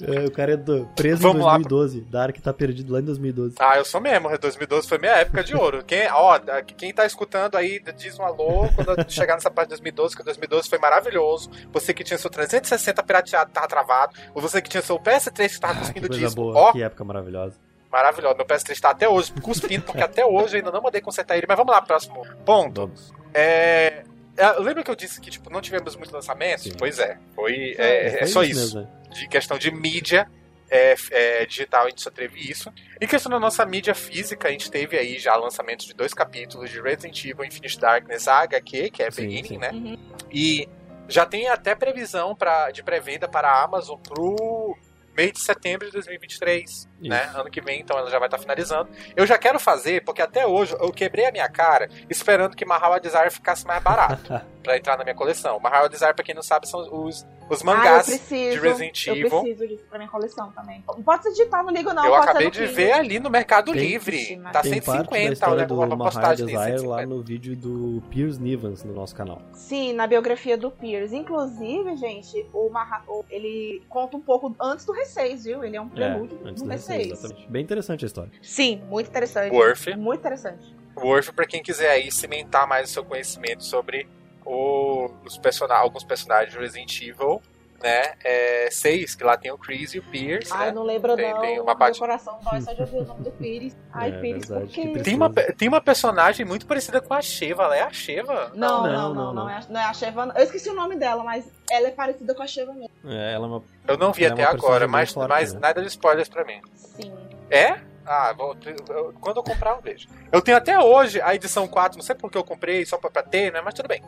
é, 0.00 0.24
o 0.24 0.30
cara 0.30 0.54
é 0.54 0.56
do, 0.56 0.86
preso 0.96 1.20
Vamos 1.20 1.42
em 1.42 1.44
2012. 1.44 2.00
Lá. 2.00 2.06
Dark 2.10 2.36
tá 2.38 2.54
perdido 2.54 2.90
lá 2.90 3.00
em 3.00 3.04
2012. 3.04 3.56
Ah, 3.58 3.76
eu 3.76 3.84
sou 3.84 4.00
mesmo. 4.00 4.30
2012 4.38 4.88
foi 4.88 4.96
minha 4.96 5.12
época 5.12 5.44
de 5.44 5.54
ouro. 5.54 5.84
Quem, 5.84 6.10
ó, 6.10 6.40
quem 6.78 6.94
tá 6.94 7.04
escutando 7.04 7.56
aí, 7.56 7.78
diz 7.98 8.18
um 8.18 8.22
alô 8.22 8.70
quando 8.74 9.10
chegar 9.10 9.34
nessa 9.34 9.50
parte 9.50 9.68
de 9.68 9.74
2012, 9.74 10.16
que 10.16 10.22
2012 10.22 10.70
foi 10.70 10.78
maravilhoso. 10.78 11.50
Você 11.70 11.92
que 11.92 12.02
tinha 12.02 12.16
seu 12.16 12.30
360 12.30 13.02
pirateado, 13.02 13.50
tava 13.50 13.68
travado. 13.68 14.14
Ou 14.34 14.40
você 14.40 14.62
que 14.62 14.70
tinha 14.70 14.82
seu 14.82 14.98
PS3 14.98 15.50
que 15.50 15.60
tava 15.60 15.74
ah, 15.74 15.78
cuspindo 15.80 16.08
disco. 16.08 16.34
Boa. 16.34 16.56
Ó, 16.56 16.72
que 16.72 16.82
época 16.82 17.04
maravilhosa 17.04 17.65
maravilhosa. 17.90 18.34
Meu 18.34 18.46
PS3 18.46 18.72
está 18.72 18.90
até 18.90 19.08
hoje 19.08 19.32
cuspindo, 19.42 19.84
porque 19.84 20.02
até 20.02 20.24
hoje 20.24 20.56
eu 20.56 20.58
ainda 20.58 20.72
não 20.72 20.82
mandei 20.82 21.00
consertar 21.00 21.36
ele. 21.36 21.46
Mas 21.48 21.56
vamos 21.56 21.72
lá, 21.72 21.82
próximo 21.82 22.22
ponto. 22.44 22.90
É, 23.32 24.04
é, 24.36 24.50
lembra 24.58 24.82
que 24.82 24.90
eu 24.90 24.96
disse 24.96 25.20
que 25.20 25.30
tipo, 25.30 25.50
não 25.50 25.60
tivemos 25.60 25.96
muitos 25.96 26.12
lançamentos? 26.12 26.64
Sim. 26.64 26.74
Pois 26.78 26.98
é. 26.98 27.18
Foi, 27.34 27.74
é, 27.78 28.22
é 28.22 28.26
só 28.26 28.42
isso. 28.42 28.76
Mesmo, 28.76 28.80
né? 28.80 28.88
de 29.10 29.28
questão 29.28 29.58
de 29.58 29.70
mídia 29.70 30.28
é, 30.70 30.94
é, 31.10 31.46
digital, 31.46 31.86
a 31.86 31.88
gente 31.88 32.02
só 32.02 32.10
teve 32.10 32.40
isso. 32.40 32.72
Em 33.00 33.06
questão 33.06 33.30
da 33.30 33.38
nossa 33.38 33.64
mídia 33.64 33.94
física, 33.94 34.48
a 34.48 34.50
gente 34.50 34.70
teve 34.70 34.98
aí 34.98 35.18
já 35.18 35.34
lançamentos 35.36 35.86
de 35.86 35.94
dois 35.94 36.12
capítulos 36.12 36.70
de 36.70 36.80
Resident 36.80 37.24
Evil 37.24 37.44
Infinite 37.44 37.78
Darkness, 37.78 38.28
HQ, 38.28 38.90
que 38.90 39.02
é 39.02 39.10
sim, 39.10 39.22
Beginning, 39.22 39.48
sim. 39.48 39.58
né? 39.58 39.70
Uhum. 39.70 39.96
E 40.30 40.68
já 41.08 41.24
tem 41.24 41.48
até 41.48 41.74
previsão 41.74 42.34
pra, 42.34 42.70
de 42.70 42.82
pré-venda 42.82 43.28
para 43.28 43.48
a 43.48 43.64
Amazon 43.64 43.98
pro 43.98 44.76
mês 45.16 45.32
de 45.32 45.40
setembro 45.40 45.86
de 45.86 45.92
2023, 45.92 46.70
Isso. 46.70 46.88
né? 47.00 47.30
Ano 47.34 47.50
que 47.50 47.60
vem, 47.60 47.80
então 47.80 47.98
ela 47.98 48.10
já 48.10 48.18
vai 48.18 48.28
estar 48.28 48.36
tá 48.36 48.42
finalizando. 48.42 48.90
Eu 49.16 49.26
já 49.26 49.38
quero 49.38 49.58
fazer, 49.58 50.04
porque 50.04 50.20
até 50.20 50.46
hoje 50.46 50.74
eu 50.78 50.92
quebrei 50.92 51.26
a 51.26 51.32
minha 51.32 51.48
cara 51.48 51.88
esperando 52.10 52.54
que 52.54 52.64
Mahara 52.64 53.00
Desire 53.00 53.30
ficasse 53.30 53.66
mais 53.66 53.82
barato 53.82 54.40
para 54.62 54.76
entrar 54.76 54.96
na 54.98 55.04
minha 55.04 55.16
coleção. 55.16 55.58
Mahara 55.58 55.88
Desire, 55.88 56.14
pra 56.14 56.24
quem 56.24 56.34
não 56.34 56.42
sabe, 56.42 56.68
são 56.68 56.80
os, 57.04 57.26
os 57.48 57.62
mangás 57.62 58.08
ah, 58.08 58.10
preciso, 58.10 58.50
de 58.50 58.58
Resident 58.60 59.06
Evil. 59.06 59.22
Eu 59.24 59.40
preciso 59.40 59.68
disso 59.68 59.84
pra 59.88 59.98
minha 59.98 60.10
coleção 60.10 60.50
também. 60.52 60.82
Não 60.86 61.02
pode 61.02 61.22
ser 61.22 61.30
digital, 61.30 61.64
não 61.64 61.72
ligo 61.72 61.92
não. 61.92 62.04
Eu 62.04 62.14
acabei 62.14 62.50
de 62.50 62.66
ver 62.66 62.92
ali 62.92 63.18
no 63.18 63.30
Mercado 63.30 63.72
tem, 63.72 63.80
Livre. 63.80 64.40
Tá 64.52 64.62
tem 64.62 64.80
150, 64.80 65.50
olha, 65.50 65.66
uma 65.66 65.96
postagem 65.96 66.46
Desire 66.46 66.86
lá 66.86 67.06
no 67.06 67.22
vídeo 67.22 67.56
do 67.56 68.02
Piers 68.10 68.38
Nivans 68.38 68.84
no 68.84 68.92
nosso 68.92 69.14
canal. 69.14 69.40
Sim, 69.52 69.92
na 69.92 70.06
biografia 70.06 70.56
do 70.56 70.70
Piers. 70.70 71.12
Inclusive, 71.12 71.96
gente, 71.96 72.46
o 72.52 72.68
Mahara, 72.68 73.04
ele 73.30 73.82
conta 73.88 74.16
um 74.16 74.20
pouco 74.20 74.54
antes 74.60 74.84
do 74.84 74.94
6, 74.94 75.44
viu? 75.44 75.64
Ele 75.64 75.76
é 75.76 75.80
um 75.80 75.88
prelúdio 75.88 76.38
é, 76.44 76.52
do 76.52 76.78
6. 76.78 77.12
Exatamente. 77.12 77.48
Bem 77.48 77.62
interessante 77.62 78.04
a 78.04 78.06
história. 78.06 78.30
Sim, 78.42 78.82
muito 78.88 79.08
interessante. 79.08 79.54
Worth. 79.54 79.96
Muito 79.96 80.20
interessante. 80.20 80.74
Worth 80.96 81.32
pra 81.32 81.46
quem 81.46 81.62
quiser 81.62 81.90
aí 81.90 82.10
cimentar 82.10 82.66
mais 82.66 82.90
o 82.90 82.92
seu 82.92 83.04
conhecimento 83.04 83.62
sobre 83.64 84.08
os 84.46 85.38
person 85.38 85.66
alguns 85.66 86.04
personagens 86.04 86.52
de 86.52 86.58
Resident 86.58 87.00
Evil 87.02 87.42
né? 87.82 88.14
É, 88.24 88.68
seis, 88.70 89.14
que 89.14 89.22
lá 89.22 89.36
tem 89.36 89.50
o 89.50 89.58
Chris 89.58 89.94
e 89.94 89.98
o 89.98 90.02
Pierce. 90.02 90.52
Ai, 90.52 90.66
né? 90.66 90.72
não 90.72 90.82
lembro 90.82 91.14
tem, 91.14 91.32
não. 91.32 91.40
Tem 91.40 91.60
uma 91.60 91.76
parte... 91.76 92.00
Meu 92.00 92.08
coração 92.08 92.38
dói 92.42 92.60
só 92.60 92.72
de 92.72 92.80
ouvir 92.80 92.96
o 92.96 93.04
nome 93.04 93.24
do 93.24 93.30
Pierce. 93.32 93.76
Ai, 93.92 94.10
é, 94.10 94.20
Pierce, 94.20 94.52
por 94.52 94.66
quê? 94.66 94.92
Tem 95.02 95.14
uma, 95.14 95.30
tem 95.30 95.68
uma 95.68 95.80
personagem 95.80 96.44
muito 96.44 96.66
parecida 96.66 97.00
com 97.00 97.14
a 97.14 97.22
Sheva. 97.22 97.64
Ela 97.64 97.76
é 97.76 97.82
a 97.82 97.92
Sheva? 97.92 98.52
Não, 98.54 98.82
não, 98.86 99.14
não. 99.14 99.14
Não, 99.14 99.34
não, 99.34 99.48
é, 99.48 99.56
a, 99.56 99.60
não 99.68 99.80
é 99.80 99.84
a 99.84 99.94
Sheva. 99.94 100.32
Eu 100.34 100.44
esqueci 100.44 100.68
o 100.68 100.74
nome 100.74 100.96
dela, 100.96 101.22
mas 101.22 101.46
ela 101.70 101.88
é 101.88 101.90
parecida 101.90 102.34
com 102.34 102.42
a 102.42 102.46
Sheva 102.46 102.72
mesmo. 102.72 102.90
É, 103.04 103.34
ela 103.34 103.46
é 103.46 103.48
uma... 103.48 103.62
Eu 103.86 103.98
não 103.98 104.12
vi 104.12 104.24
ela 104.24 104.32
é 104.32 104.34
até 104.34 104.42
é 104.42 104.46
agora, 104.46 104.88
mas, 104.88 105.14
mas 105.14 105.52
né? 105.52 105.60
nada 105.60 105.80
de 105.80 105.88
spoilers 105.88 106.28
pra 106.28 106.44
mim. 106.44 106.60
Sim. 106.74 107.12
É? 107.50 107.80
Ah, 108.06 108.32
vou, 108.32 108.56
eu, 108.88 109.12
quando 109.20 109.38
eu 109.38 109.42
comprar, 109.42 109.72
eu 109.72 109.80
vejo. 109.80 110.08
Eu 110.30 110.40
tenho 110.40 110.56
até 110.56 110.78
hoje 110.78 111.20
a 111.20 111.34
edição 111.34 111.66
4, 111.66 111.98
não 111.98 112.04
sei 112.04 112.14
porque 112.14 112.38
eu 112.38 112.44
comprei, 112.44 112.86
só 112.86 112.96
pra, 112.96 113.10
pra 113.10 113.22
ter, 113.22 113.52
né? 113.52 113.60
Mas 113.60 113.74
tudo 113.74 113.88
bem. 113.88 114.02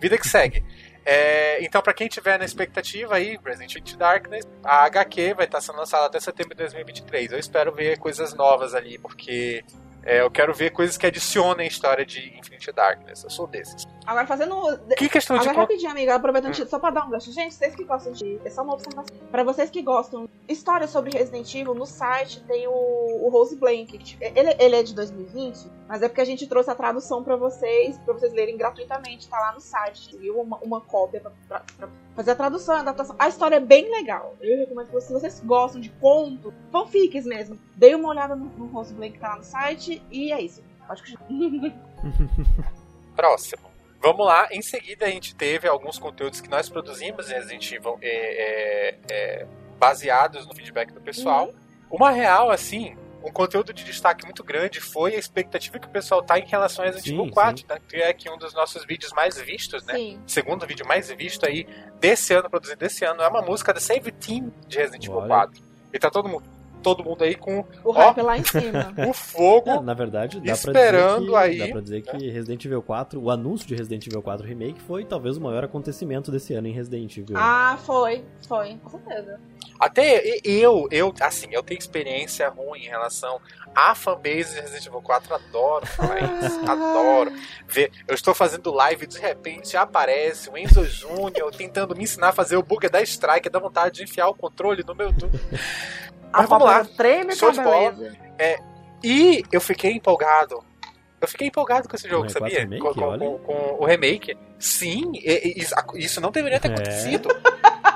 Vida 0.00 0.18
que 0.18 0.28
segue. 0.28 0.64
É, 1.06 1.62
então, 1.62 1.82
para 1.82 1.92
quem 1.92 2.08
tiver 2.08 2.38
na 2.38 2.46
expectativa 2.46 3.16
aí, 3.16 3.38
Resident 3.44 3.76
Evil 3.76 3.98
Darkness, 3.98 4.48
a 4.62 4.84
HQ 4.84 5.34
vai 5.34 5.44
estar 5.44 5.60
sendo 5.60 5.76
lançada 5.76 6.06
até 6.06 6.18
setembro 6.18 6.54
de 6.54 6.62
2023. 6.62 7.32
Eu 7.32 7.38
espero 7.38 7.74
ver 7.74 7.98
coisas 7.98 8.32
novas 8.32 8.74
ali, 8.74 8.96
porque 8.96 9.62
é, 10.02 10.22
eu 10.22 10.30
quero 10.30 10.54
ver 10.54 10.70
coisas 10.70 10.96
que 10.96 11.06
adicionem 11.06 11.66
a 11.66 11.68
história 11.68 12.06
de 12.06 12.34
Infinite 12.38 12.72
Darkness. 12.72 13.22
Eu 13.22 13.28
sou 13.28 13.46
desses. 13.46 13.86
Agora 14.06 14.26
fazendo. 14.26 14.54
Que 14.98 15.08
questão 15.08 15.36
de 15.38 15.42
Agora 15.48 15.62
rapidinho, 15.62 15.90
amiga, 15.90 16.14
aproveitando 16.14 16.54
só 16.68 16.78
pra 16.78 16.90
dar 16.90 17.06
um 17.06 17.10
gancho. 17.10 17.32
Gente, 17.32 17.54
vocês 17.54 17.74
que 17.74 17.84
gostam 17.84 18.12
de. 18.12 18.38
É 18.44 18.50
só 18.50 18.62
uma 18.62 18.74
observação. 18.74 19.16
Pra 19.30 19.42
vocês 19.42 19.70
que 19.70 19.80
gostam 19.80 20.26
de 20.26 20.52
história 20.52 20.86
sobre 20.86 21.16
Resident 21.16 21.54
Evil, 21.54 21.74
no 21.74 21.86
site 21.86 22.42
tem 22.44 22.66
o, 22.68 22.70
o 22.72 23.28
Rose 23.30 23.56
Blank. 23.56 23.96
tipo, 23.98 24.22
Ele, 24.22 24.54
ele 24.58 24.76
é 24.76 24.82
de 24.82 24.94
2020, 24.94 25.70
mas 25.88 26.02
é 26.02 26.08
porque 26.08 26.20
a 26.20 26.24
gente 26.26 26.46
trouxe 26.46 26.68
a 26.70 26.74
tradução 26.74 27.24
pra 27.24 27.34
vocês, 27.36 27.96
pra 28.04 28.12
vocês 28.12 28.32
lerem 28.34 28.58
gratuitamente. 28.58 29.26
Tá 29.26 29.38
lá 29.40 29.52
no 29.52 29.60
site. 29.60 30.14
Viu 30.18 30.38
uma, 30.38 30.58
uma 30.58 30.80
cópia 30.82 31.20
pra, 31.20 31.30
pra- 31.48 31.62
pra 31.78 31.88
fazer 32.14 32.32
a 32.32 32.34
tradução, 32.36 32.74
a 32.76 32.80
adaptação. 32.80 33.16
A 33.18 33.28
história 33.28 33.56
é 33.56 33.60
bem 33.60 33.90
legal. 33.90 34.34
Eu 34.40 34.58
recomendo 34.58 34.86
que 34.88 34.92
vocês, 34.92 35.06
se 35.06 35.12
vocês 35.14 35.40
gostam 35.46 35.80
de 35.80 35.88
conto, 35.88 36.52
fanfics 36.70 37.24
mesmo, 37.24 37.58
deem 37.74 37.94
uma 37.94 38.10
olhada 38.10 38.36
no, 38.36 38.44
no 38.44 38.66
Rose 38.66 38.92
Blank 38.92 39.14
que 39.14 39.18
tá 39.20 39.28
lá 39.30 39.36
no 39.38 39.44
site. 39.44 40.02
E 40.10 40.30
é 40.30 40.42
isso. 40.42 40.62
Pode 40.86 41.00
continuar. 41.02 41.72
Próximo. 43.16 43.73
Vamos 44.04 44.26
lá, 44.26 44.46
em 44.50 44.60
seguida 44.60 45.06
a 45.06 45.08
gente 45.08 45.34
teve 45.34 45.66
alguns 45.66 45.98
conteúdos 45.98 46.38
que 46.38 46.50
nós 46.50 46.68
produzimos 46.68 47.30
em 47.30 47.32
Resident 47.32 47.72
Evil 47.72 47.98
é, 48.02 48.08
é, 48.10 48.98
é, 49.10 49.46
baseados 49.78 50.46
no 50.46 50.54
feedback 50.54 50.92
do 50.92 51.00
pessoal. 51.00 51.50
Uma 51.90 52.10
real, 52.10 52.50
assim, 52.50 52.98
um 53.24 53.32
conteúdo 53.32 53.72
de 53.72 53.82
destaque 53.82 54.26
muito 54.26 54.44
grande 54.44 54.78
foi 54.78 55.14
a 55.16 55.18
expectativa 55.18 55.78
que 55.78 55.86
o 55.86 55.90
pessoal 55.90 56.22
tá 56.22 56.38
em 56.38 56.44
relação 56.44 56.84
a 56.84 56.88
Resident 56.88 57.18
Evil 57.18 57.32
4, 57.32 57.64
né? 57.66 57.80
que 57.88 57.96
é 57.96 58.12
que 58.12 58.28
um 58.28 58.36
dos 58.36 58.52
nossos 58.52 58.84
vídeos 58.84 59.10
mais 59.12 59.40
vistos, 59.40 59.82
né? 59.86 59.94
Sim. 59.94 60.20
Segundo 60.26 60.66
vídeo 60.66 60.86
mais 60.86 61.08
visto 61.08 61.46
aí 61.46 61.66
desse 61.98 62.34
ano, 62.34 62.50
produzido 62.50 62.80
desse 62.80 63.06
ano, 63.06 63.22
é 63.22 63.28
uma 63.28 63.40
música 63.40 63.72
da 63.72 63.80
Save 63.80 64.12
Team 64.12 64.52
de 64.68 64.76
Resident 64.76 65.06
Evil 65.06 65.16
Olha. 65.16 65.28
4. 65.28 65.62
E 65.94 65.98
tá 65.98 66.10
todo 66.10 66.28
mundo, 66.28 66.44
todo 66.84 67.02
mundo 67.02 67.24
aí 67.24 67.34
com 67.34 67.64
O 67.82 67.90
hype 67.90 68.18
é 68.18 68.22
lá 68.22 68.38
em 68.38 68.44
cima. 68.44 68.92
o 69.08 69.12
fogo. 69.12 69.70
É, 69.70 69.80
na 69.80 69.94
verdade, 69.94 70.38
dá 70.38 70.52
Esperando 70.52 71.32
pra 71.32 71.48
dizer 71.48 71.56
que, 71.56 71.62
aí, 71.62 71.66
dá 71.66 71.72
pra 71.72 71.80
dizer 71.80 72.02
que 72.02 72.30
Resident 72.30 72.64
Evil 72.64 72.82
4, 72.82 73.20
o 73.20 73.30
anúncio 73.30 73.66
de 73.66 73.74
Resident 73.74 74.06
Evil 74.06 74.22
4 74.22 74.46
Remake 74.46 74.80
foi 74.82 75.04
talvez 75.04 75.38
o 75.38 75.40
maior 75.40 75.64
acontecimento 75.64 76.30
desse 76.30 76.52
ano 76.54 76.68
em 76.68 76.72
Resident 76.72 77.16
Evil. 77.16 77.36
Ah, 77.36 77.78
foi, 77.84 78.22
foi, 78.46 78.76
com 78.84 78.90
certeza. 78.90 79.40
Até 79.80 80.24
e- 80.26 80.40
eu, 80.44 80.86
eu, 80.90 81.12
assim, 81.20 81.48
eu 81.50 81.62
tenho 81.62 81.78
experiência 81.78 82.48
ruim 82.48 82.84
em 82.84 82.88
relação 82.88 83.40
à 83.74 83.94
fanbase 83.94 84.54
de 84.54 84.60
Resident 84.60 84.86
Evil 84.86 85.00
4, 85.02 85.34
adoro 85.34 85.86
falar 85.86 86.20
isso, 86.20 86.60
adoro. 86.70 87.32
Ver, 87.66 87.90
eu 88.06 88.14
estou 88.14 88.34
fazendo 88.34 88.70
live 88.72 89.06
de 89.06 89.18
repente 89.18 89.76
aparece 89.76 90.48
o 90.50 90.56
Enzo 90.56 90.84
Júnior 90.84 91.50
tentando 91.50 91.96
me 91.96 92.04
ensinar 92.04 92.28
a 92.28 92.32
fazer 92.32 92.56
o 92.56 92.62
bug 92.62 92.88
da 92.88 93.02
strike, 93.02 93.48
dá 93.48 93.58
vontade 93.58 93.96
de 93.96 94.04
enfiar 94.04 94.28
o 94.28 94.34
controle 94.34 94.84
no 94.86 94.94
meu. 94.94 95.12
Do- 96.34 96.38
A 96.38 96.40
Mas 96.40 96.48
vamos 96.48 96.64
lá. 96.66 96.84
treme, 96.84 97.34
Show 97.36 97.50
de 97.52 97.60
bola. 97.60 97.90
beleza. 97.92 98.16
E 99.02 99.42
eu 99.52 99.60
fiquei 99.60 99.92
empolgado. 99.92 100.64
Eu 101.20 101.28
fiquei 101.28 101.48
empolgado 101.48 101.88
com 101.88 101.96
esse 101.96 102.08
jogo, 102.08 102.24
No 102.24 102.30
sabia? 102.30 102.60
remake, 102.60 102.82
com, 102.82 102.92
com- 102.94 103.18
com- 103.18 103.38
com 103.38 103.76
o 103.82 103.84
remake. 103.86 104.36
Sim, 104.58 105.12
e- 105.14 105.54
e- 105.58 105.98
isso, 106.04 106.20
não 106.20 106.30
deveria 106.30 106.60
ter 106.60 106.68
É. 106.70 106.74
acontecido. 106.74 107.28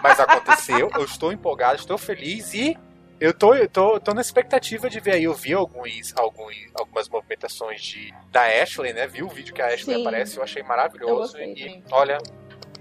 Mas 0.03 0.18
aconteceu, 0.20 0.91
eu 0.95 1.05
estou 1.05 1.32
empolgado, 1.32 1.76
estou 1.76 1.99
feliz 1.99 2.55
e 2.55 2.76
eu 3.20 3.34
tô, 3.34 3.55
eu 3.55 3.68
tô, 3.68 3.99
tô 4.01 4.14
na 4.14 4.20
expectativa 4.20 4.89
de 4.89 5.01
ver 5.01 5.14
aí. 5.14 5.24
Eu 5.24 5.34
vi 5.34 5.53
alguns, 5.53 6.12
alguns, 6.16 6.55
algumas 6.78 7.09
movimentações 7.09 7.82
de, 7.82 8.14
da 8.30 8.43
Ashley, 8.62 8.93
né? 8.93 9.07
Vi 9.07 9.22
o 9.22 9.28
vídeo 9.28 9.53
que 9.55 9.61
a 9.61 9.66
Ashley 9.66 9.97
Sim. 9.97 10.03
aparece, 10.03 10.36
eu 10.36 10.43
achei 10.43 10.62
Eu 10.62 10.66
maravilhoso. 10.66 11.32
gostei 11.32 11.53
e 11.55 11.82
olha, 11.91 12.18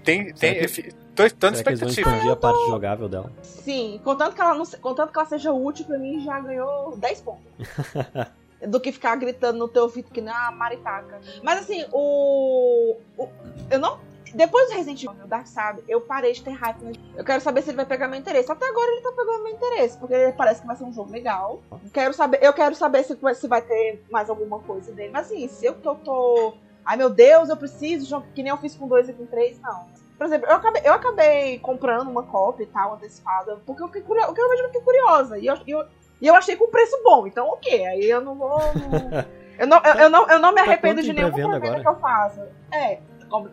tem. 0.04 0.32
tem 0.32 0.62
Será 1.18 1.30
tô, 1.30 1.36
tô 1.36 1.50
na 1.50 1.56
Será 1.56 1.62
que 1.64 1.68
eles 1.70 1.80
vão 1.80 1.88
expectativa. 1.88 2.10
expandir 2.16 2.32
a 2.32 2.36
parte 2.36 2.66
jogável 2.70 3.08
dela? 3.08 3.32
Sim, 3.42 4.00
contanto 4.04 4.34
que, 4.34 4.40
ela 4.40 4.54
não, 4.54 4.64
contanto 4.66 5.12
que 5.12 5.18
ela 5.18 5.28
seja 5.28 5.52
útil, 5.52 5.84
pra 5.86 5.98
mim 5.98 6.20
já 6.20 6.38
ganhou 6.40 6.96
10 6.96 7.20
pontos. 7.20 7.44
Do 8.66 8.80
que 8.80 8.90
ficar 8.90 9.14
gritando 9.16 9.56
no 9.58 9.68
teu 9.68 9.84
ouvido 9.84 10.10
que 10.10 10.20
nem 10.20 10.34
a 10.34 10.50
maritaca. 10.50 11.20
Mas 11.44 11.60
assim, 11.60 11.84
o. 11.92 12.96
o- 13.16 13.28
eu 13.70 13.78
não. 13.78 14.00
Depois 14.34 14.68
do 14.68 14.74
Resident 14.74 15.02
Evil 15.04 15.26
Dark 15.26 15.46
sabe, 15.46 15.82
eu 15.88 16.00
parei 16.00 16.32
de 16.32 16.42
ter 16.42 16.50
hype. 16.50 16.82
no- 16.82 16.92
Eu 17.16 17.24
quero 17.24 17.40
saber 17.40 17.62
se 17.62 17.70
ele 17.70 17.76
vai 17.76 17.86
pegar 17.86 18.08
meu 18.08 18.18
interesse. 18.18 18.50
Até 18.50 18.68
agora 18.68 18.90
ele 18.90 19.00
tá 19.00 19.12
pegando 19.12 19.44
meu 19.44 19.52
interesse, 19.52 19.96
porque 19.96 20.34
parece 20.36 20.60
que 20.60 20.66
vai 20.66 20.74
ser 20.76 20.84
um 20.84 20.92
jogo 20.92 21.10
legal. 21.12 21.62
Quero 21.94 22.12
saber, 22.12 22.40
eu 22.42 22.52
quero 22.52 22.74
saber 22.74 23.04
se, 23.04 23.14
vai- 23.14 23.34
se 23.34 23.46
vai 23.46 23.62
ter 23.62 24.04
mais 24.10 24.28
alguma 24.28 24.58
coisa 24.58 24.90
dele. 24.92 25.10
Mas 25.12 25.26
assim, 25.26 25.46
se 25.46 25.64
eu 25.64 25.74
que 25.74 25.86
eu 25.86 25.94
tô. 25.94 26.54
Ai 26.84 26.96
meu 26.96 27.10
Deus, 27.10 27.48
eu 27.48 27.56
preciso, 27.56 28.22
que 28.34 28.42
nem 28.42 28.50
eu 28.50 28.56
fiz 28.58 28.74
com 28.74 28.88
dois 28.88 29.08
e 29.08 29.12
com 29.12 29.24
três, 29.24 29.58
não. 29.60 29.86
Por 30.18 30.26
exemplo, 30.26 30.48
eu 30.48 30.56
acabei, 30.56 30.82
eu 30.84 30.92
acabei 30.92 31.58
comprando 31.60 32.08
uma 32.10 32.24
cópia 32.24 32.64
e 32.64 32.66
tal, 32.66 32.94
antecipada, 32.94 33.56
porque 33.64 33.80
eu 33.82 33.86
fiquei 33.86 34.02
curiosa, 34.02 34.34
eu 34.36 34.48
mesmo 34.50 34.66
fiquei 34.66 34.80
curiosa. 34.80 35.38
E 35.38 35.46
eu, 35.46 35.54
e 35.64 35.70
eu, 35.70 35.84
e 36.20 36.26
eu 36.26 36.34
achei 36.34 36.56
com 36.56 36.66
preço 36.68 37.00
bom, 37.04 37.24
então 37.26 37.46
ok. 37.48 37.86
Aí 37.86 38.04
eu 38.10 38.20
não 38.20 38.34
vou. 38.34 38.58
não- 38.58 39.24
eu, 39.58 39.66
não, 39.68 39.80
eu, 39.84 39.94
eu 39.94 40.10
não, 40.10 40.28
eu 40.28 40.38
não 40.40 40.50
me 40.50 40.56
Tá 40.56 40.62
arrependo 40.62 40.96
quanto 40.96 41.06
de 41.06 41.12
nenhuma 41.12 41.32
pré-venda 41.60 41.80
que 41.80 41.88
eu 41.88 41.96
faça. 42.00 42.50
É, 42.72 42.98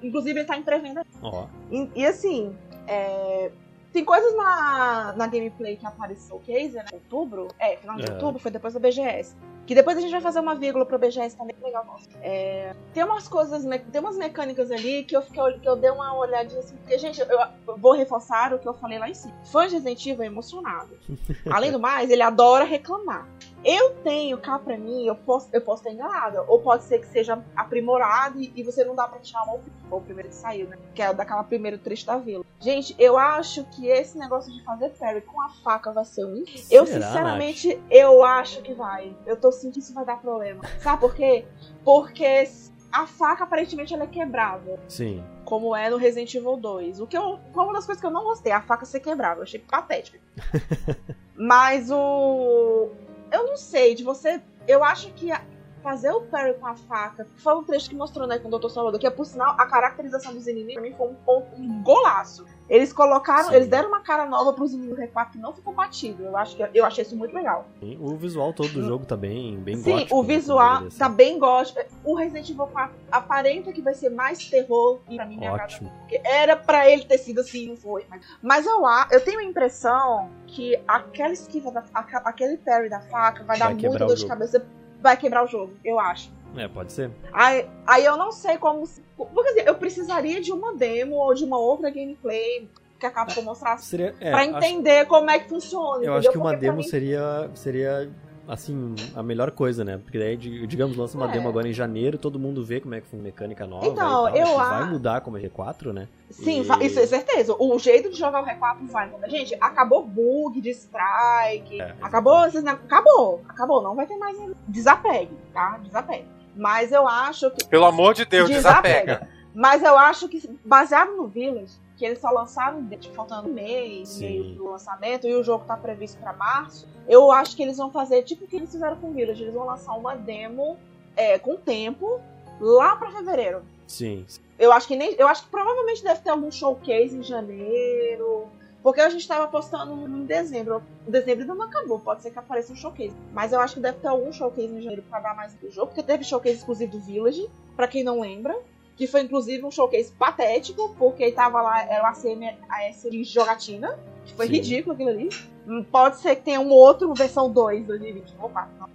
inclusive 0.01 0.39
ele 0.39 0.47
tá 0.47 0.57
em 0.57 0.63
pré-venda. 0.63 1.05
Ó, 1.21 1.45
E, 1.69 1.87
e 1.95 2.05
assim, 2.07 2.57
é, 2.87 3.51
tem 3.93 4.03
coisas 4.03 4.35
na, 4.35 5.13
na 5.15 5.27
gameplay 5.27 5.77
que 5.77 5.85
apareceu 5.85 6.39
case, 6.39 6.73
né? 6.75 6.85
Outubro? 6.91 7.47
É, 7.59 7.77
final 7.77 7.95
de 7.97 8.07
É. 8.07 8.11
outubro, 8.11 8.39
foi 8.41 8.49
depois 8.49 8.73
da 8.73 8.79
BGS. 8.79 9.35
Que 9.65 9.73
depois 9.73 9.97
a 9.97 10.01
gente 10.01 10.11
vai 10.11 10.21
fazer 10.21 10.39
uma 10.39 10.55
vírgula 10.55 10.85
pro 10.85 10.99
BGS 10.99 11.35
também, 11.35 11.55
que 11.55 11.63
legal. 11.63 11.85
Nossa. 11.85 12.07
É, 12.21 12.75
tem 12.93 13.03
umas 13.03 13.27
coisas, 13.27 13.63
tem 13.91 14.01
umas 14.01 14.17
mecânicas 14.17 14.69
ali 14.71 15.03
que 15.03 15.15
eu, 15.15 15.21
fiquei, 15.21 15.59
que 15.59 15.67
eu 15.67 15.75
dei 15.75 15.89
uma 15.89 16.15
olhadinha 16.15 16.59
assim. 16.59 16.75
Porque, 16.77 16.97
gente, 16.97 17.19
eu, 17.19 17.27
eu 17.67 17.77
vou 17.77 17.93
reforçar 17.93 18.53
o 18.53 18.59
que 18.59 18.67
eu 18.67 18.73
falei 18.73 18.99
lá 18.99 19.09
em 19.09 19.13
cima. 19.13 19.33
Fã 19.45 19.67
de 19.67 19.73
Resident 19.75 20.05
Evil 20.05 20.23
é 20.23 20.27
emocionado. 20.27 20.97
Além 21.49 21.71
do 21.71 21.79
mais, 21.79 22.09
ele 22.09 22.21
adora 22.21 22.63
reclamar. 22.63 23.27
Eu 23.63 23.95
tenho 24.03 24.37
cá 24.37 24.59
pra 24.59 24.77
mim, 24.77 25.07
eu 25.07 25.15
posso, 25.15 25.49
eu 25.51 25.59
posso 25.59 25.81
estar 25.81 25.91
enganada. 25.91 26.43
Ou 26.43 26.59
pode 26.59 26.83
ser 26.83 26.99
que 26.99 27.07
seja 27.07 27.43
aprimorado 27.55 28.39
e, 28.39 28.53
e 28.55 28.61
você 28.61 28.85
não 28.85 28.93
dá 28.95 29.07
pra 29.07 29.17
tirar 29.17 29.41
uma. 29.43 29.59
Foi 29.89 29.97
o 29.97 30.01
primeiro 30.01 30.29
que 30.29 30.35
saiu, 30.35 30.67
né? 30.67 30.77
Que 30.93 31.01
é 31.01 31.11
daquela 31.11 31.43
primeiro 31.43 31.79
trecho 31.79 32.05
da 32.05 32.17
vila. 32.17 32.45
Gente, 32.59 32.95
eu 32.99 33.17
acho 33.17 33.63
que 33.65 33.87
esse 33.87 34.17
negócio 34.17 34.53
de 34.53 34.63
fazer 34.63 34.89
parry 34.89 35.21
com 35.21 35.41
a 35.41 35.49
faca 35.63 35.91
vai 35.91 36.05
ser 36.05 36.25
um. 36.25 36.43
Eu, 36.69 36.85
sinceramente, 36.85 37.79
eu 37.89 38.23
acho 38.23 38.61
que 38.61 38.73
vai. 38.73 39.15
Eu 39.25 39.35
tô 39.35 39.51
sentindo 39.55 39.73
que 39.73 39.79
isso 39.79 39.93
vai 39.93 40.05
dar 40.05 40.17
problema. 40.21 40.61
Sabe 40.79 40.99
por 41.01 41.13
quê? 41.15 41.45
Porque 41.83 42.47
a 42.91 43.05
faca, 43.07 43.43
aparentemente, 43.43 43.93
ela 43.93 44.03
é 44.03 44.07
quebrável. 44.07 44.79
sim. 44.87 45.23
Como 45.45 45.75
é 45.75 45.91
no 45.91 45.97
Resident 45.97 46.33
Evil 46.33 46.57
2. 46.57 46.99
O 47.01 47.05
que 47.05 47.15
eu, 47.15 47.39
foi 47.53 47.63
uma 47.65 47.73
das 47.73 47.85
coisas 47.85 48.01
que 48.01 48.07
eu 48.07 48.11
não 48.11 48.23
gostei, 48.23 48.51
a 48.51 48.61
faca 48.63 48.83
ser 48.83 48.99
quebrável. 48.99 49.37
Eu 49.37 49.43
achei 49.43 49.59
patético. 49.59 50.17
Mas 51.37 51.91
o. 51.91 52.89
Eu 53.31 53.45
não 53.45 53.57
sei, 53.57 53.93
de 53.95 54.03
você. 54.03 54.41
Eu 54.67 54.83
acho 54.83 55.11
que 55.13 55.31
a- 55.31 55.41
fazer 55.83 56.09
o 56.11 56.21
parry 56.21 56.55
com 56.55 56.65
a 56.65 56.75
faca. 56.75 57.27
Foi 57.35 57.53
um 57.55 57.63
trecho 57.63 57.89
que 57.89 57.95
mostrou, 57.95 58.25
né, 58.27 58.39
com 58.39 58.47
o 58.47 58.57
Dr. 58.59 58.69
Salvador, 58.69 58.99
que 58.99 59.05
é 59.05 59.11
por 59.11 59.25
sinal, 59.25 59.51
a 59.51 59.67
caracterização 59.67 60.33
dos 60.33 60.47
inimigos 60.47 60.73
pra 60.73 60.81
mim 60.81 60.95
foi 60.95 61.07
um, 61.09 61.43
um 61.57 61.83
golaço. 61.83 62.43
Eles 62.67 62.91
colocaram, 62.91 63.49
Sim. 63.49 63.55
eles 63.55 63.67
deram 63.67 63.89
uma 63.89 64.01
cara 64.01 64.25
nova 64.25 64.53
pros 64.53 64.73
inimigos 64.73 64.99
R4 64.99 65.31
que 65.31 65.37
não 65.37 65.53
ficou 65.53 65.73
batido. 65.73 66.23
Eu 66.23 66.35
acho 66.35 66.55
que 66.55 66.65
eu 66.73 66.85
achei 66.85 67.03
isso 67.03 67.15
muito 67.15 67.33
legal. 67.33 67.67
Sim, 67.79 67.97
O 68.01 68.15
visual 68.15 68.53
todo 68.53 68.69
do 68.69 68.83
jogo 68.83 69.05
tá 69.05 69.15
bem, 69.15 69.57
bem 69.57 69.77
Sim, 69.77 69.91
gótico, 69.91 70.15
o 70.15 70.21
né, 70.23 70.27
visual 70.27 70.73
deveria 70.79 70.97
tá 70.97 71.09
bem 71.09 71.37
gótico. 71.39 71.79
O 72.03 72.15
Resident 72.15 72.49
Evil 72.49 72.67
4 72.67 72.95
aparenta 73.11 73.71
que 73.71 73.81
vai 73.81 73.93
ser 73.93 74.09
mais 74.09 74.47
terror 74.49 74.99
e 75.09 75.15
pra 75.15 75.25
mim 75.25 75.37
agrada 75.45 75.63
Ótimo. 75.63 75.91
porque 75.99 76.19
era 76.23 76.55
pra 76.55 76.89
ele 76.89 77.05
ter 77.05 77.19
sido 77.19 77.41
assim, 77.41 77.67
não 77.67 77.77
foi. 77.77 78.05
Mas, 78.09 78.21
mas 78.41 78.65
eu, 78.65 78.81
eu 79.11 79.23
tenho 79.23 79.39
a 79.39 79.43
impressão 79.43 80.29
que 80.47 80.79
aquela 80.87 81.33
esquiva, 81.33 81.71
da, 81.71 81.83
aquele 81.93 82.57
parry 82.57 82.89
da 82.89 83.01
faca 83.01 83.43
vai, 83.43 83.59
dar 83.59 83.65
Vai 83.65 83.73
muita 83.75 83.89
quebrar 83.89 84.05
o 84.05 84.07
dor 84.07 84.17
de 84.17 84.25
cabeça. 84.25 84.65
Vai 85.01 85.17
quebrar 85.17 85.43
o 85.43 85.47
jogo, 85.47 85.73
eu 85.83 85.99
acho. 85.99 86.31
É, 86.57 86.67
pode 86.67 86.91
ser. 86.93 87.11
Aí, 87.33 87.67
aí 87.85 88.05
eu 88.05 88.17
não 88.17 88.31
sei 88.31 88.57
como. 88.57 88.87
Porque 89.17 89.49
assim, 89.49 89.61
eu 89.67 89.75
precisaria 89.75 90.41
de 90.41 90.51
uma 90.51 90.73
demo 90.73 91.15
ou 91.15 91.33
de 91.33 91.43
uma 91.43 91.57
outra 91.57 91.89
gameplay 91.89 92.69
que 92.99 93.05
a 93.05 93.11
Capcom 93.11 93.41
mostrasse 93.41 93.85
Seria, 93.85 94.15
é, 94.19 94.31
pra 94.31 94.41
acho- 94.41 94.49
entender 94.51 95.05
como 95.05 95.29
é 95.29 95.39
que 95.39 95.49
funciona. 95.49 95.85
eu 95.87 95.95
entendeu? 95.97 96.13
acho 96.15 96.31
que 96.31 96.37
uma 96.37 96.49
Porque 96.51 96.61
demo 96.61 96.77
mim- 96.77 96.83
seria, 96.83 97.49
seria, 97.53 98.09
assim, 98.47 98.95
a 99.15 99.21
melhor 99.23 99.51
coisa, 99.51 99.83
né? 99.83 99.97
Porque 99.97 100.17
daí, 100.17 100.37
di- 100.37 100.65
digamos, 100.67 100.95
lança 100.95 101.17
uma 101.17 101.27
É. 101.29 101.31
demo 101.33 101.49
agora 101.49 101.67
em 101.67 101.73
janeiro, 101.73 102.17
todo 102.17 102.39
mundo 102.39 102.63
vê 102.63 102.79
como 102.79 102.95
é 102.95 103.01
que 103.01 103.07
foi 103.07 103.19
mecânica 103.19 103.65
nova 103.67 103.87
Então, 103.87 104.27
eu 104.29 104.33
que 104.45 104.51
a- 104.53 104.69
vai 104.79 104.85
mudar 104.89 105.19
como 105.21 105.37
é 105.37 105.41
G4, 105.41 105.91
né? 105.91 106.07
Sim, 106.29 106.61
E- 106.61 106.85
isso 106.85 106.99
é 106.99 107.05
certeza. 107.07 107.53
O 107.59 107.77
jeito 107.79 108.09
de 108.09 108.17
jogar 108.17 108.41
o 108.41 108.45
R4 108.45 108.87
vai 108.87 109.09
mudar. 109.09 109.27
Gente, 109.29 109.55
acabou 109.59 110.05
bug 110.05 110.61
de 110.61 110.69
strike. 110.69 111.81
É, 111.81 111.95
acabou, 112.01 112.47
ne- 112.49 112.69
acabou, 112.69 113.41
acabou. 113.47 113.81
Não 113.81 113.95
vai 113.95 114.05
ter 114.07 114.15
mais 114.17 114.37
desapegue, 114.67 115.35
tá? 115.53 115.79
Desapegue. 115.83 116.25
Mas 116.55 116.91
eu 116.91 117.07
acho 117.07 117.51
que. 117.51 117.65
Pelo 117.65 117.85
amor 117.85 118.13
de 118.13 118.25
Deus, 118.25 118.49
desapega. 118.49 119.27
Mas 119.53 119.83
eu 119.83 119.97
acho 119.97 120.27
que, 120.27 120.49
baseado 120.65 121.15
no 121.15 121.27
Village, 121.27 121.73
que 121.97 122.05
eles 122.05 122.19
só 122.19 122.29
lançaram 122.29 122.85
tipo, 122.89 123.15
faltando 123.15 123.49
um 123.49 123.53
mês 123.53 124.09
Sim. 124.09 124.19
meio 124.25 124.55
pro 124.55 124.71
lançamento 124.71 125.27
e 125.27 125.33
o 125.33 125.43
jogo 125.43 125.63
tá 125.65 125.77
previsto 125.77 126.19
pra 126.19 126.33
março, 126.33 126.87
eu 127.07 127.31
acho 127.31 127.55
que 127.55 127.63
eles 127.63 127.77
vão 127.77 127.89
fazer 127.89 128.23
tipo 128.23 128.43
o 128.43 128.47
que 128.47 128.57
eles 128.57 128.69
fizeram 128.69 128.97
com 128.97 129.07
o 129.09 129.13
Village. 129.13 129.43
Eles 129.43 129.53
vão 129.53 129.65
lançar 129.65 129.93
uma 129.93 130.15
demo 130.15 130.77
é, 131.15 131.39
com 131.39 131.55
tempo 131.55 132.19
lá 132.59 132.95
pra 132.97 133.11
fevereiro. 133.11 133.63
Sim. 133.87 134.25
Eu 134.57 134.71
acho 134.71 134.87
que 134.87 134.95
nem. 134.95 135.15
Eu 135.17 135.27
acho 135.27 135.43
que 135.43 135.49
provavelmente 135.49 136.03
deve 136.03 136.21
ter 136.21 136.29
algum 136.29 136.51
showcase 136.51 137.17
em 137.17 137.23
janeiro. 137.23 138.47
Porque 138.85 139.01
a 139.01 139.09
gente 139.09 139.27
tava 139.27 139.47
postando 139.47 139.93
em 140.07 140.25
dezembro. 140.25 140.83
Em 141.07 141.09
dezembro 141.09 141.41
ainda 141.41 141.55
não 141.55 141.65
acabou, 141.65 141.97
pode 141.99 142.21
ser 142.21 142.29
que 142.29 142.37
apareça 142.37 142.71
um 142.71 142.75
showcase. 142.75 143.15
Mas 143.33 143.51
eu 143.51 143.59
acho 143.59 143.73
que 143.73 143.79
deve 143.79 143.97
ter 143.97 144.07
algum 144.07 144.31
showcase 144.31 144.67
em 144.67 144.79
janeiro 144.79 145.03
pra 145.09 145.19
dar 145.19 145.35
mais 145.35 145.55
do 145.55 145.71
jogo. 145.71 145.87
Porque 145.87 146.03
teve 146.03 146.23
showcase 146.23 146.57
exclusivo 146.57 146.91
do 146.91 146.99
Village, 146.99 147.49
pra 147.75 147.87
quem 147.87 148.03
não 148.03 148.19
lembra. 148.21 148.55
que 148.95 149.07
foi 149.07 149.21
inclusive 149.21 149.65
um 149.65 149.71
showcase 149.71 150.11
patético, 150.11 150.93
porque 150.99 151.31
tava 151.31 151.63
lá, 151.63 151.81
era 151.81 152.09
ACM, 152.09 152.55
a 152.69 152.93
SM 152.93 153.23
jogatina, 153.23 153.97
que 154.23 154.35
foi 154.35 154.45
Sim. 154.45 154.53
ridículo 154.53 154.93
aquilo 154.93 155.09
ali. 155.09 155.29
Hum, 155.67 155.83
Pode 155.91 156.17
ser 156.17 156.35
que 156.35 156.43
tenha 156.43 156.61
um 156.61 156.69
outro 156.69 157.11
versão 157.15 157.51
2 157.51 157.87
2020. 157.87 158.35
Opa, 158.39 158.69
não. 158.79 158.87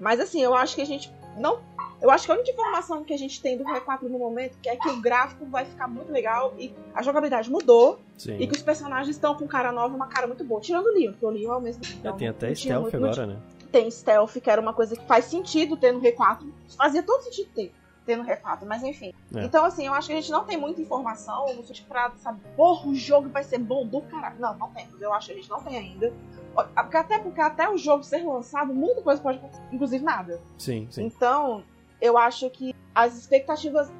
Mas 0.00 0.18
assim, 0.18 0.42
eu 0.42 0.54
acho 0.56 0.74
que 0.74 0.82
a 0.82 0.86
gente 0.86 1.08
não. 1.38 1.60
Eu 2.00 2.10
acho 2.10 2.24
que 2.26 2.32
a 2.32 2.34
única 2.34 2.50
informação 2.50 3.04
que 3.04 3.12
a 3.12 3.18
gente 3.18 3.42
tem 3.42 3.58
do 3.58 3.64
R4 3.64 4.02
no 4.02 4.18
momento 4.18 4.56
é 4.66 4.74
que 4.76 4.88
o 4.88 5.00
gráfico 5.00 5.44
vai 5.46 5.64
ficar 5.66 5.86
muito 5.86 6.10
legal 6.10 6.54
e 6.58 6.74
a 6.94 7.02
jogabilidade 7.02 7.50
mudou 7.50 8.00
Sim. 8.16 8.36
e 8.38 8.46
que 8.46 8.56
os 8.56 8.62
personagens 8.62 9.08
estão 9.08 9.34
com 9.34 9.46
cara 9.46 9.70
nova 9.70 9.92
e 9.92 9.96
uma 9.96 10.06
cara 10.06 10.26
muito 10.26 10.42
boa. 10.42 10.60
Tirando 10.60 10.86
o 10.86 10.92
Leon, 10.92 11.12
porque 11.12 11.26
o 11.26 11.30
Leon 11.30 11.52
é 11.52 11.56
o 11.56 11.60
mesmo. 11.60 11.82
Então 11.98 12.16
tem 12.16 12.28
até 12.28 12.52
tinha 12.54 12.74
stealth 12.74 12.82
muito- 12.82 12.96
agora, 12.96 13.26
né? 13.26 13.36
tem 13.70 13.88
stealth, 13.90 14.32
que 14.42 14.50
era 14.50 14.60
uma 14.60 14.72
coisa 14.72 14.96
que 14.96 15.04
faz 15.06 15.26
sentido 15.26 15.76
ter 15.76 15.92
no 15.92 16.00
R4. 16.00 16.50
Fazia 16.76 17.02
todo 17.02 17.22
sentido 17.22 17.50
ter, 17.54 18.16
no 18.16 18.24
R4, 18.24 18.64
mas 18.66 18.82
enfim. 18.82 19.12
É. 19.32 19.44
Então, 19.44 19.64
assim, 19.64 19.86
eu 19.86 19.94
acho 19.94 20.08
que 20.08 20.12
a 20.14 20.16
gente 20.16 20.32
não 20.32 20.44
tem 20.44 20.56
muita 20.56 20.80
informação 20.80 21.54
no 21.54 21.62
sentido 21.64 21.86
pra 21.86 22.10
saber, 22.16 22.40
porra, 22.56 22.88
o 22.88 22.94
jogo 22.96 23.28
vai 23.28 23.44
ser 23.44 23.58
bom 23.58 23.86
do 23.86 24.00
caralho. 24.00 24.40
Não, 24.40 24.56
não 24.56 24.70
temos. 24.70 25.00
Eu 25.00 25.12
acho 25.14 25.28
que 25.28 25.32
a 25.34 25.36
gente 25.36 25.48
não 25.48 25.62
tem 25.62 25.78
ainda. 25.78 26.12
Até 26.74 27.18
porque 27.20 27.40
até 27.40 27.70
o 27.70 27.78
jogo 27.78 28.02
ser 28.02 28.24
lançado, 28.24 28.74
muita 28.74 29.00
coisa 29.02 29.22
pode 29.22 29.38
acontecer, 29.38 29.62
inclusive 29.70 30.04
nada. 30.04 30.40
Sim, 30.58 30.88
sim. 30.90 31.04
Então, 31.04 31.62
eu 32.00 32.16
acho 32.18 32.48
que 32.50 32.74
as 32.94 33.16
expectativas. 33.16 33.90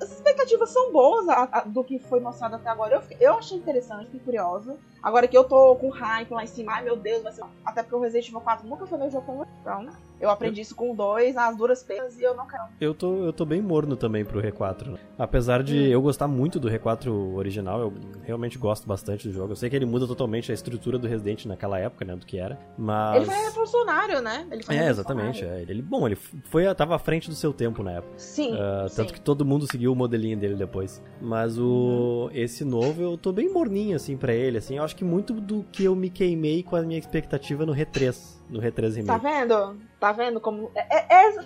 As 0.00 0.10
expectativas 0.12 0.70
são 0.70 0.92
boas 0.92 1.28
a- 1.28 1.48
a- 1.50 1.60
do 1.62 1.82
que 1.82 1.98
foi 1.98 2.20
mostrado 2.20 2.56
até 2.56 2.68
agora. 2.68 2.96
Eu, 2.96 3.16
eu 3.20 3.38
achei 3.38 3.56
interessante, 3.56 4.06
fiquei 4.06 4.20
curiosa. 4.20 4.76
Agora 5.02 5.26
que 5.26 5.36
eu 5.36 5.44
tô 5.44 5.74
com 5.76 5.88
hype 5.88 6.30
lá 6.32 6.44
em 6.44 6.46
cima, 6.46 6.72
ai 6.72 6.82
meu 6.82 6.96
Deus, 6.96 7.22
vai 7.22 7.32
ser. 7.32 7.44
Até 7.64 7.82
porque 7.82 7.94
o 7.96 8.00
Resident 8.00 8.28
Evil 8.28 8.40
4 8.40 8.66
nunca 8.68 8.86
foi 8.86 8.98
meu 8.98 9.10
jogo 9.10 9.26
favorito. 9.26 9.52
Então, 9.60 9.88
eu 10.24 10.30
aprendi 10.30 10.60
isso 10.60 10.74
com 10.74 10.92
o 10.92 10.96
2, 10.96 11.36
as 11.36 11.56
duras 11.56 11.82
penas, 11.82 12.18
e 12.18 12.22
eu 12.22 12.34
não 12.34 12.46
quero. 12.46 12.64
Eu 12.80 12.94
tô, 12.94 13.24
eu 13.24 13.32
tô 13.32 13.44
bem 13.44 13.60
morno 13.60 13.96
também 13.96 14.24
pro 14.24 14.40
R4. 14.40 14.88
né? 14.92 14.98
Apesar 15.18 15.62
de 15.62 15.74
Hum. 15.78 15.86
eu 15.86 16.02
gostar 16.02 16.26
muito 16.28 16.58
do 16.58 16.68
R4 16.68 17.08
original, 17.34 17.80
eu 17.80 17.92
realmente 18.22 18.58
gosto 18.58 18.86
bastante 18.86 19.28
do 19.28 19.34
jogo. 19.34 19.52
Eu 19.52 19.56
sei 19.56 19.68
que 19.70 19.76
ele 19.76 19.86
muda 19.86 20.06
totalmente 20.06 20.50
a 20.50 20.54
estrutura 20.54 20.98
do 20.98 21.06
Resident 21.06 21.46
naquela 21.46 21.78
época, 21.78 22.04
né? 22.04 22.16
Do 22.16 22.24
que 22.26 22.38
era. 22.38 22.58
Mas. 22.78 23.16
Ele 23.16 23.26
foi 23.26 23.44
revolucionário, 23.44 24.20
né? 24.20 24.46
Ele 24.50 24.62
foi 24.62 24.76
É, 24.76 24.88
exatamente. 24.88 25.44
é. 25.44 25.62
Ele, 25.68 25.82
bom, 25.82 26.06
ele 26.06 26.16
foi, 26.16 26.72
tava 26.74 26.96
à 26.96 26.98
frente 26.98 27.28
do 27.28 27.34
seu 27.34 27.52
tempo 27.52 27.82
na 27.82 27.92
época. 27.92 28.14
Sim. 28.16 28.56
Ah, 28.58 28.86
sim. 28.88 28.96
tanto 28.96 29.12
que 29.12 29.20
todo 29.20 29.44
mundo 29.44 29.66
seguiu 29.70 29.92
o 29.92 29.96
modelinho 29.96 30.36
dele 30.38 30.54
depois. 30.54 31.02
Mas 31.20 31.58
o 31.58 32.30
esse 32.32 32.64
novo 32.64 33.00
eu 33.02 33.16
tô 33.18 33.32
bem 33.32 33.52
morninho 33.52 33.96
assim 33.96 34.16
pra 34.16 34.32
ele, 34.34 34.58
assim. 34.58 34.76
Eu 34.76 34.84
acho 34.84 34.96
que 34.96 35.04
muito 35.04 35.34
do 35.34 35.64
que 35.70 35.84
eu 35.84 35.94
me 35.94 36.10
queimei 36.10 36.62
com 36.62 36.76
a 36.76 36.82
minha 36.82 36.98
expectativa 36.98 37.64
no 37.66 37.72
R3, 37.74 38.38
no 38.48 38.60
R3 38.60 39.04
Tá 39.06 39.16
Remake. 39.16 39.22
vendo? 39.22 39.76
Tá 40.00 40.12
vendo 40.12 40.40
como. 40.40 40.70
É, 40.74 40.96
é- 40.98 41.06
é- 41.26 41.38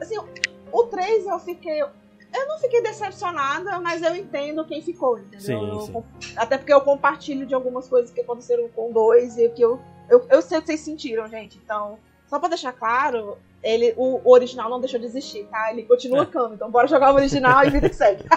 assim, 0.00 0.16
o 0.72 0.84
3 0.84 1.26
eu 1.26 1.38
fiquei. 1.38 1.80
Eu 1.82 2.48
não 2.48 2.58
fiquei 2.58 2.82
decepcionada, 2.82 3.78
mas 3.80 4.02
eu 4.02 4.14
entendo 4.16 4.64
quem 4.64 4.82
ficou, 4.82 5.18
entendeu? 5.18 5.40
Sim, 5.40 5.80
sim. 6.20 6.34
Até 6.36 6.58
porque 6.58 6.72
eu 6.74 6.80
compartilho 6.80 7.46
de 7.46 7.54
algumas 7.54 7.86
coisas 7.88 8.10
que 8.10 8.20
aconteceram 8.20 8.68
com 8.74 8.90
dois 8.92 9.38
e 9.38 9.48
que 9.50 9.62
eu, 9.62 9.78
eu, 10.10 10.26
eu 10.28 10.42
sei 10.42 10.58
o 10.58 10.60
que 10.60 10.66
vocês 10.66 10.80
sentiram, 10.80 11.28
gente. 11.28 11.60
Então, 11.64 11.96
só 12.26 12.40
pra 12.40 12.48
deixar 12.48 12.72
claro, 12.72 13.38
ele, 13.62 13.94
o, 13.96 14.20
o 14.24 14.32
original 14.32 14.68
não 14.68 14.80
deixou 14.80 14.98
de 14.98 15.06
existir, 15.06 15.44
tá? 15.44 15.70
Ele 15.70 15.84
continua 15.84 16.24
É. 16.24 16.26
cano. 16.26 16.54
Então 16.54 16.68
bora 16.70 16.88
jogar 16.88 17.12
o 17.12 17.14
original 17.16 17.64
e 17.64 17.70
vida 17.70 17.88
que 17.88 17.94
segue. 17.96 18.24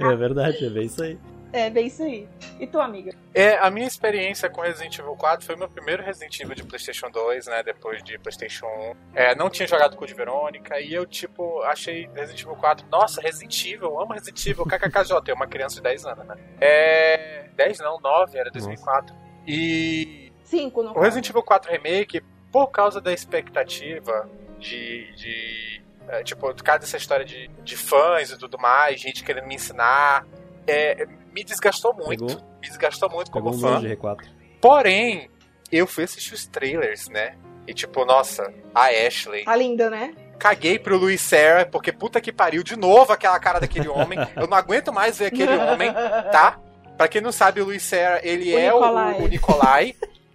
É 0.00 0.16
verdade, 0.16 0.64
é 0.66 0.70
bem 0.70 0.86
isso 0.86 1.00
aí. 1.02 1.16
É 1.52 1.70
bem 1.70 1.86
isso 1.86 2.02
aí. 2.02 2.28
E 2.60 2.66
tu, 2.66 2.78
amiga? 2.78 3.12
É, 3.34 3.56
a 3.58 3.70
minha 3.70 3.86
experiência 3.86 4.50
com 4.50 4.60
Resident 4.60 4.98
Evil 4.98 5.16
4 5.16 5.46
foi 5.46 5.56
meu 5.56 5.68
primeiro 5.68 6.02
Resident 6.02 6.38
Evil 6.40 6.54
de 6.54 6.62
PlayStation 6.62 7.10
2, 7.10 7.46
né? 7.46 7.62
Depois 7.62 8.02
de 8.02 8.18
PlayStation 8.18 8.66
1. 8.66 8.94
É, 9.14 9.34
não 9.34 9.48
tinha 9.48 9.66
jogado 9.66 9.96
com 9.96 10.04
o 10.04 10.06
de 10.06 10.14
Verônica 10.14 10.78
e 10.80 10.92
eu, 10.92 11.06
tipo, 11.06 11.62
achei 11.62 12.08
Resident 12.14 12.42
Evil 12.42 12.56
4. 12.56 12.86
Nossa, 12.90 13.20
Resident 13.20 13.64
Evil, 13.64 13.88
eu 13.88 14.00
amo 14.00 14.12
Resident 14.12 14.46
Evil, 14.46 14.64
kkkj. 14.64 15.12
Eu 15.26 15.34
uma 15.34 15.46
criança 15.46 15.76
de 15.76 15.82
10 15.82 16.04
anos, 16.06 16.26
né? 16.26 16.34
É. 16.60 17.48
10 17.56 17.78
não, 17.80 17.98
9, 17.98 18.38
era 18.38 18.50
2004. 18.50 19.14
E. 19.46 20.32
Cinco, 20.44 20.82
no 20.82 20.96
O 20.96 21.00
Resident 21.00 21.30
Evil 21.30 21.42
4 21.42 21.72
Remake, 21.72 22.20
por 22.52 22.68
causa 22.68 23.00
da 23.00 23.12
expectativa 23.12 24.28
de. 24.58 25.12
de 25.14 25.82
é, 26.08 26.22
tipo, 26.22 26.40
por 26.40 26.62
causa 26.62 26.80
dessa 26.80 26.96
história 26.96 27.24
de, 27.24 27.48
de 27.62 27.76
fãs 27.76 28.30
e 28.30 28.38
tudo 28.38 28.58
mais, 28.58 28.98
gente 28.98 29.22
querendo 29.22 29.46
me 29.46 29.54
ensinar, 29.54 30.26
é, 30.66 31.06
me 31.32 31.44
desgastou 31.44 31.94
muito. 31.94 32.26
Pegou? 32.26 32.58
Me 32.60 32.68
desgastou 32.68 33.10
muito 33.10 33.30
como 33.30 33.50
Pegou 33.50 33.58
um 33.58 33.60
fã. 33.60 33.74
nojo 33.80 33.88
de 33.88 33.96
R4. 33.96 34.26
Porém, 34.60 35.30
eu 35.70 35.86
fui 35.86 36.04
assistir 36.04 36.34
os 36.34 36.46
trailers, 36.46 37.08
né? 37.08 37.36
E 37.66 37.74
tipo, 37.74 38.04
nossa, 38.04 38.52
a 38.74 38.86
Ashley. 39.06 39.44
Tá 39.44 39.54
linda, 39.56 39.88
né? 39.90 40.14
Caguei 40.38 40.78
pro 40.78 40.96
Luiz 40.96 41.20
Serra, 41.20 41.66
porque 41.66 41.92
puta 41.92 42.20
que 42.20 42.32
pariu, 42.32 42.62
de 42.62 42.76
novo 42.76 43.12
aquela 43.12 43.38
cara 43.40 43.58
daquele 43.58 43.88
homem. 43.88 44.18
Eu 44.36 44.46
não 44.46 44.56
aguento 44.56 44.92
mais 44.92 45.18
ver 45.18 45.26
aquele 45.26 45.54
homem, 45.56 45.92
tá? 46.32 46.58
Pra 46.96 47.08
quem 47.08 47.20
não 47.20 47.32
sabe, 47.32 47.60
o 47.60 47.64
Luiz 47.64 47.82
Serra, 47.82 48.20
ele 48.22 48.54
O 48.54 48.58
é 48.58 48.64
Nicolai. 48.72 49.14
O, 49.20 49.24
o 49.24 49.28
Nicolai. 49.28 49.94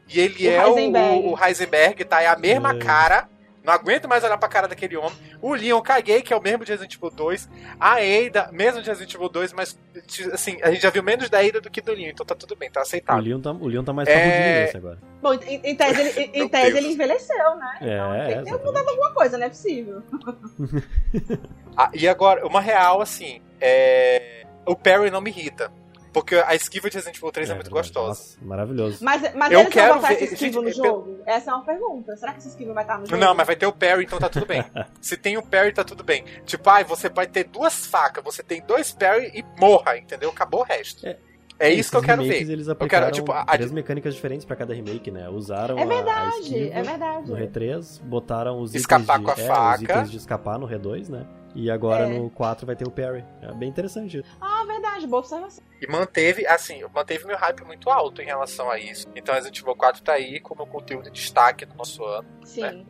e 0.10 0.20
ele 0.20 0.48
O 0.48 0.52
é 0.52 0.68
Heisenberg. 0.68 1.28
o, 1.28 1.32
o 1.34 1.44
Heisenberg, 1.46 2.06
tá? 2.06 2.22
É 2.22 2.28
a 2.28 2.38
mesma 2.38 2.72
É. 2.74 2.78
cara. 2.78 3.30
Não 3.64 3.74
aguento 3.74 4.10
mais 4.10 4.24
olhar 4.24 4.38
pra 4.38 4.50
cara 4.50 4.68
daquele 4.68 4.98
homem. 4.98 5.18
O 5.42 5.54
Leon, 5.54 5.82
caguei, 5.82 6.22
que 6.22 6.34
é 6.34 6.36
o 6.36 6.42
mesmo 6.42 6.66
de 6.66 6.72
Resident 6.72 6.96
Evil 6.96 7.10
2. 7.10 7.50
A 7.80 7.96
Ada, 7.96 8.50
mesmo 8.52 8.82
de 8.82 8.90
Resident 8.90 9.14
Evil 9.14 9.30
2, 9.30 9.54
mas 9.54 9.80
assim, 10.34 10.58
a 10.62 10.70
gente 10.72 10.82
já 10.82 10.90
viu 10.90 11.02
menos 11.02 11.30
da 11.30 11.40
Ada 11.40 11.62
do 11.62 11.70
que 11.72 11.80
do 11.82 11.94
Leon, 11.94 12.10
então 12.10 12.26
tá 12.26 12.36
tudo 12.36 12.56
bem, 12.58 12.70
tá 12.70 12.82
O 12.82 12.84
aceitável. 12.84 13.24
Leon 13.24 13.40
tá, 13.40 13.52
o 13.52 13.68
Leon 13.68 13.84
tá 13.84 13.94
mais 13.94 14.08
É. 14.10 14.64
nesse 14.66 14.78
agora. 14.78 15.00
Bom, 15.22 15.34
em, 15.36 15.62
em 15.64 15.76
tese, 15.76 16.02
ele, 16.02 16.32
em 16.34 16.50
tese 16.50 16.78
ele 16.78 16.88
envelheceu, 16.92 17.56
né? 17.56 17.78
É, 17.82 17.94
Então, 17.94 18.14
é, 18.14 18.44
tem 18.44 18.44
que 18.44 18.66
mudado 18.66 18.90
alguma 18.90 19.14
coisa, 19.14 19.38
não 19.38 19.46
é 19.46 19.50
possível. 19.50 20.04
Ah, 21.76 21.90
e 21.94 22.08
agora, 22.08 22.46
uma 22.46 22.62
real, 22.62 23.02
assim, 23.02 23.42
é... 23.60 24.46
o 24.66 24.76
Perry 24.76 25.10
não 25.10 25.22
me 25.22 25.32
irrita. 25.32 25.72
Porque 26.14 26.36
a 26.36 26.54
esquiva 26.54 26.90
de 26.90 26.96
Resident 26.96 27.18
Evil 27.18 27.32
3 27.32 27.50
é, 27.50 27.54
muito 27.56 27.66
verdade. 27.66 27.88
gostosa. 27.88 28.08
Nossa, 28.10 28.38
maravilhoso. 28.46 29.04
Mas, 29.04 29.34
mas 29.34 29.52
Eu 29.52 29.62
eles 29.62 29.74
quero 29.74 29.88
vão 29.94 29.96
botar 30.02 30.08
ver- 30.10 30.24
esse 30.24 30.34
esquivo 30.36 30.64
gente, 30.64 30.78
no 30.78 30.86
eu- 30.86 30.92
jogo? 30.92 31.20
Essa 31.26 31.52
é 31.52 31.54
uma 31.56 31.66
pergunta. 31.66 32.16
Será 32.16 32.32
que 32.34 32.40
esse 32.40 32.50
esquivo 32.50 32.74
vai 32.74 32.84
estar 32.84 33.00
no 33.00 33.06
jogo? 33.08 33.18
Não, 33.18 33.34
mas 33.34 33.48
vai 33.48 33.56
ter 33.56 33.66
o 33.66 33.74
Perry, 33.74 34.04
então 34.06 34.20
tá 34.20 34.30
tudo 34.30 34.46
bem. 34.46 34.64
Se 35.02 35.18
tem 35.18 35.38
o 35.38 35.42
Perry, 35.44 35.74
tá 35.74 35.84
tudo 35.84 36.04
bem. 36.04 36.24
Tipo, 36.46 36.70
ai, 36.70 36.84
você 36.84 37.10
vai 37.10 37.26
ter 37.26 37.46
duas 37.46 37.86
facas, 37.88 38.24
você 38.24 38.44
tem 38.44 38.62
dois 38.62 38.92
Perry 38.92 39.32
e 39.34 39.44
morra, 39.60 39.98
entendeu? 39.98 40.30
Acabou 40.30 40.62
o 40.62 40.64
resto. 40.64 41.06
É. 41.08 41.18
É, 41.60 41.70
isso 41.70 41.92
que 41.92 41.98
eu 41.98 42.02
quero 42.02 42.22
remakes, 42.24 42.48
ver. 42.48 42.54
Eles 42.54 42.66
quero, 42.66 42.74
aplicaram 42.74 43.12
tipo, 43.12 43.32
a- 43.32 43.46
três 43.46 43.72
mecânicas 43.72 44.14
diferentes 44.16 44.44
pra 44.46 44.56
cada 44.56 44.74
remake, 44.74 45.10
né? 45.12 45.30
Usaram 45.30 45.78
É 45.78 45.82
a- 45.82 45.86
a, 45.86 45.88
verdade, 45.88 46.40
esquiva 46.42 46.74
é 46.76 46.82
verdade. 46.84 47.32
no 47.32 47.38
R3, 47.38 48.02
botaram 48.04 48.60
os 48.60 48.72
itens, 48.72 48.82
Escapar 48.82 49.20
de, 49.20 49.24
com 49.26 49.32
a 49.32 49.34
é, 49.34 49.38
os 49.42 49.48
faca. 49.48 49.84
itens 49.84 50.12
de 50.12 50.18
escapar 50.18 50.60
no 50.60 50.68
R2, 50.68 51.10
né? 51.10 51.26
E 51.56 51.70
agora 51.70 52.06
É. 52.06 52.08
no 52.18 52.30
4 52.32 52.66
vai 52.66 52.76
ter 52.76 52.88
o 52.88 52.92
parry. 52.92 53.24
É 53.42 53.52
bem 53.54 53.70
interessante 53.70 54.18
isso. 54.20 54.38
Ah, 54.42 54.64
verdade, 54.66 55.06
boa 55.06 55.20
observação. 55.20 55.64
E 55.82 55.88
manteve, 55.88 56.48
assim, 56.48 56.82
manteve 56.94 57.26
meu 57.26 57.38
hype 57.38 57.64
muito 57.64 57.90
alto 57.90 58.22
em 58.22 58.26
relação 58.26 58.72
a 58.72 58.80
isso. 58.80 59.08
Então 59.16 59.36
Resident 59.36 59.60
Evil 59.60 59.76
4 59.76 60.02
tá 60.02 60.14
aí 60.14 60.40
como 60.40 60.66
conteúdo 60.66 61.06
de 61.06 61.12
destaque 61.12 61.66
do 61.66 61.76
nosso 61.76 62.04
ano. 62.04 62.28
Sim, 62.44 62.86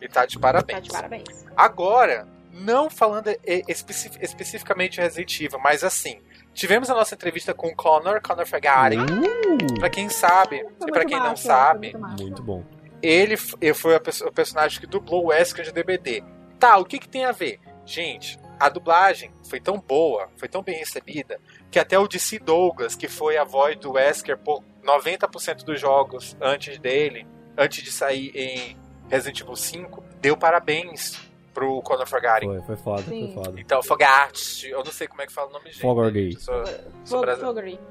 E 0.00 0.08
tá 0.08 0.26
de 0.26 0.34
tá 0.34 0.40
parabéns. 0.40 0.82
de 0.84 0.90
parabéns. 0.90 1.44
Agora, 1.56 2.28
não 2.52 2.88
falando 2.88 3.30
especi- 3.66 4.10
especificamente 4.20 4.92
de 4.94 5.00
Resident 5.00 5.40
Evil, 5.40 5.58
mas 5.58 5.82
assim, 5.82 6.20
tivemos 6.52 6.88
a 6.90 6.94
nossa 6.94 7.14
entrevista 7.16 7.52
com 7.52 7.66
o 7.68 7.74
Connor, 7.74 8.20
Connor 8.22 8.46
Fagari. 8.46 8.96
Uh, 8.96 9.78
Pra 9.80 9.88
quem 9.90 10.08
sabe, 10.08 10.64
e 10.86 10.90
pra 10.92 11.04
quem 11.04 11.16
não 11.18 11.30
massa, 11.30 11.42
sabe, 11.42 11.90
foi 11.92 12.00
muito 12.00 12.22
muito 12.22 12.42
bom. 12.42 12.64
ele, 13.02 13.36
foi 13.36 13.94
a 13.96 14.00
o 14.28 14.32
personagem 14.32 14.78
que 14.80 14.86
dublou 14.86 15.24
o 15.24 15.26
Wesker 15.28 15.64
de 15.64 15.72
DBD. 15.72 16.22
Tá, 16.60 16.76
o 16.78 16.84
que 16.84 16.98
que 16.98 17.08
tem 17.08 17.24
a 17.24 17.32
ver? 17.32 17.58
Gente, 17.86 18.38
a 18.58 18.68
dublagem 18.68 19.30
foi 19.48 19.60
tão 19.60 19.78
boa, 19.78 20.28
foi 20.36 20.48
tão 20.48 20.62
bem 20.62 20.78
recebida, 20.78 21.38
que 21.70 21.78
até 21.78 21.98
o 21.98 22.08
DC 22.08 22.38
Douglas, 22.38 22.94
que 22.96 23.08
foi 23.08 23.36
a 23.36 23.44
voz 23.44 23.76
do 23.76 23.92
Wesker 23.92 24.38
por 24.38 24.62
90% 24.84 25.64
dos 25.64 25.80
jogos 25.80 26.36
antes 26.40 26.78
dele, 26.78 27.26
antes 27.58 27.82
de 27.82 27.90
sair 27.92 28.30
em 28.34 28.76
Resident 29.08 29.40
Evil 29.40 29.56
5, 29.56 30.02
deu 30.20 30.36
parabéns 30.36 31.20
pro 31.52 31.80
Conor 31.82 32.06
Fogarty. 32.06 32.46
Foi, 32.46 32.62
foi 32.62 32.76
foda, 32.76 33.02
Sim. 33.02 33.32
foi 33.32 33.44
foda. 33.44 33.60
Então, 33.60 33.80
Fogarty, 33.82 34.68
eu 34.70 34.82
não 34.82 34.90
sei 34.90 35.06
como 35.06 35.22
é 35.22 35.26
que 35.26 35.32
fala 35.32 35.50
o 35.50 35.52
nome 35.52 35.66
dele. 35.66 35.78
Fogarty. 35.78 36.40
Sou. 36.40 36.64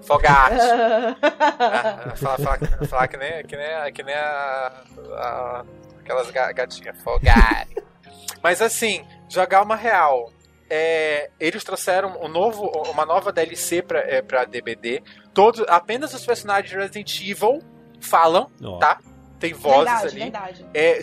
Fogarty. 0.01 0.57
Ah, 1.59 2.13
falar, 2.87 3.07
que 3.07 3.17
nem, 3.17 3.43
que 3.45 3.55
nem, 3.55 3.93
que 3.93 4.03
nem 4.03 4.15
a, 4.15 4.83
a- 5.13 5.65
aquelas 5.99 6.29
ga- 6.31 6.51
gatinhas, 6.51 7.01
Fogari. 7.01 7.75
Mas 8.41 8.61
assim, 8.61 9.05
jogar 9.29 9.61
uma 9.61 9.75
real. 9.75 10.31
É, 10.69 11.29
eles 11.39 11.63
trouxeram 11.63 12.17
um 12.21 12.27
novo, 12.27 12.65
uma 12.89 13.05
nova 13.05 13.31
DLC 13.31 13.81
pra, 13.81 13.99
é, 13.99 14.21
pra 14.21 14.43
DBD. 14.45 15.03
Todos, 15.33 15.63
apenas 15.67 16.13
os 16.13 16.25
personagens 16.25 16.69
de 16.69 16.75
Resident 16.77 17.21
Evil 17.21 17.59
falam, 18.01 18.49
Ó, 18.63 18.77
tá? 18.79 18.99
Tem 19.39 19.53
vozes 19.53 19.83
verdade, 19.83 20.07
ali. 20.07 20.19
verdade. 20.19 20.65
É, 20.73 20.99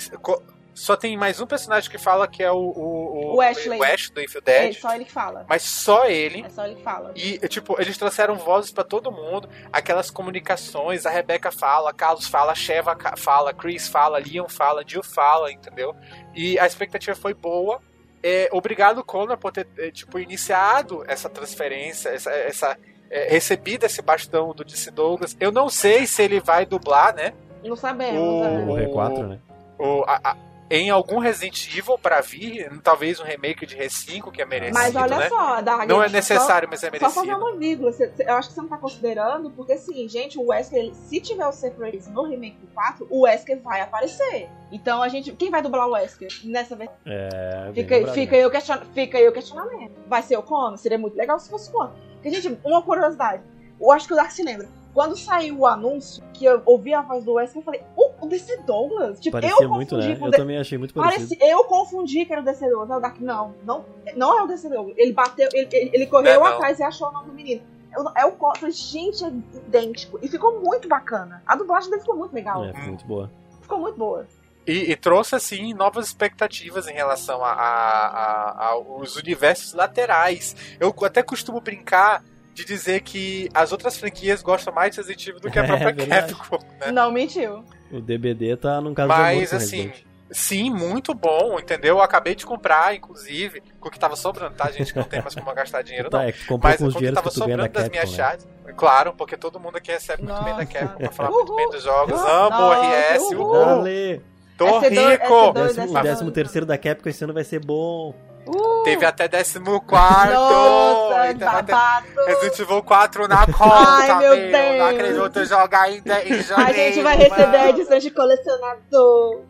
só 0.81 0.97
tem 0.97 1.17
mais 1.17 1.41
um 1.41 1.47
personagem 1.47 1.91
que 1.91 1.99
fala 1.99 2.27
que 2.27 2.43
é 2.43 2.51
o, 2.51 2.57
o, 2.57 3.37
O 3.37 3.41
Ashley. 3.41 3.79
o 3.79 3.85
Ash 3.85 4.11
do 4.11 4.21
Evil 4.21 4.39
É 4.47 4.63
Dead. 4.69 4.79
só 4.81 4.95
ele 4.95 5.05
que 5.05 5.13
fala. 5.13 5.45
Mas 5.49 5.63
só 5.63 6.07
ele. 6.07 6.43
É 6.45 6.49
só 6.49 6.65
ele 6.67 6.77
que 6.77 6.83
fala. 6.83 7.13
E, 7.15 7.39
tipo, 7.49 7.81
eles 7.81 7.99
trouxeram 7.99 8.37
vozes 8.37 8.71
pra 8.73 8.83
todo 8.83 9.13
mundo, 9.13 9.49
aquelas 9.73 10.11
comunicações, 10.11 11.05
a 11.07 11.11
Rebeca 11.11 11.53
fala, 11.53 11.91
a 11.91 11.93
Carlos 11.93 12.27
fala, 12.27 12.53
a 12.53 12.55
Sheva 12.55 12.97
fala, 13.17 13.53
Chris 13.53 13.89
fala, 13.89 14.19
Leon 14.19 14.49
fala, 14.49 14.83
Jill 14.87 15.03
fala, 15.03 15.53
entendeu? 15.53 15.95
E 16.35 16.59
a 16.59 16.67
expectativa 16.67 17.15
foi 17.17 17.35
boa, 17.35 17.81
é, 18.23 18.49
obrigado, 18.53 19.03
Conor, 19.05 19.37
por 19.39 19.53
ter 19.53 19.67
é, 19.79 19.91
tipo, 19.91 20.19
iniciado 20.19 21.05
essa 21.09 21.29
transferência, 21.29 22.09
essa, 22.11 22.31
essa 22.31 22.79
é, 23.11 23.29
recebido 23.31 23.85
esse 23.85 24.01
bastão 24.03 24.53
do 24.55 24.65
DC 24.65 24.91
Douglas. 24.91 25.37
Eu 25.41 25.51
não 25.51 25.69
sei 25.69 26.07
se 26.07 26.23
ele 26.23 26.39
vai 26.41 26.65
dublar, 26.65 27.15
né? 27.15 27.33
Não 27.65 27.77
sabemos. 27.77 28.19
O- 28.21 28.79
é. 28.79 28.89
O 28.89 28.95
R4, 28.95 29.27
né? 29.29 29.39
O, 29.79 30.05
a- 30.07 30.21
a- 30.23 30.37
em 30.71 30.89
algum 30.89 31.19
Resident 31.19 31.77
Evil 31.77 31.99
pra 31.99 32.21
vir, 32.21 32.71
talvez 32.83 33.19
um 33.19 33.25
remake 33.25 33.67
de 33.67 33.77
R5 33.77 34.31
que 34.31 34.41
é 34.41 34.47
merecido, 34.47 34.79
Mas 34.79 34.95
olha 34.95 35.19
né? 35.19 35.29
só, 35.29 35.61
Dark, 35.61 35.89
Não 35.89 36.01
é 36.03 36.07
só- 36.09 36.13
necessário, 36.15 36.69
mas 36.71 36.83
é 36.85 36.87
Só 36.87 37.11
fazer 37.11 37.27
merecido. 37.27 37.37
uma 37.37 37.57
vírgula, 37.57 37.93
cê- 37.93 38.09
cê- 38.15 38.25
eu 38.29 38.35
acho 38.35 38.49
que 38.49 38.55
você 38.55 38.61
não 38.61 38.69
tá 38.69 38.77
considerando, 38.79 39.51
porque 39.51 39.73
assim, 39.73 40.09
gente, 40.09 40.39
o 40.39 40.47
Wesker, 40.47 40.79
ele- 40.79 40.95
se 40.95 41.21
tiver 41.21 41.47
o 41.47 41.53
Separate 41.53 42.09
no 42.11 42.23
remake 42.23 42.57
do 42.59 42.69
4, 42.69 43.07
o 43.11 43.23
Wesker 43.23 43.61
vai 43.63 43.81
aparecer. 43.81 44.49
Então 44.71 45.03
a 45.03 45.09
gente. 45.09 45.33
Quem 45.33 45.51
vai 45.51 45.61
dublar 45.61 45.89
o 45.89 45.93
Wesker 45.93 46.29
nessa 46.45 46.77
vez? 46.77 46.89
É, 47.05 47.73
Fica, 47.75 48.13
fica, 48.13 48.37
aí 48.37 48.47
o 48.47 48.51
question, 48.51 48.79
fica 48.95 49.19
aí 49.19 49.27
o 49.29 49.33
questionamento. 49.33 49.93
Vai 50.07 50.23
ser 50.23 50.37
o 50.37 50.43
Cono? 50.43 50.77
Seria 50.79 50.97
muito 50.99 51.17
legal 51.17 51.39
se 51.41 51.51
fosse 51.51 51.69
o 51.69 51.73
Cono. 51.73 51.93
Porque, 52.15 52.31
gente, 52.31 52.57
uma 52.65 52.81
curiosidade. 52.83 53.43
Eu 53.81 53.91
acho 53.91 54.07
que 54.07 54.13
o 54.13 54.17
Dark 54.17 54.31
se 54.31 54.43
lembra. 54.45 54.69
Quando 54.93 55.17
saiu 55.17 55.59
o 55.61 55.67
anúncio, 55.67 56.23
que 56.33 56.45
eu 56.45 56.61
ouvi 56.67 56.93
a 56.93 57.01
voz 57.03 57.25
do 57.25 57.35
Wesker, 57.35 57.61
eu 57.61 57.65
falei, 57.65 57.83
o, 57.97 58.11
o 58.23 58.29
DC 58.29 58.57
Douglas? 58.67 59.21
Tipo, 59.21 59.33
Parecia 59.41 59.65
eu 59.65 59.69
muito, 59.71 59.91
confundi 59.95 60.09
né? 60.13 60.17
com 60.19 60.27
Eu 60.27 60.33
também 60.33 60.59
achei 60.59 60.77
muito 60.79 60.93
parecido. 60.95 61.29
Parece, 61.39 61.51
eu 61.53 61.65
confundi 61.65 62.25
que 62.25 62.33
era 62.33 62.43
o 62.43 62.45
DC 62.45 62.69
Douglas. 62.69 63.01
Dark, 63.01 63.21
não, 63.21 63.55
não, 63.65 63.85
não 64.17 64.39
é 64.39 64.43
o 64.43 64.47
DC 64.47 64.69
Douglas. 64.69 64.97
Ele 64.99 65.13
bateu, 65.13 65.49
ele, 65.53 65.69
ele, 65.73 65.91
ele 65.95 66.07
correu 66.07 66.41
Não 66.41 66.47
é 66.47 66.51
não. 66.51 66.57
atrás 66.57 66.79
e 66.81 66.83
achou 66.83 67.09
o 67.09 67.13
nome 67.13 67.27
do 67.29 67.33
menino. 67.35 67.63
Eu- 67.97 68.05
É 68.17 68.25
o. 68.27 68.31
Eu 68.31 68.37
falei, 68.57 68.73
gente, 68.73 69.25
é 69.25 69.29
idêntico. 69.29 70.19
E 70.23 70.29
ficou 70.29 70.61
muito 70.61 70.89
bacana. 70.89 71.43
A 71.47 71.55
dublagem 71.57 71.89
dele 71.91 72.03
ficou 72.03 72.17
muito 72.17 72.33
legal. 72.33 72.65
É, 72.65 72.69
ficou 72.73 72.87
muito 72.89 73.05
boa. 73.07 73.31
Ficou 73.63 73.79
muito 73.79 73.97
boa. 73.99 74.27
E, 74.67 74.93
e 74.93 74.97
trouxe, 74.97 75.35
assim, 75.35 75.73
novas 75.73 76.07
expectativas 76.07 76.87
em 76.87 76.93
relação 76.93 77.43
a, 77.45 77.51
a- 77.53 78.07
a- 78.51 78.67
aos 78.71 79.17
universos 79.17 79.73
laterais. 79.73 80.55
Eu 80.79 80.95
até 81.05 81.23
costumo 81.23 81.61
brincar 81.61 82.23
de 82.55 82.65
dizer 82.65 83.01
que 83.03 83.49
as 83.55 83.73
outras 83.73 83.97
franquias 83.97 84.43
gostam 84.43 84.73
mais 84.75 84.91
de 84.93 84.99
Resident 84.99 85.27
Evil 85.29 85.41
do 85.41 85.51
que 85.51 85.59
a 85.59 85.63
É 85.65 85.67
própria 85.67 85.93
verdade. 85.93 86.35
Capcom, 86.35 86.59
né? 86.81 86.91
Não 86.93 87.11
mentiu. 87.11 87.65
O 87.91 88.01
DBD 88.01 88.57
tá 88.57 88.81
num 88.81 88.95
caso 88.95 89.09
Mas, 89.09 89.53
assim, 89.53 89.91
sim, 90.31 90.71
muito 90.71 91.13
bom, 91.15 91.59
entendeu? 91.59 91.97
Eu 91.97 92.03
acabei 92.03 92.35
de 92.35 92.47
comprar, 92.47 92.95
inclusive, 92.95 93.63
com 93.81 93.89
o 93.89 93.91
que 93.91 93.99
tava 93.99 94.15
sobrando, 94.15 94.55
tá, 94.55 94.71
gente? 94.71 94.93
Que 94.93 94.99
não 94.99 95.07
tem 95.07 95.21
mais 95.21 95.35
como 95.35 95.53
gastar 95.55 95.83
dinheiro, 95.83 96.09
não. 96.13 96.21
Tá, 96.21 96.29
é 96.29 96.33
Mas 96.33 96.47
com 96.47 96.59
com 96.79 96.87
os 96.87 96.95
o 96.95 96.99
que 96.99 97.13
tava 97.13 97.29
que 97.29 97.35
sobrando 97.35 97.63
das 97.63 97.73
Capcom, 97.73 97.91
minhas 97.91 98.11
né? 98.11 98.17
chats. 98.17 98.49
Claro, 98.77 99.13
porque 99.15 99.37
todo 99.37 99.59
mundo 99.59 99.77
aqui 99.77 99.91
recebe 99.91 100.23
muito 100.23 100.43
bem 100.45 100.53
da 100.57 100.65
Nossa. 100.65 100.67
Capcom 100.67 100.99
pra 100.99 101.13
falar 101.13 101.31
muito 101.31 101.57
bem 101.57 101.65
Uhul. 101.65 101.73
dos 101.75 101.83
jogos. 101.83 102.21
Uhul. 102.21 102.29
Amo 102.31 102.57
o 102.57 102.75
Nossa, 102.75 103.15
RS, 103.15 103.23
uhul. 103.33 103.47
uhul. 103.47 104.23
Tô 104.57 104.67
é 104.85 104.89
rico! 104.89 105.35
é 105.35 105.53
Décimo, 105.53 105.99
o 105.99 106.03
décimo 106.03 106.31
terceiro 106.31 106.67
da 106.67 106.79
Capcom 106.79 107.09
esse 107.09 107.25
ano 107.25 107.33
vai 107.33 107.43
ser 107.45 107.59
bom. 107.65 108.15
Uh, 108.51 108.83
Teve 108.83 109.05
até 109.05 109.29
14 109.29 109.59
Nossa, 109.61 111.31
então 111.31 111.53
babado. 111.53 112.07
Resident 112.27 112.59
Evil 112.59 112.83
4 112.83 113.29
na 113.29 113.47
conta, 113.47 113.75
Ai, 113.75 114.19
meu 114.19 114.37
meu. 114.37 114.51
Não 114.51 114.51
Deus. 114.51 114.83
acredito 114.95 115.45
jogar 115.47 115.83
ainda 115.83 116.25
em 116.25 116.43
janeiro. 116.43 116.71
A 116.71 116.73
gente 116.73 117.03
vai 117.03 117.17
receber 117.17 117.43
a 117.45 117.47
mano. 117.47 117.69
edição 117.69 117.99
de 117.99 118.11
colecionador. 118.11 119.41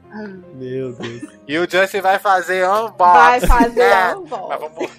Meu 0.54 0.92
Deus. 0.92 1.22
E 1.48 1.58
o 1.58 1.70
Justin 1.70 2.00
vai 2.00 2.18
fazer 2.18 2.68
unboxing. 2.68 2.96
Vai 3.12 3.40
fazer 3.40 3.88
né? 3.88 4.14
um 4.14 4.20
unboxing. 4.20 4.48
Mas 4.48 4.60
vamos... 4.60 4.90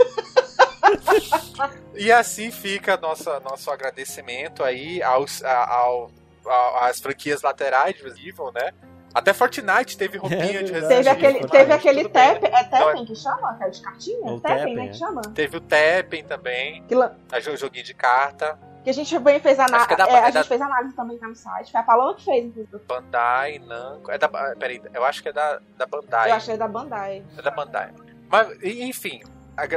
e 1.96 2.12
assim 2.12 2.52
fica 2.52 2.98
nossa, 2.98 3.40
nosso 3.42 3.70
agradecimento 3.70 4.64
aí 4.64 5.02
aos, 5.04 5.44
a- 5.44 5.70
ao, 5.70 6.12
a- 6.48 6.88
às 6.88 7.00
franquias 7.00 7.42
laterais 7.42 7.96
de 7.96 8.04
Resident 8.04 8.28
Evil, 8.28 8.52
né? 8.54 8.72
Até 9.14 9.34
Fortnite 9.34 9.98
teve 9.98 10.18
roupinha 10.18 10.60
É 10.60 10.64
de. 10.64 10.72
Resident 10.72 10.88
Teve 10.90 11.10
aquele, 11.10 11.32
Fortnite, 11.40 11.52
teve 11.52 11.74
aquele 11.74 12.04
tudo 12.04 12.14
bem, 12.14 12.34
tap, 12.34 12.42
né? 12.44 12.50
é 12.60 12.64
tapping 12.64 13.06
que 13.06 13.16
chama? 13.16 13.52
Aquela 13.52 13.70
de 13.70 13.82
cartinha? 13.82 14.18
É 14.30 14.32
o 14.32 14.40
tapping, 14.40 14.58
tapping, 14.60 14.76
né, 14.76 14.86
é. 14.86 14.88
que 14.90 14.98
chama? 14.98 15.22
Teve 15.34 15.58
o 15.58 15.62
Teppen 15.62 16.24
também, 16.24 16.84
Que, 16.88 16.96
lan- 16.96 17.16
a 17.32 17.40
jo- 17.40 17.56
joguinho 17.58 17.84
de 17.84 17.94
carta, 17.94 18.58
que 18.84 18.90
a 18.90 18.94
gente 18.94 19.14
também 19.14 19.40
fez 19.40 19.60
análise. 19.60 19.78
Acho 19.80 19.88
que 19.88 19.94
é 19.94 19.98
da- 19.98 20.06
a 20.06 20.10
é 20.10 20.22
da- 20.32 20.40
gente 20.42 20.48
fez 20.48 20.62
análise 20.62 20.96
também 20.96 21.18
lá 21.20 21.28
no 21.28 21.36
site. 21.36 21.72
Foi 21.72 21.80
a 21.82 21.84
Paloma 21.84 22.16
que 22.16 22.26
fez, 22.26 22.46
inclusive. 22.46 22.80
Bandai, 22.88 23.60
Namco... 23.60 24.10
É 24.12 24.18
da... 24.18 24.28
Peraí, 24.28 24.82
eu 24.94 25.04
acho 25.06 25.22
que 25.22 25.30
é 25.30 25.34
da, 25.34 25.60
da 25.78 25.86
Bandai. 25.86 26.32
Eu 26.32 26.36
achei 26.36 26.58
da 26.58 26.68
Bandai. 26.68 27.24
É 27.38 27.42
da 27.42 27.52
Bandai. 27.52 27.92
Mas, 28.30 28.48
enfim, 28.64 29.22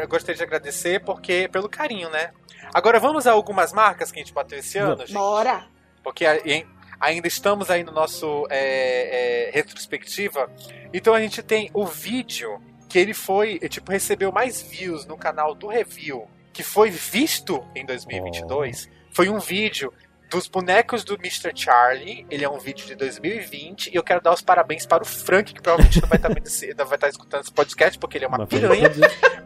gostaria 0.08 0.36
de 0.36 0.42
agradecer 0.42 1.04
porque 1.04 1.48
pelo 1.52 1.68
carinho, 1.68 2.08
né? 2.08 2.30
Agora 2.72 2.98
vamos 2.98 3.26
a 3.26 3.32
algumas 3.32 3.72
marcas 3.72 4.10
que 4.10 4.18
a 4.20 4.22
gente 4.22 4.32
bateu 4.32 4.58
esse 4.58 4.78
ano, 4.78 4.98
gente. 5.00 5.12
Bora! 5.12 5.64
Porque 6.02 6.24
a- 6.24 6.36
em- 6.38 6.66
ainda 7.04 7.28
estamos 7.28 7.70
aí 7.70 7.82
no 7.84 7.92
nosso 7.92 8.46
é, 8.50 9.48
é, 9.48 9.50
retrospectiva. 9.52 10.50
Então 10.92 11.14
a 11.14 11.20
gente 11.20 11.42
tem 11.42 11.70
o 11.74 11.86
vídeo 11.86 12.60
que 12.88 12.98
ele 12.98 13.12
foi, 13.14 13.58
eh, 13.62 13.68
tipo, 13.68 13.90
recebeu 13.90 14.30
mais 14.30 14.62
views 14.62 15.04
no 15.06 15.16
canal 15.16 15.54
do 15.54 15.66
Review, 15.66 16.28
que 16.52 16.62
foi 16.62 16.90
visto 16.90 17.64
em 17.74 17.84
2022. 17.84 18.88
Foi 19.12 19.28
um 19.28 19.38
vídeo 19.38 19.92
dos 20.30 20.46
bonecos 20.48 21.04
do 21.04 21.14
Mr. 21.14 21.52
Charlie. 21.54 22.26
Ele 22.30 22.44
é 22.44 22.48
um 22.48 22.58
vídeo 22.58 22.86
de 22.86 22.94
2020. 22.94 23.88
E 23.90 23.94
eu 23.96 24.02
quero 24.02 24.20
dar 24.20 24.32
os 24.32 24.40
parabéns 24.40 24.86
para 24.86 25.02
o 25.02 25.06
Frank, 25.06 25.52
que 25.52 25.60
provavelmente 25.60 26.00
não 26.00 26.08
vai 26.08 26.16
estar, 26.18 26.28
vendo 26.28 26.46
esse- 26.46 26.74
não 26.78 26.86
vai 26.86 26.96
estar 26.96 27.08
escutando 27.08 27.42
esse 27.42 27.52
podcast, 27.52 27.98
porque 27.98 28.18
ele 28.18 28.24
é 28.24 28.28
uma 28.28 28.38
foi 28.38 28.46
piranha. 28.60 28.90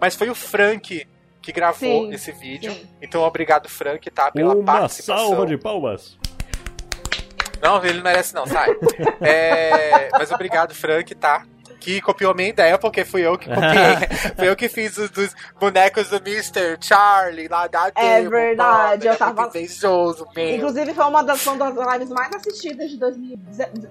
Mas 0.00 0.14
foi 0.14 0.28
o 0.30 0.34
Frank 0.34 1.06
que 1.40 1.52
gravou 1.52 2.06
Sim, 2.06 2.12
esse 2.14 2.32
vídeo. 2.32 2.72
sim. 2.72 2.88
Então, 3.00 3.22
obrigado, 3.22 3.68
Frank, 3.68 4.10
tá? 4.10 4.30
Pela 4.30 4.54
Uma 4.54 4.64
participação. 4.80 5.28
salva 5.28 5.46
de 5.46 5.56
palmas. 5.56 6.18
Não, 7.62 7.84
ele 7.84 7.94
não 7.94 8.02
merece, 8.04 8.34
não, 8.34 8.46
sai. 8.46 8.70
É, 9.20 10.08
mas 10.12 10.30
obrigado, 10.30 10.74
Frank, 10.74 11.14
tá? 11.14 11.44
Que 11.80 12.00
copiou 12.00 12.32
a 12.32 12.34
minha 12.34 12.48
ideia, 12.48 12.76
porque 12.76 13.04
fui 13.04 13.24
eu 13.24 13.38
que 13.38 13.46
copiei. 13.54 14.32
fui 14.36 14.48
eu 14.48 14.56
que 14.56 14.68
fiz 14.68 14.98
os 14.98 15.10
dos 15.10 15.32
bonecos 15.60 16.08
do 16.08 16.16
Mr. 16.16 16.76
Charlie 16.80 17.46
lá 17.46 17.68
da 17.68 17.90
É 17.94 18.16
demo, 18.18 18.30
verdade, 18.30 19.04
mano, 19.06 19.10
eu 19.10 19.12
é 19.12 19.16
tava- 19.16 19.46
invejoso 19.46 20.26
mesmo. 20.34 20.56
Inclusive, 20.56 20.92
foi 20.92 21.04
uma 21.04 21.22
das, 21.22 21.46
uma 21.46 21.70
das 21.72 21.92
lives 21.92 22.08
mais 22.10 22.34
assistidas 22.34 22.90
de 22.90 22.96
2000 22.98 23.38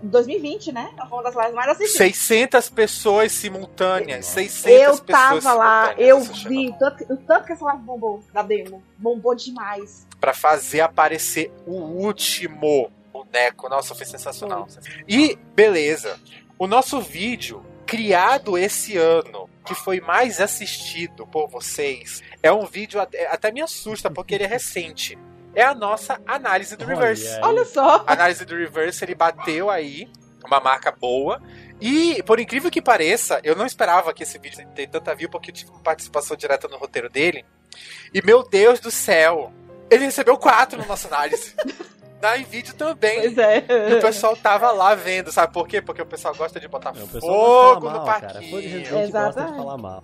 2020, 0.04 0.72
né? 0.74 0.90
Foi 1.10 1.18
uma 1.20 1.24
das 1.24 1.36
lives 1.36 1.54
mais 1.54 1.70
assistidas. 1.70 2.18
600 2.18 2.70
pessoas 2.70 3.32
simultâneas. 3.32 4.26
600 4.26 4.66
Eu 4.82 4.98
pessoas 5.04 5.44
tava 5.44 5.54
lá, 5.56 5.94
eu 5.98 6.20
vi 6.20 6.70
o 6.70 6.74
tanto, 6.74 7.04
o 7.14 7.18
tanto 7.18 7.46
que 7.46 7.54
essa 7.54 7.64
live 7.66 7.82
bombou 7.84 8.22
da 8.34 8.42
demo. 8.42 8.84
Bombou 8.98 9.34
demais. 9.34 10.06
Pra 10.20 10.34
fazer 10.34 10.82
aparecer 10.82 11.52
o 11.66 11.72
último 11.76 12.92
boneco. 13.28 13.70
Nossa, 13.70 13.94
foi 13.94 14.06
sensacional. 14.06 14.68
E, 15.08 15.38
beleza. 15.54 16.20
O 16.58 16.66
nosso 16.66 17.00
vídeo, 17.00 17.64
criado 17.86 18.58
esse 18.58 18.98
ano, 18.98 19.50
que 19.64 19.76
foi 19.76 20.02
mais 20.02 20.42
assistido 20.42 21.28
por 21.28 21.48
vocês, 21.50 22.24
é 22.42 22.52
um 22.52 22.66
vídeo 22.66 23.00
até, 23.00 23.28
até 23.28 23.52
me 23.52 23.62
assusta, 23.62 24.10
porque 24.10 24.34
ele 24.36 24.46
é 24.46 24.48
recente. 24.48 25.18
É 25.54 25.64
a 25.64 25.74
nossa 25.74 26.22
análise 26.26 26.76
do 26.76 26.86
Reverse. 26.86 27.40
Olha 27.42 27.66
só. 27.66 28.04
A 28.06 28.14
análise 28.14 28.46
do 28.46 28.56
Reverse, 28.56 29.04
ele 29.04 29.16
bateu 29.16 29.70
aí 29.70 30.10
uma 30.46 30.60
marca 30.60 30.92
boa. 30.92 31.42
E, 31.80 32.22
por 32.24 32.40
incrível 32.40 32.72
que 32.72 32.82
pareça, 32.82 33.40
eu 33.44 33.56
não 33.56 33.66
esperava 33.66 34.14
que 34.14 34.24
esse 34.24 34.40
vídeo 34.40 34.68
tenha 34.74 34.88
tanta 34.88 35.14
view, 35.14 35.30
porque 35.30 35.52
eu 35.52 35.56
tive 35.56 35.72
uma 35.72 35.80
participação 35.80 36.36
direta 36.36 36.68
no 36.68 36.78
roteiro 36.78 37.10
dele. 37.10 37.46
E, 38.14 38.22
meu 38.24 38.44
Deus 38.44 38.80
do 38.80 38.90
céu, 38.90 39.52
ele 39.90 40.06
recebeu 40.06 40.38
quatro 40.38 40.80
na 40.80 40.86
nossa 40.86 41.08
análise. 41.08 41.54
Dá 42.20 42.38
em 42.38 42.44
vídeo 42.44 42.74
também. 42.74 43.20
Pois 43.22 43.38
é. 43.38 43.64
E 43.92 43.94
o 43.96 44.02
pessoal 44.02 44.36
tava 44.36 44.72
lá 44.72 44.96
vendo, 44.96 45.32
sabe 45.32 45.54
por 45.54 45.68
quê? 45.68 45.82
Porque 45.82 46.02
o 46.02 46.06
pessoal 46.06 46.34
gosta 46.36 46.60
de 46.60 46.68
botar 46.68 46.90
É, 46.98 47.04
o 47.04 47.08
fogo 47.08 47.90
no 47.90 47.98
mal, 47.98 48.06
parquinho. 48.06 49.00
Exatamente. 49.00 49.58
falar 49.58 49.78
mal. 49.78 50.04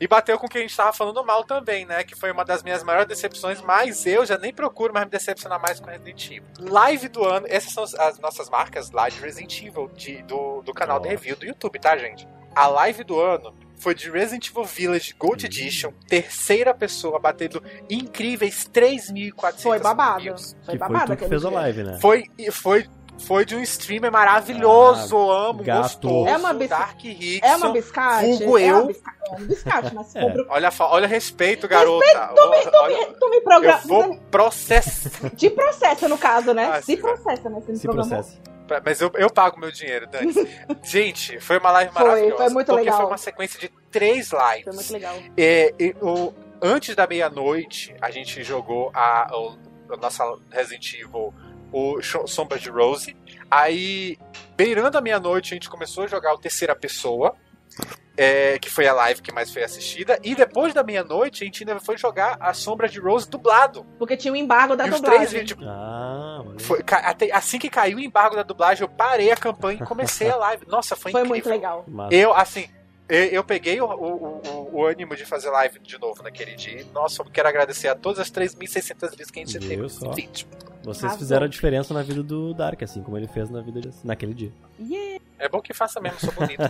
E 0.00 0.06
bateu 0.08 0.38
com 0.38 0.48
quem 0.48 0.60
a 0.60 0.66
gente 0.66 0.76
tava 0.76 0.92
falando 0.92 1.24
mal 1.24 1.44
também, 1.44 1.84
né? 1.84 2.02
Que 2.04 2.14
foi 2.16 2.30
uma 2.32 2.44
das 2.44 2.62
minhas 2.62 2.82
maiores 2.82 3.08
decepções, 3.08 3.60
mas 3.60 4.04
eu 4.06 4.24
já 4.26 4.36
nem 4.38 4.52
procuro 4.52 4.92
mais 4.92 5.06
me 5.06 5.10
decepcionar 5.10 5.60
mais 5.60 5.78
com 5.80 5.86
Resident 5.90 6.26
Evil. 6.30 6.44
Live 6.60 7.08
do 7.08 7.24
ano, 7.24 7.46
essas 7.48 7.72
são 7.72 7.84
as 7.84 8.18
nossas 8.18 8.48
marcas 8.48 8.90
lá 8.90 9.08
de 9.08 9.20
Resident 9.20 9.62
Evil, 9.62 9.90
de- 9.94 10.22
do, 10.22 10.62
do 10.62 10.72
canal 10.72 10.98
de 11.00 11.08
review 11.08 11.36
do 11.36 11.44
YouTube, 11.46 11.78
tá, 11.78 11.96
gente? 11.96 12.26
A 12.54 12.66
live 12.68 13.02
do 13.04 13.20
ano 13.20 13.54
foi 13.82 13.94
de 13.96 14.08
Resident 14.08 14.48
Evil 14.48 14.64
Village 14.64 15.14
Gold 15.18 15.44
Hum. 15.44 15.46
Edition, 15.46 15.92
terceira 16.06 16.72
pessoa, 16.72 17.18
batendo 17.18 17.62
incríveis 17.90 18.68
3.400 18.72 19.60
Foi 19.60 19.78
babado. 19.80 20.22
Foi 20.22 20.32
Que 20.32 20.64
foi 20.66 20.78
babado 20.78 21.16
tu 21.16 21.18
que 21.18 21.28
fez 21.28 21.44
a 21.44 21.50
live, 21.50 21.82
né? 21.82 21.98
Foi, 22.00 22.24
e 22.38 22.50
foi, 22.50 22.86
foi 23.26 23.44
de 23.44 23.54
um 23.56 23.60
streamer 23.62 24.10
maravilhoso, 24.12 25.16
amo, 25.30 25.62
gato. 25.62 25.82
gostoso, 25.82 26.28
É 26.28 26.36
uma 26.36 26.52
bis- 26.52 26.68
Dark 26.68 27.00
Rickson. 27.02 27.46
É 27.46 27.56
uma 27.56 27.70
biscate? 27.70 28.26
vulgo 28.38 28.58
é 28.58 28.62
eu. 28.70 28.76
Uma 28.78 28.86
biscate, 28.86 29.16
é 29.30 29.34
um 29.34 29.46
biscate, 29.46 29.94
mas 29.94 30.16
É. 30.16 30.20
compra... 30.20 30.46
Olha, 30.48 30.70
olha 30.80 31.06
respeito, 31.06 31.66
garota. 31.68 32.04
Tu 32.34 32.50
me, 32.50 32.62
tu 32.64 32.86
me, 32.86 33.14
tu 33.18 33.30
me 33.30 33.36
eu 33.36 33.42
programa. 33.42 33.80
vou 33.86 34.16
processar. 34.30 35.30
Te 35.30 35.50
processa, 35.50 36.08
no 36.08 36.18
caso, 36.18 36.52
né? 36.52 36.70
Ah, 36.72 36.80
Se 36.80 36.94
sim, 36.94 36.96
processa, 37.00 37.48
né? 37.48 37.60
Você 37.60 37.72
me 37.72 37.78
Se 37.78 37.82
programou. 37.86 38.10
processe. 38.14 38.38
Mas 38.86 39.00
eu, 39.02 39.10
eu 39.16 39.28
pago 39.28 39.58
meu 39.60 39.70
dinheiro, 39.70 40.06
Dani. 40.06 40.32
Gente, 40.82 41.38
foi 41.40 41.58
uma 41.58 41.70
live 41.72 41.92
Foi, 41.92 42.02
maravilhosa. 42.02 42.36
foi 42.44 42.52
muito 42.52 42.66
porque 42.68 42.80
legal. 42.84 42.96
foi 42.98 43.06
uma 43.06 43.18
sequência 43.18 43.60
de 43.60 43.68
três 43.90 44.30
lives. 44.32 44.64
Foi 44.64 44.72
muito 44.72 44.92
legal. 44.92 45.14
É, 45.36 45.74
e 45.78 45.94
o- 46.00 46.32
antes 46.62 46.94
da 46.96 47.06
meia-noite, 47.06 47.94
a 48.00 48.10
gente 48.10 48.42
jogou 48.42 48.90
a, 48.94 49.28
o- 49.36 49.58
a 49.92 49.96
nossa 49.98 50.24
Resident 50.50 50.94
Evil, 50.94 51.34
o 51.72 52.00
Sombra 52.26 52.58
de 52.58 52.68
Rose. 52.70 53.16
Aí, 53.50 54.18
beirando 54.56 54.96
a 54.96 55.00
meia-noite, 55.00 55.52
a 55.52 55.56
gente 55.56 55.70
começou 55.70 56.04
a 56.04 56.06
jogar 56.06 56.34
o 56.34 56.38
terceira 56.38 56.74
pessoa. 56.76 57.34
é, 58.14 58.58
que 58.58 58.68
foi 58.70 58.86
a 58.86 58.92
live 58.92 59.22
que 59.22 59.32
mais 59.32 59.50
foi 59.50 59.62
assistida. 59.64 60.18
E 60.22 60.34
depois 60.34 60.74
da 60.74 60.82
meia-noite, 60.82 61.42
a 61.42 61.46
gente 61.46 61.62
ainda 61.66 61.80
foi 61.80 61.96
jogar 61.96 62.36
A 62.38 62.52
Sombra 62.52 62.86
de 62.86 63.00
Rose 63.00 63.26
dublado. 63.28 63.86
Porque 63.98 64.18
tinha 64.18 64.32
o 64.32 64.36
embargo 64.36 64.76
da 64.76 64.86
e 64.86 64.90
os 64.90 65.00
dublagem. 65.00 65.46
três. 65.46 65.58
Ah. 65.66 66.42
Foi, 66.58 66.80
assim 67.32 67.58
que 67.58 67.70
caiu 67.70 67.96
o 67.96 68.00
embargo 68.00 68.36
da 68.36 68.42
dublagem, 68.42 68.82
eu 68.82 68.88
parei 68.88 69.32
a 69.32 69.36
campanha 69.36 69.80
e 69.82 69.86
comecei 69.86 70.28
a 70.28 70.36
live. 70.36 70.66
Nossa, 70.68 70.94
foi, 70.94 71.10
Foi 71.10 71.22
incrível. 71.22 71.30
muito 71.30 71.48
legal. 71.48 71.86
Eu, 72.10 72.34
assim, 72.34 72.68
eu, 73.08 73.44
peguei 73.44 73.80
o, 73.80 73.86
o, 73.86 74.40
o, 74.46 74.70
o 74.76 74.86
ânimo 74.86 75.14
de 75.16 75.24
fazer 75.24 75.50
live 75.50 75.78
de 75.80 75.98
novo 75.98 76.22
naquele 76.22 76.54
dia. 76.54 76.80
E, 76.80 76.84
Nossa, 76.84 77.22
eu 77.22 77.26
quero 77.26 77.48
agradecer 77.48 77.88
a 77.88 77.94
todas 77.94 78.18
as 78.20 78.30
3.600 78.30 79.10
vezes 79.16 79.30
que 79.30 79.40
a 79.40 79.44
gente 79.44 79.58
Viu 79.58 79.68
teve 79.68 79.88
só? 79.88 80.10
vídeo. 80.12 80.46
Vocês 80.82 81.04
Arrasou. 81.04 81.18
fizeram 81.20 81.44
a 81.46 81.48
diferença 81.48 81.92
na 81.94 82.02
vida 82.02 82.22
do 82.22 82.52
Dark, 82.54 82.82
assim 82.82 83.02
como 83.02 83.16
ele 83.16 83.28
fez 83.28 83.48
na 83.50 83.60
vida 83.60 83.80
de- 83.80 83.90
naquele 84.02 84.34
dia. 84.34 84.52
Yeah. 84.80 85.22
É 85.38 85.48
bom 85.48 85.60
que 85.60 85.72
faça 85.74 86.00
mesmo, 86.00 86.18
sou 86.20 86.32
bonito. 86.32 86.62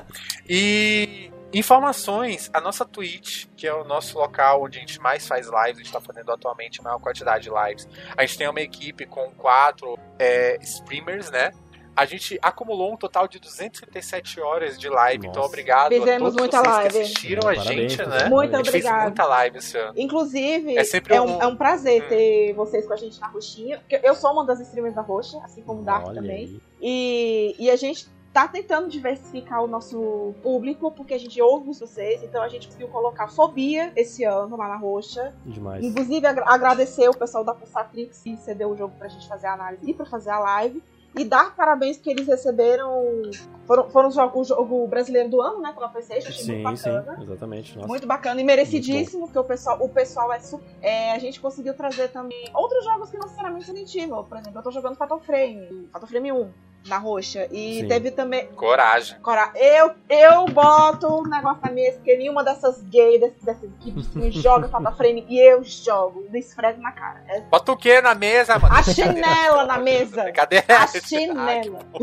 e 0.49 1.31
informações, 1.53 2.51
a 2.53 2.61
nossa 2.61 2.85
Twitch, 2.85 3.47
que 3.57 3.67
é 3.67 3.75
o 3.75 3.85
nosso 3.85 4.19
local 4.19 4.65
onde 4.65 4.79
a 4.79 4.81
gente 4.81 4.99
mais 5.01 5.27
faz 5.27 5.47
lives, 5.47 5.57
a 5.77 5.79
gente 5.79 5.87
está 5.87 6.01
fazendo 6.01 6.31
atualmente 6.33 6.81
a 6.81 6.83
maior 6.83 6.99
quantidade 6.99 7.45
de 7.45 7.51
lives. 7.51 7.89
A 8.17 8.25
gente 8.25 8.39
tem 8.39 8.49
uma 8.49 8.61
equipe 8.61 9.07
com 9.07 9.31
quatro 9.33 9.99
é, 10.19 10.59
streamers, 10.63 11.31
né? 11.31 11.53
A 11.95 12.05
gente 12.07 12.39
acumulou 12.41 12.93
um 12.93 12.97
total 12.97 13.29
de 13.29 13.39
237 13.39 14.41
horas 14.41 14.79
de 14.79 14.89
live, 14.89 15.27
então 15.27 15.43
Nossa. 15.43 15.49
obrigado 15.49 15.91
Fizemos 15.93 16.15
a 16.15 16.19
todos 16.19 16.37
muita 16.37 16.57
vocês 16.59 16.75
live. 16.75 16.91
que 16.91 17.01
assistiram 17.03 17.41
a 17.41 17.55
Parabéns, 17.55 17.93
gente, 17.93 18.07
né? 18.09 18.29
Muito 18.31 18.55
a 18.55 18.57
gente 18.59 18.71
fez 18.71 18.85
obrigado. 18.85 19.03
muita 19.05 19.25
live 19.27 19.59
esse 19.59 19.79
ano. 19.79 19.93
Inclusive, 19.97 20.77
É 20.77 20.81
é, 20.81 20.85
sempre 20.85 21.21
um, 21.21 21.37
um- 21.37 21.43
é 21.43 21.47
um 21.47 21.57
prazer 21.57 22.05
Hum. 22.05 22.09
ter 22.09 22.53
vocês 22.55 22.87
com 22.87 22.93
a 22.95 22.97
gente 22.97 23.21
na 23.21 23.27
roxinha. 23.27 23.83
Eu 23.91 24.15
sou 24.15 24.33
uma 24.33 24.45
das 24.47 24.61
streamers 24.61 24.95
da 24.95 25.03
roxa, 25.03 25.39
assim 25.45 25.63
como 25.63 25.81
o 25.81 25.85
Dark 25.85 26.07
Olha 26.07 26.15
também. 26.21 26.37
aí. 26.47 26.61
E, 26.81 27.57
e 27.59 27.71
a 27.71 27.77
gente 27.77 28.09
tá 28.33 28.49
tentando 28.49 28.89
diversificar 28.89 29.63
o 29.63 29.67
nosso 29.67 30.35
público, 30.43 30.91
porque 30.93 31.13
a 31.13 31.19
gente 31.19 31.41
ouve 31.43 31.67
vocês. 31.79 32.23
Então 32.23 32.43
a 32.43 32.49
gente 32.49 32.67
conseguiu 32.69 32.89
colocar 32.89 33.29
Fobia 33.29 33.93
esse 33.95 34.25
ano 34.25 34.57
lá 34.57 34.67
na 34.69 34.77
roxa. 34.77 35.35
Demais. 35.45 35.85
Inclusive, 35.85 36.27
agra- 36.27 36.45
agradecer 36.47 37.07
o 37.11 37.15
pessoal 37.15 37.45
da 37.45 37.53
Pulsatrix 37.55 38.23
que 38.23 38.35
cedeu 38.39 38.71
o 38.71 38.77
jogo 38.77 38.95
pra 38.99 39.09
gente 39.09 39.29
fazer 39.29 39.49
a 39.49 39.53
análise 39.53 39.83
e 39.89 39.93
pra 39.93 40.07
fazer 40.07 40.31
a 40.31 40.39
live. 40.39 40.83
E 41.17 41.25
dar 41.25 41.55
parabéns 41.55 41.97
porque 41.97 42.11
eles 42.11 42.27
receberam. 42.27 43.23
Foram, 43.67 43.91
foram 43.91 44.09
o 44.09 44.13
jogo, 44.13 44.41
o 44.41 44.45
jogo 44.45 44.87
brasileiro 44.89 45.29
do 45.29 45.41
ano, 45.41 45.61
né? 45.61 45.73
Pela 45.73 45.89
PlayStation. 45.89 46.29
Achei 46.29 46.45
Sim, 46.45 46.63
muito 46.63 46.81
sim, 46.81 46.91
bacana. 46.91 47.23
exatamente. 47.23 47.77
Nossa. 47.77 47.89
Muito 47.89 48.07
bacana 48.07 48.41
e 48.41 48.45
merecidíssimo, 48.45 49.27
porque 49.27 49.39
o 49.39 49.45
pessoal, 49.45 49.79
o 49.81 49.89
pessoal 49.89 50.33
é, 50.33 50.41
é. 50.81 51.13
A 51.13 51.19
gente 51.19 51.41
conseguiu 51.41 51.75
trazer 51.75 52.09
também 52.09 52.51
outros 52.55 52.85
jogos 52.85 53.11
que 53.11 53.19
não 53.19 53.27
necessariamente 53.27 53.71
Evil. 53.71 54.25
Por 54.25 54.39
exemplo, 54.39 54.59
eu 54.59 54.63
tô 54.63 54.71
jogando 54.71 54.97
Fatal 54.97 55.21
Frame, 55.21 55.89
Fatal 55.93 56.09
Frame 56.09 56.33
1 56.33 56.51
na 56.87 56.99
roxa. 56.99 57.47
E 57.51 57.81
Sim. 57.81 57.89
teve 57.89 58.11
também. 58.11 58.47
Coragem. 58.49 59.19
Cora, 59.21 59.53
eu, 59.55 59.93
eu 60.09 60.47
boto 60.47 61.07
um 61.07 61.23
negócio 61.23 61.61
na 61.65 61.71
mesa, 61.71 61.97
porque 61.97 62.17
nenhuma 62.17 62.43
dessas 62.45 62.83
gays 62.83 63.21
desse, 63.21 63.45
dessa 63.45 63.67
equipe 63.67 64.03
que 64.03 64.31
joga 64.41 64.69
Fatal 64.69 64.97
Frame 64.97 65.25
e 65.29 65.39
eu 65.39 65.63
jogo. 65.65 66.27
Esfrego 66.35 66.81
na 66.81 66.93
cara. 66.93 67.23
É 67.29 67.41
Bota 67.43 67.73
o 67.73 67.77
que 67.77 68.01
na 68.01 68.15
mesa, 68.15 68.59
mano? 68.59 68.75
a 68.75 68.83
chinela 68.83 69.65
na 69.65 69.79
mesa. 69.79 70.31
Cadê? 70.33 70.59
A 70.59 70.83
Ah, 70.83 70.87
que 70.89 71.01
chinela. 71.07 71.79
bom. 71.93 71.99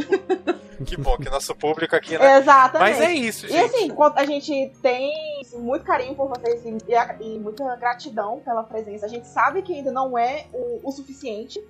Que 0.85 0.95
bom 0.95 1.17
que 1.17 1.29
nosso 1.29 1.53
público 1.55 1.93
aqui, 1.95 2.17
né? 2.17 2.37
Exatamente. 2.37 2.91
Mas 2.99 3.01
é 3.01 3.11
isso, 3.11 3.45
E 3.47 3.49
gente. 3.49 3.65
assim, 3.75 3.89
quando 3.89 4.17
a 4.17 4.25
gente 4.25 4.71
tem 4.81 5.11
assim, 5.41 5.57
muito 5.59 5.83
carinho 5.83 6.15
por 6.15 6.29
vocês 6.29 6.63
e, 6.63 6.77
e 6.87 7.35
e 7.35 7.39
muita 7.39 7.75
gratidão 7.75 8.39
pela 8.45 8.63
presença. 8.63 9.05
A 9.05 9.09
gente 9.09 9.27
sabe 9.27 9.61
que 9.61 9.73
ainda 9.73 9.91
não 9.91 10.17
é 10.17 10.45
o, 10.53 10.79
o 10.87 10.91
suficiente. 10.91 11.61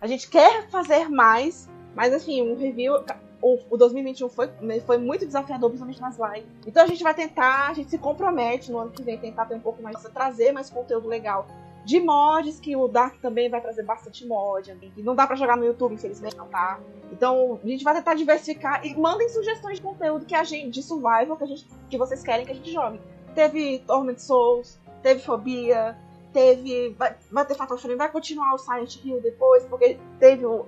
A 0.00 0.06
gente 0.06 0.28
quer 0.30 0.66
fazer 0.70 1.10
mais, 1.10 1.68
mas 1.94 2.12
assim, 2.12 2.42
um 2.42 2.56
review. 2.56 2.94
O, 3.42 3.58
o 3.70 3.76
2021 3.76 4.30
foi, 4.30 4.48
foi 4.86 4.96
muito 4.96 5.26
desafiador, 5.26 5.68
principalmente 5.68 6.00
nas 6.00 6.16
lives. 6.18 6.48
Então 6.66 6.82
a 6.82 6.86
gente 6.86 7.02
vai 7.02 7.12
tentar, 7.12 7.68
a 7.68 7.74
gente 7.74 7.90
se 7.90 7.98
compromete 7.98 8.72
no 8.72 8.78
ano 8.78 8.90
que 8.90 9.02
vem 9.02 9.18
tentar 9.18 9.44
ter 9.44 9.54
um 9.54 9.60
pouco 9.60 9.82
mais, 9.82 10.02
trazer 10.02 10.50
mais 10.50 10.70
conteúdo 10.70 11.06
legal 11.08 11.46
de 11.84 12.00
mods, 12.00 12.58
que 12.58 12.74
o 12.74 12.88
Dark 12.88 13.20
também 13.20 13.50
vai 13.50 13.60
trazer 13.60 13.82
bastante 13.82 14.26
mod. 14.26 14.72
né? 14.72 14.88
E 14.96 15.02
não 15.02 15.14
dá 15.14 15.26
pra 15.26 15.36
jogar 15.36 15.58
no 15.58 15.64
YouTube, 15.66 15.92
infelizmente, 15.92 16.34
não 16.34 16.46
tá. 16.48 16.80
Então, 17.12 17.60
a 17.62 17.66
gente 17.66 17.84
vai 17.84 17.92
tentar 17.94 18.14
diversificar 18.14 18.80
e 18.86 18.96
mandem 18.98 19.28
sugestões 19.28 19.76
de 19.76 19.82
conteúdo 19.82 20.24
que 20.24 20.34
a 20.34 20.42
gente, 20.44 20.70
de 20.70 20.82
survival, 20.82 21.36
que, 21.36 21.44
a 21.44 21.46
gente, 21.46 21.66
que 21.90 21.98
vocês 21.98 22.22
querem 22.22 22.46
que 22.46 22.52
a 22.52 22.54
gente 22.54 22.72
jogue. 22.72 22.98
Teve 23.34 23.80
Torment 23.80 24.16
Souls, 24.16 24.78
teve 25.02 25.20
Fobia, 25.20 25.94
teve. 26.32 26.94
Vai, 26.98 27.14
vai 27.30 27.44
ter 27.44 27.54
Fatal 27.54 27.76
Frame, 27.76 27.96
vai 27.96 28.10
continuar 28.10 28.54
o 28.54 28.58
Silent 28.58 28.96
Hill 29.04 29.20
depois, 29.20 29.62
porque 29.66 29.98
teve. 30.18 30.46
o- 30.46 30.64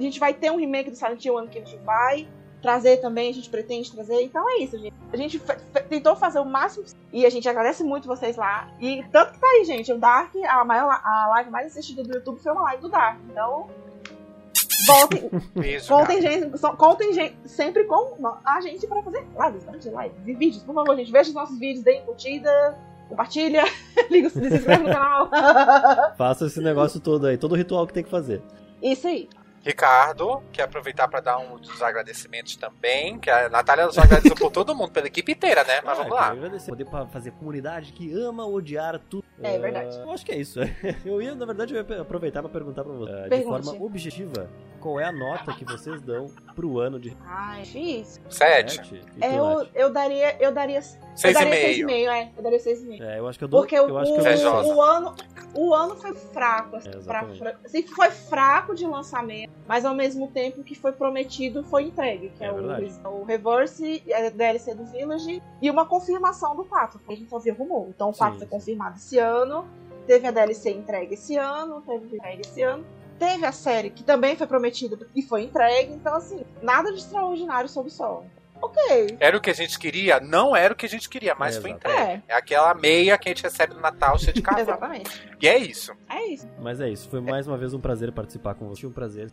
a 0.00 0.02
gente 0.02 0.18
vai 0.18 0.32
ter 0.32 0.50
um 0.50 0.56
remake 0.56 0.90
do 0.90 0.96
Silent 0.96 1.24
Hill 1.24 1.36
ano 1.36 1.48
que 1.48 1.58
a 1.58 1.64
gente 1.64 1.76
vai 1.84 2.26
trazer 2.60 2.98
também, 2.98 3.30
a 3.30 3.34
gente 3.34 3.48
pretende 3.48 3.92
trazer. 3.92 4.22
Então 4.22 4.48
é 4.50 4.62
isso, 4.62 4.78
gente. 4.78 4.94
A 5.12 5.16
gente 5.16 5.40
tentou 5.88 6.16
fazer 6.16 6.38
o 6.40 6.44
máximo 6.44 6.84
e 7.12 7.26
a 7.26 7.30
gente 7.30 7.48
agradece 7.48 7.82
muito 7.82 8.06
vocês 8.06 8.36
lá. 8.36 8.68
E 8.80 9.02
tanto 9.10 9.32
que 9.32 9.38
tá 9.38 9.46
aí, 9.46 9.64
gente. 9.64 9.92
O 9.92 9.98
Dark, 9.98 10.34
a, 10.48 10.64
maior, 10.64 10.90
a 10.90 11.28
live 11.30 11.50
mais 11.50 11.66
assistida 11.66 12.02
do 12.02 12.14
YouTube 12.14 12.40
foi 12.40 12.52
uma 12.52 12.62
live 12.62 12.82
do 12.82 12.88
Dark. 12.88 13.18
Então. 13.30 13.68
Voltem, 14.86 15.30
Beijo, 15.54 15.88
Contem, 15.88 16.22
gente, 16.22 16.58
contem 16.76 17.12
gente, 17.12 17.36
sempre 17.44 17.84
com 17.84 18.16
a 18.44 18.60
gente 18.62 18.86
pra 18.86 19.02
fazer 19.02 19.26
lives? 19.38 19.64
De 19.82 19.90
lives 19.90 20.26
e 20.26 20.34
vídeos. 20.34 20.62
Por 20.62 20.74
favor, 20.74 20.96
gente, 20.96 21.12
veja 21.12 21.28
os 21.28 21.34
nossos 21.34 21.58
vídeos, 21.58 21.84
deem 21.84 22.02
curtida, 22.02 22.78
compartilha, 23.08 23.62
liga, 24.10 24.30
se 24.30 24.40
inscreve 24.40 24.84
no 24.84 24.92
canal. 24.92 25.28
Faça 26.16 26.46
esse 26.46 26.60
negócio 26.60 26.98
todo 26.98 27.26
aí, 27.26 27.36
todo 27.36 27.52
o 27.52 27.56
ritual 27.56 27.86
que 27.86 27.92
tem 27.92 28.02
que 28.02 28.10
fazer. 28.10 28.42
Isso 28.82 29.06
aí. 29.06 29.28
Ricardo, 29.62 30.42
quer 30.52 30.62
aproveitar 30.62 31.06
para 31.08 31.20
dar 31.20 31.38
um 31.38 31.56
dos 31.58 31.82
agradecimentos 31.82 32.56
também, 32.56 33.18
que 33.18 33.28
a 33.30 33.48
Natália 33.50 33.90
só 33.92 34.00
agradeceu 34.00 34.34
por 34.34 34.50
todo 34.50 34.74
mundo, 34.74 34.90
pela 34.90 35.06
equipe 35.06 35.32
inteira, 35.32 35.62
né? 35.64 35.80
Mas 35.84 35.98
Ah, 35.98 36.02
vamos 36.02 36.16
lá. 36.18 36.28
agradecer. 36.28 36.70
Poder 36.70 36.86
fazer 37.12 37.30
comunidade 37.32 37.92
que 37.92 38.12
ama 38.12 38.46
odiar 38.46 38.98
tudo. 38.98 39.24
É 39.42 39.58
verdade. 39.58 39.96
eu 39.98 40.10
acho 40.10 40.24
que 40.24 40.32
é 40.32 40.36
isso. 40.36 40.60
Eu 41.04 41.20
ia, 41.22 41.34
na 41.34 41.46
verdade, 41.46 41.74
eu 41.74 41.84
ia 41.86 42.00
aproveitar 42.02 42.40
pra 42.42 42.50
perguntar 42.50 42.84
pra 42.84 42.92
você, 42.92 43.12
ah, 43.12 43.28
de 43.28 43.42
forma 43.42 43.72
objetiva, 43.84 44.50
qual 44.80 44.98
é 44.98 45.04
a 45.04 45.12
nota 45.12 45.52
que 45.52 45.64
vocês 45.64 46.00
dão 46.00 46.26
pro 46.54 46.78
ano 46.78 46.98
de 46.98 47.16
Ai, 47.24 47.62
difícil. 47.62 48.22
Sete. 48.28 48.76
sete? 48.76 48.94
E 49.16 49.20
tu, 49.20 49.24
É, 49.24 49.38
eu, 49.38 49.44
Nath? 49.58 49.68
eu 49.74 49.92
daria. 49.92 50.36
Eu 50.42 50.52
daria. 50.52 50.78
eu 50.78 50.82
Seis 51.14 51.36
e 51.36 51.38
daria 51.38 51.50
meio. 51.50 51.86
6,5, 51.88 52.10
é. 52.10 52.30
Eu 52.36 52.42
daria 52.42 52.58
6,5. 52.58 53.02
É, 53.02 53.18
eu 53.18 53.28
acho 53.28 53.38
que 53.38 53.44
eu 53.44 53.48
dou. 53.48 53.60
Porque 53.60 53.78
o, 53.78 53.88
eu 53.88 53.98
acho 53.98 54.12
que 54.12 54.20
eu 54.20 54.50
o, 54.52 54.76
o 54.76 54.82
ano, 54.82 55.14
o 55.54 55.74
ano 55.74 55.96
foi 55.96 56.14
fraco. 56.14 56.76
Assim, 56.76 56.90
É, 56.90 56.96
pra, 56.98 57.26
assim, 57.64 57.86
foi 57.86 58.10
fraco 58.10 58.74
de 58.74 58.86
lançamento, 58.86 59.50
mas 59.66 59.84
ao 59.84 59.94
mesmo 59.94 60.28
tempo 60.28 60.62
que 60.64 60.74
foi 60.74 60.92
prometido 60.92 61.62
foi 61.64 61.84
entregue. 61.84 62.30
Que 62.36 62.44
é, 62.44 62.48
É 62.48 62.52
o, 62.52 63.20
o 63.20 63.24
Reverse, 63.24 64.02
a 64.12 64.30
DLC 64.30 64.74
do 64.74 64.84
Village 64.86 65.42
e 65.60 65.70
uma 65.70 65.86
confirmação 65.86 66.56
do 66.56 66.64
4. 66.64 66.98
porque 66.98 67.12
A 67.12 67.16
gente 67.16 67.28
só 67.30 67.38
viu 67.38 67.54
rumor. 67.54 67.88
Então 67.88 68.10
o 68.10 68.16
4 68.16 68.34
Sim, 68.34 68.38
foi 68.38 68.46
sim. 68.46 68.50
confirmado 68.50 68.96
esse 68.96 69.18
ano. 69.18 69.66
Teve 70.06 70.26
a 70.26 70.30
DLC 70.30 70.70
entregue 70.70 71.14
esse 71.14 71.36
ano. 71.36 71.82
Teve 71.82 72.16
entregue 72.16 72.40
esse 72.42 72.62
ano. 72.62 72.84
Teve 73.20 73.44
a 73.44 73.52
série 73.52 73.90
que 73.90 74.02
também 74.02 74.34
foi 74.34 74.46
prometida 74.46 74.98
e 75.14 75.20
foi 75.20 75.42
entregue. 75.42 75.92
Então, 75.92 76.14
assim, 76.14 76.42
nada 76.62 76.90
de 76.90 77.00
extraordinário 77.00 77.68
sob 77.68 77.88
o 77.88 77.92
sol. 77.92 78.24
Ok. 78.62 79.16
Era 79.18 79.36
o 79.36 79.40
que 79.40 79.50
a 79.50 79.54
gente 79.54 79.78
queria? 79.78 80.20
Não 80.20 80.54
era 80.54 80.72
o 80.74 80.76
que 80.76 80.84
a 80.86 80.88
gente 80.88 81.08
queria, 81.08 81.34
mas 81.34 81.56
É, 81.56 81.60
foi 81.60 81.70
entregue. 81.70 82.22
É 82.28 82.34
aquela 82.34 82.74
meia 82.74 83.16
que 83.18 83.28
a 83.28 83.32
gente 83.32 83.42
recebe 83.42 83.74
no 83.74 83.80
Natal 83.80 84.18
cheia 84.18 84.32
de 84.32 84.42
carvão. 84.42 84.62
Exatamente. 84.62 85.30
E 85.40 85.48
é 85.48 85.56
isso. 85.58 85.92
É 86.08 86.22
isso. 86.26 86.46
Mas 86.60 86.80
é 86.80 86.88
isso, 86.88 87.08
foi 87.08 87.20
mais 87.20 87.46
uma 87.46 87.56
vez 87.56 87.72
um 87.72 87.80
prazer 87.80 88.12
participar 88.12 88.54
com 88.54 88.68
você. 88.68 88.86
Um 88.86 88.92
prazer. 88.92 89.30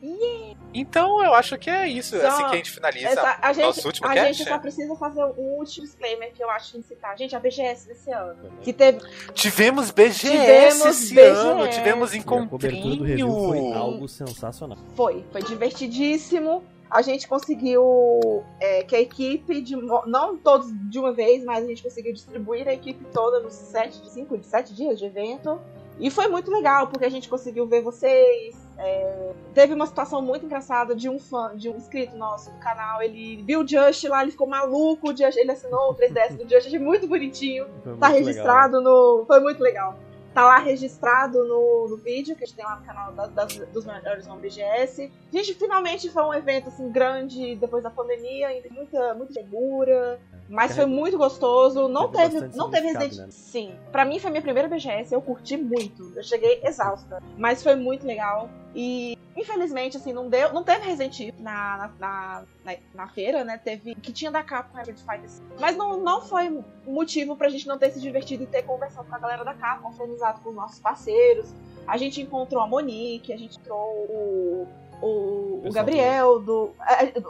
Então 0.74 1.24
eu 1.24 1.34
acho 1.34 1.58
que 1.58 1.70
é 1.70 1.88
isso. 1.88 2.18
Só- 2.20 2.28
assim 2.28 2.44
que 2.46 2.54
a 2.54 2.56
gente 2.58 2.72
finaliza 2.72 3.08
Essa- 3.10 3.38
a 3.42 3.54
gente, 3.54 3.66
nosso 3.66 3.88
último 3.88 4.08
a 4.08 4.14
cast. 4.14 4.34
gente 4.34 4.50
só 4.50 4.58
precisa 4.60 4.96
fazer 4.96 5.24
um 5.24 5.58
último 5.58 5.86
disclaimer 5.86 6.32
que 6.34 6.44
eu 6.44 6.50
acho 6.50 6.74
que 6.74 6.84
citar. 6.84 7.18
Gente, 7.18 7.36
a 7.36 7.40
BGS 7.40 7.88
desse 7.88 8.12
ano. 8.12 8.36
Que 8.62 8.72
teve. 8.72 9.00
Tivemos 9.34 9.92
BGS 9.92 10.20
Tivemos 10.30 10.86
esse 10.86 11.14
BGS. 11.14 11.38
ano. 11.38 11.70
Tivemos 11.70 12.14
E 12.16 12.20
a 12.20 12.24
cobertura 12.24 12.96
do 12.96 13.04
review 13.04 13.28
foi 13.30 13.58
encontrinho. 13.58 13.78
algo 13.78 14.08
sensacional. 14.08 14.78
Foi, 14.96 15.26
foi 15.32 15.42
divertidíssimo. 15.44 16.64
A 16.90 17.02
gente 17.02 17.28
conseguiu 17.28 18.44
é, 18.60 18.84
que 18.84 18.96
a 18.96 19.02
equipe, 19.02 19.62
de, 19.62 19.76
não 19.76 20.38
todos 20.38 20.68
de 20.90 20.98
uma 20.98 21.12
vez, 21.12 21.44
mas 21.44 21.64
a 21.64 21.68
gente 21.68 21.84
conseguiu 21.84 22.14
distribuir 22.14 22.68
a 22.68 22.74
equipe 22.74 23.06
toda 23.12 23.40
nos 23.40 23.54
sete, 23.54 24.02
cinco, 24.10 24.38
sete 24.42 24.74
dias 24.74 24.98
de 24.98 25.06
evento. 25.06 25.60
E 26.00 26.12
foi 26.12 26.28
muito 26.28 26.52
legal, 26.52 26.88
porque 26.88 27.06
a 27.06 27.10
gente 27.10 27.28
conseguiu 27.28 27.66
ver 27.66 27.82
vocês. 27.82 28.56
é, 28.78 29.32
teve 29.54 29.74
uma 29.74 29.88
situação 29.88 30.22
muito 30.22 30.46
engraçada 30.46 30.96
de 30.96 31.10
um 31.10 31.18
fã, 31.18 31.58
de 31.58 31.70
um 31.70 31.76
inscrito 31.76 32.16
nosso 32.16 32.52
do 32.52 32.60
canal. 32.60 33.02
Ele 33.02 33.44
viu 33.44 33.62
o 33.62 33.68
Just 33.68 34.04
lá, 34.04 34.22
ele 34.22 34.32
ficou 34.32 34.48
maluco. 34.48 35.10
O 35.10 35.18
Just, 35.18 35.36
ele 35.38 35.52
assinou 35.52 35.92
o 35.92 35.96
3DS 35.96 36.38
do 36.38 36.48
Just, 36.48 36.68
achei 36.68 36.80
muito 36.80 37.08
bonitinho. 37.08 37.66
Foi 37.84 37.98
Tá 37.98 38.10
muito 38.10 38.26
registrado 38.26 38.80
no. 38.80 39.26
Foi 39.26 39.40
muito 39.40 39.62
legal. 39.62 39.98
Tá 40.38 40.46
lá 40.46 40.60
registrado 40.60 41.44
no, 41.46 41.88
no 41.90 41.98
vídeo 41.98 42.36
que 42.36 42.44
a 42.44 42.46
gente 42.46 42.56
tem 42.56 42.64
lá 42.64 42.76
no 42.76 42.86
canal 42.86 43.12
da- 43.12 43.26
das- 43.26 43.56
dos 43.56 43.86
melhores 43.88 44.28
no 44.28 44.36
BGS. 44.36 45.12
Gente, 45.34 45.56
finalmente 45.56 46.12
foi 46.12 46.22
um 46.22 46.32
evento 46.32 46.68
assim 46.70 46.92
grande 46.92 47.56
depois 47.56 47.82
da 47.82 47.90
pandemia, 47.90 48.50
muita, 48.70 49.16
muito 49.16 49.34
segura. 49.34 50.20
Mas 50.50 50.76
foi 50.76 50.86
muito 50.86 51.18
gostoso. 51.18 51.88
Não 51.88 52.10
Teve 52.10 52.56
não 52.56 52.70
teve 52.70 52.88
Resident 52.88 53.32
Sim. 53.32 53.76
Pra 53.92 54.06
mim 54.06 54.20
foi 54.20 54.32
minha 54.32 54.42
primeira 54.42 54.68
BGS, 54.68 55.14
eu 55.14 55.22
curti 55.22 55.58
muito. 55.58 56.14
Eu 56.16 56.24
cheguei 56.24 56.62
exausta. 56.64 57.22
Mas 57.38 57.62
foi 57.62 57.76
muito 57.76 58.06
legal. 58.06 58.50
E 58.74 59.18
Infelizmente, 59.38 59.96
assim, 59.98 60.12
não 60.12 60.28
deu, 60.28 60.52
não 60.52 60.64
teve 60.64 60.88
Resident 60.88 61.20
Evil 61.20 61.36
na, 61.38 61.92
na, 62.00 62.44
na, 62.66 62.76
na 62.96 63.08
feira, 63.10 63.44
né? 63.44 63.56
Teve 63.56 63.94
que 63.94 64.12
tinha 64.12 64.32
da 64.32 64.42
Capcom 64.42 64.76
Hybrid 64.76 64.98
Fighters. 64.98 65.44
Mas 65.60 65.78
não, 65.78 66.02
não 66.02 66.22
foi 66.22 66.64
motivo 66.88 67.38
pra 67.38 67.48
gente 67.48 67.68
não 67.68 67.78
ter 67.78 67.92
se 67.92 68.02
divertido 68.02 68.44
e 68.44 68.48
ter 68.48 68.64
conversado 68.64 69.08
com 69.08 69.14
a 69.14 69.20
galera 69.20 69.46
da 69.46 69.54
Capcom, 69.54 69.90
organizado 69.90 70.42
com 70.42 70.50
os 70.50 70.56
nossos 70.56 70.80
parceiros. 70.80 71.54
A 71.86 71.98
gente 71.98 72.20
encontrou 72.20 72.64
a 72.64 72.68
Monique, 72.68 73.32
a 73.32 73.38
gente 73.38 73.58
encontrou 73.58 74.08
o 74.10 74.68
o, 75.02 75.62
o 75.66 75.72
Gabriel 75.72 76.40
do 76.40 76.72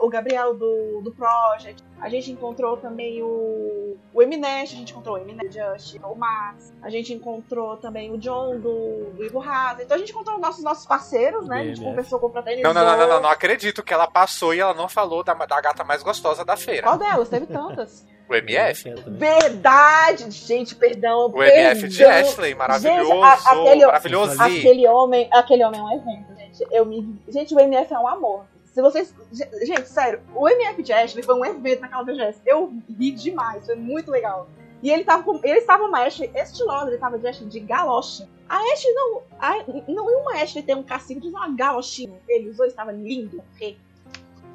o 0.01 0.09
Gabriel 0.09 0.53
do, 0.53 1.01
do 1.01 1.11
Project. 1.11 1.83
A 1.99 2.09
gente 2.09 2.31
encontrou 2.31 2.77
também 2.77 3.23
o, 3.23 3.97
o 4.13 4.21
Eminesh, 4.21 4.73
a 4.73 4.75
gente 4.75 4.91
encontrou 4.91 5.15
o 5.15 5.17
Eminesh 5.17 5.53
Just, 5.53 5.99
o 6.03 6.15
Max. 6.15 6.71
A 6.81 6.89
gente 6.89 7.13
encontrou 7.13 7.75
também 7.77 8.11
o 8.11 8.17
John 8.17 8.59
do, 8.59 9.11
do 9.15 9.23
Ivo 9.25 9.41
Haas. 9.41 9.79
Então 9.79 9.95
a 9.95 9.99
gente 9.99 10.11
encontrou 10.11 10.39
nossos 10.39 10.63
nossos 10.63 10.85
parceiros, 10.85 11.47
né? 11.47 11.61
A 11.61 11.65
gente 11.65 11.81
conversou 11.81 12.19
com 12.19 12.27
o 12.27 12.33
Não, 12.33 12.73
não, 12.73 12.85
não, 12.85 12.97
não, 12.97 13.07
não, 13.07 13.21
não 13.21 13.29
acredito 13.29 13.83
que 13.83 13.93
ela 13.93 14.07
passou 14.07 14.53
e 14.53 14.59
ela 14.59 14.73
não 14.73 14.87
falou 14.87 15.23
da, 15.23 15.33
da 15.33 15.61
gata 15.61 15.83
mais 15.83 16.03
gostosa 16.03 16.45
da 16.45 16.55
feira. 16.55 16.83
Qual 16.83 16.97
delas? 16.97 17.29
Teve 17.29 17.47
tantas. 17.47 18.05
O 18.29 18.35
MF? 18.35 18.93
Verdade, 19.07 20.29
gente, 20.31 20.75
perdão. 20.75 21.31
O 21.33 21.41
MF 21.41 21.87
de 21.87 22.03
Ashley, 22.03 22.53
maravilhoso. 22.53 23.09
Gente, 23.09 23.23
a, 23.23 23.33
aquele, 23.33 23.85
maravilhoso. 23.85 24.41
Aquele 24.41 24.87
homem, 24.87 25.29
aquele 25.31 25.63
homem 25.63 25.79
é 25.79 25.83
um 25.83 25.93
evento, 25.93 26.35
gente. 26.35 26.65
Eu 26.69 26.85
me, 26.85 27.19
gente, 27.29 27.55
o 27.55 27.59
MF 27.59 27.93
é 27.93 27.99
um 27.99 28.07
amor. 28.07 28.45
Se 28.65 28.81
vocês. 28.81 29.13
Gente, 29.31 29.87
sério, 29.87 30.21
o 30.35 30.47
MF 30.47 30.83
de 30.83 30.93
Ashley 30.93 31.23
foi 31.23 31.35
um 31.35 31.45
evento 31.45 31.81
naquela 31.81 32.03
BGS. 32.03 32.41
Eu 32.45 32.73
ri 32.99 33.11
demais, 33.11 33.65
foi 33.65 33.75
muito 33.75 34.11
legal. 34.11 34.49
E 34.83 34.91
ele 34.91 35.03
tava 35.03 35.23
com. 35.23 35.39
Ele 35.43 35.59
estava 35.59 35.83
uma 35.83 36.05
Ashley 36.05 36.29
estilosa, 36.35 36.89
ele 36.89 36.97
tava 36.97 37.17
de 37.17 37.27
Ashley 37.27 37.49
de 37.49 37.59
galocha. 37.61 38.27
A 38.47 38.57
Ashley 38.73 38.93
não. 38.93 39.21
A, 39.39 39.53
não 39.87 40.09
é 40.09 40.17
uma 40.17 40.33
Ashley 40.41 40.63
ter 40.63 40.75
um 40.75 40.83
cacique 40.83 41.21
de 41.21 41.29
uma 41.29 41.49
galochinha. 41.49 42.19
Ele 42.27 42.49
usou, 42.49 42.65
estava 42.65 42.91
lindo. 42.91 43.41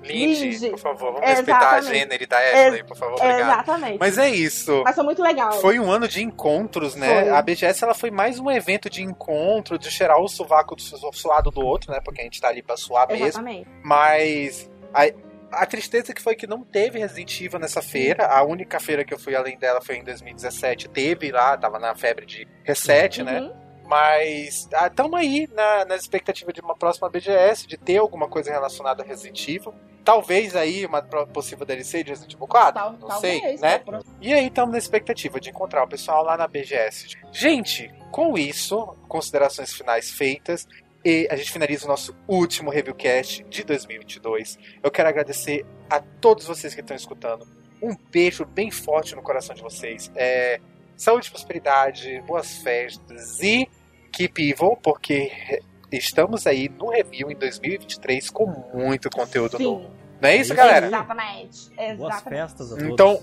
Lindy, 0.02 0.70
por 0.70 0.78
favor, 0.78 1.12
vamos 1.12 1.28
respeitar 1.28 1.74
a 1.74 1.80
gênero 1.80 2.26
da 2.26 2.38
Ashley, 2.38 2.84
por 2.84 2.96
favor, 2.96 3.14
obrigado. 3.14 3.40
Exatamente. 3.40 3.98
Mas 3.98 4.18
é 4.18 4.28
isso. 4.30 4.82
Mas 4.84 4.94
foi 4.94 5.04
muito 5.04 5.22
legal. 5.22 5.52
Foi 5.60 5.78
um 5.78 5.90
ano 5.90 6.08
de 6.08 6.22
encontros, 6.22 6.94
né? 6.94 7.22
Foi. 7.22 7.30
A 7.30 7.42
BGS 7.42 7.84
ela 7.84 7.94
foi 7.94 8.10
mais 8.10 8.38
um 8.38 8.50
evento 8.50 8.90
de 8.90 9.02
encontro, 9.02 9.78
de 9.78 9.90
cheirar 9.90 10.20
o 10.20 10.28
sovaco 10.28 10.74
do 10.76 10.82
suado 11.12 11.50
do 11.50 11.60
outro, 11.60 11.92
né? 11.92 12.00
Porque 12.04 12.20
a 12.20 12.24
gente 12.24 12.40
tá 12.40 12.48
ali 12.48 12.62
pra 12.62 12.76
suar 12.76 13.10
Exatamente. 13.10 13.68
mesmo. 13.68 13.82
Mas 13.84 14.70
a, 14.92 15.10
a 15.52 15.66
tristeza 15.66 16.12
que 16.12 16.22
foi 16.22 16.34
que 16.34 16.46
não 16.46 16.62
teve 16.62 16.98
Resident 16.98 17.40
Evil 17.40 17.58
nessa 17.58 17.82
feira. 17.82 18.26
A 18.26 18.42
única 18.42 18.80
feira 18.80 19.04
que 19.04 19.12
eu 19.12 19.18
fui 19.18 19.34
além 19.34 19.58
dela 19.58 19.80
foi 19.80 19.96
em 19.96 20.04
2017. 20.04 20.88
Teve 20.88 21.30
lá, 21.30 21.56
tava 21.56 21.78
na 21.78 21.94
febre 21.94 22.26
de 22.26 22.48
reset, 22.64 23.22
né? 23.22 23.40
uhum. 23.40 23.48
né? 23.48 23.54
Mas 23.84 24.68
estamos 24.72 25.14
ah, 25.14 25.18
aí 25.18 25.46
na, 25.52 25.84
na 25.84 25.96
expectativa 25.96 26.50
de 26.50 26.62
uma 26.62 26.74
próxima 26.74 27.10
BGS, 27.10 27.66
de 27.66 27.76
ter 27.76 27.98
alguma 27.98 28.26
coisa 28.26 28.50
relacionada 28.50 29.02
a 29.02 29.06
Resident 29.06 29.46
Evil. 29.46 29.74
Talvez 30.04 30.56
aí 30.56 30.84
uma 30.84 31.00
possível 31.00 31.64
DLC 31.64 32.02
de 32.02 32.10
Resident 32.10 32.34
Evil 32.34 32.48
4, 32.48 32.74
Tal, 32.74 32.92
não 32.92 33.20
sei, 33.20 33.56
né? 33.58 33.80
E 34.20 34.32
aí 34.32 34.46
estamos 34.46 34.72
na 34.72 34.78
expectativa 34.78 35.40
de 35.40 35.50
encontrar 35.50 35.84
o 35.84 35.88
pessoal 35.88 36.24
lá 36.24 36.36
na 36.36 36.48
BGS. 36.48 37.16
Gente, 37.30 37.92
com 38.10 38.36
isso, 38.36 38.96
considerações 39.08 39.72
finais 39.72 40.10
feitas, 40.10 40.66
e 41.04 41.26
a 41.30 41.36
gente 41.36 41.50
finaliza 41.50 41.84
o 41.84 41.88
nosso 41.88 42.16
último 42.28 42.70
reviewcast 42.70 43.44
de 43.44 43.64
2022. 43.64 44.58
Eu 44.82 44.90
quero 44.90 45.08
agradecer 45.08 45.66
a 45.90 46.00
todos 46.00 46.46
vocês 46.46 46.74
que 46.74 46.80
estão 46.80 46.96
escutando. 46.96 47.46
Um 47.82 47.96
beijo 48.10 48.44
bem 48.44 48.70
forte 48.70 49.14
no 49.16 49.22
coração 49.22 49.54
de 49.54 49.62
vocês. 49.62 50.10
É, 50.14 50.60
saúde, 50.96 51.30
prosperidade, 51.30 52.20
boas 52.22 52.58
festas 52.58 53.40
e 53.40 53.68
Keep 54.12 54.50
Evil, 54.50 54.76
porque 54.80 55.60
estamos 55.96 56.46
aí 56.46 56.68
no 56.68 56.90
review 56.90 57.30
em 57.30 57.36
2023 57.36 58.30
com 58.30 58.46
muito 58.74 59.10
conteúdo 59.10 59.56
Sim. 59.56 59.64
novo. 59.64 59.90
Não 60.20 60.28
é 60.28 60.36
isso, 60.36 60.54
galera? 60.54 60.86
Exatamente. 60.86 61.70
Exatamente. 61.72 61.96
Boas 61.96 62.20
festas 62.22 62.72
a 62.72 62.76
todos. 62.76 62.92
Então, 62.92 63.20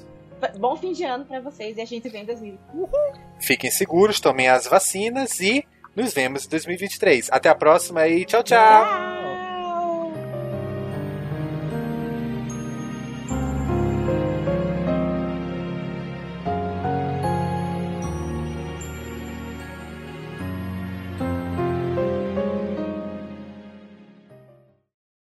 bom 0.58 0.76
fim 0.76 0.92
de 0.92 1.04
ano 1.04 1.26
para 1.26 1.40
vocês 1.40 1.78
e 1.78 1.82
a 1.82 1.86
gente 1.86 2.10
vem 2.10 2.24
em 2.24 2.26
2023. 2.26 3.26
Fiquem 3.40 3.72
seguros, 3.72 4.20
tomem 4.20 4.50
as 4.50 4.68
vacinas 4.68 5.40
e 5.40 5.66
nos 5.96 6.14
vemos 6.14 6.46
em 6.46 6.50
2023. 6.50 7.30
Até 7.32 7.50
a 7.50 7.56
próxima 7.56 8.08
e 8.08 8.26
tchau, 8.26 8.44
tchau. 8.44 9.19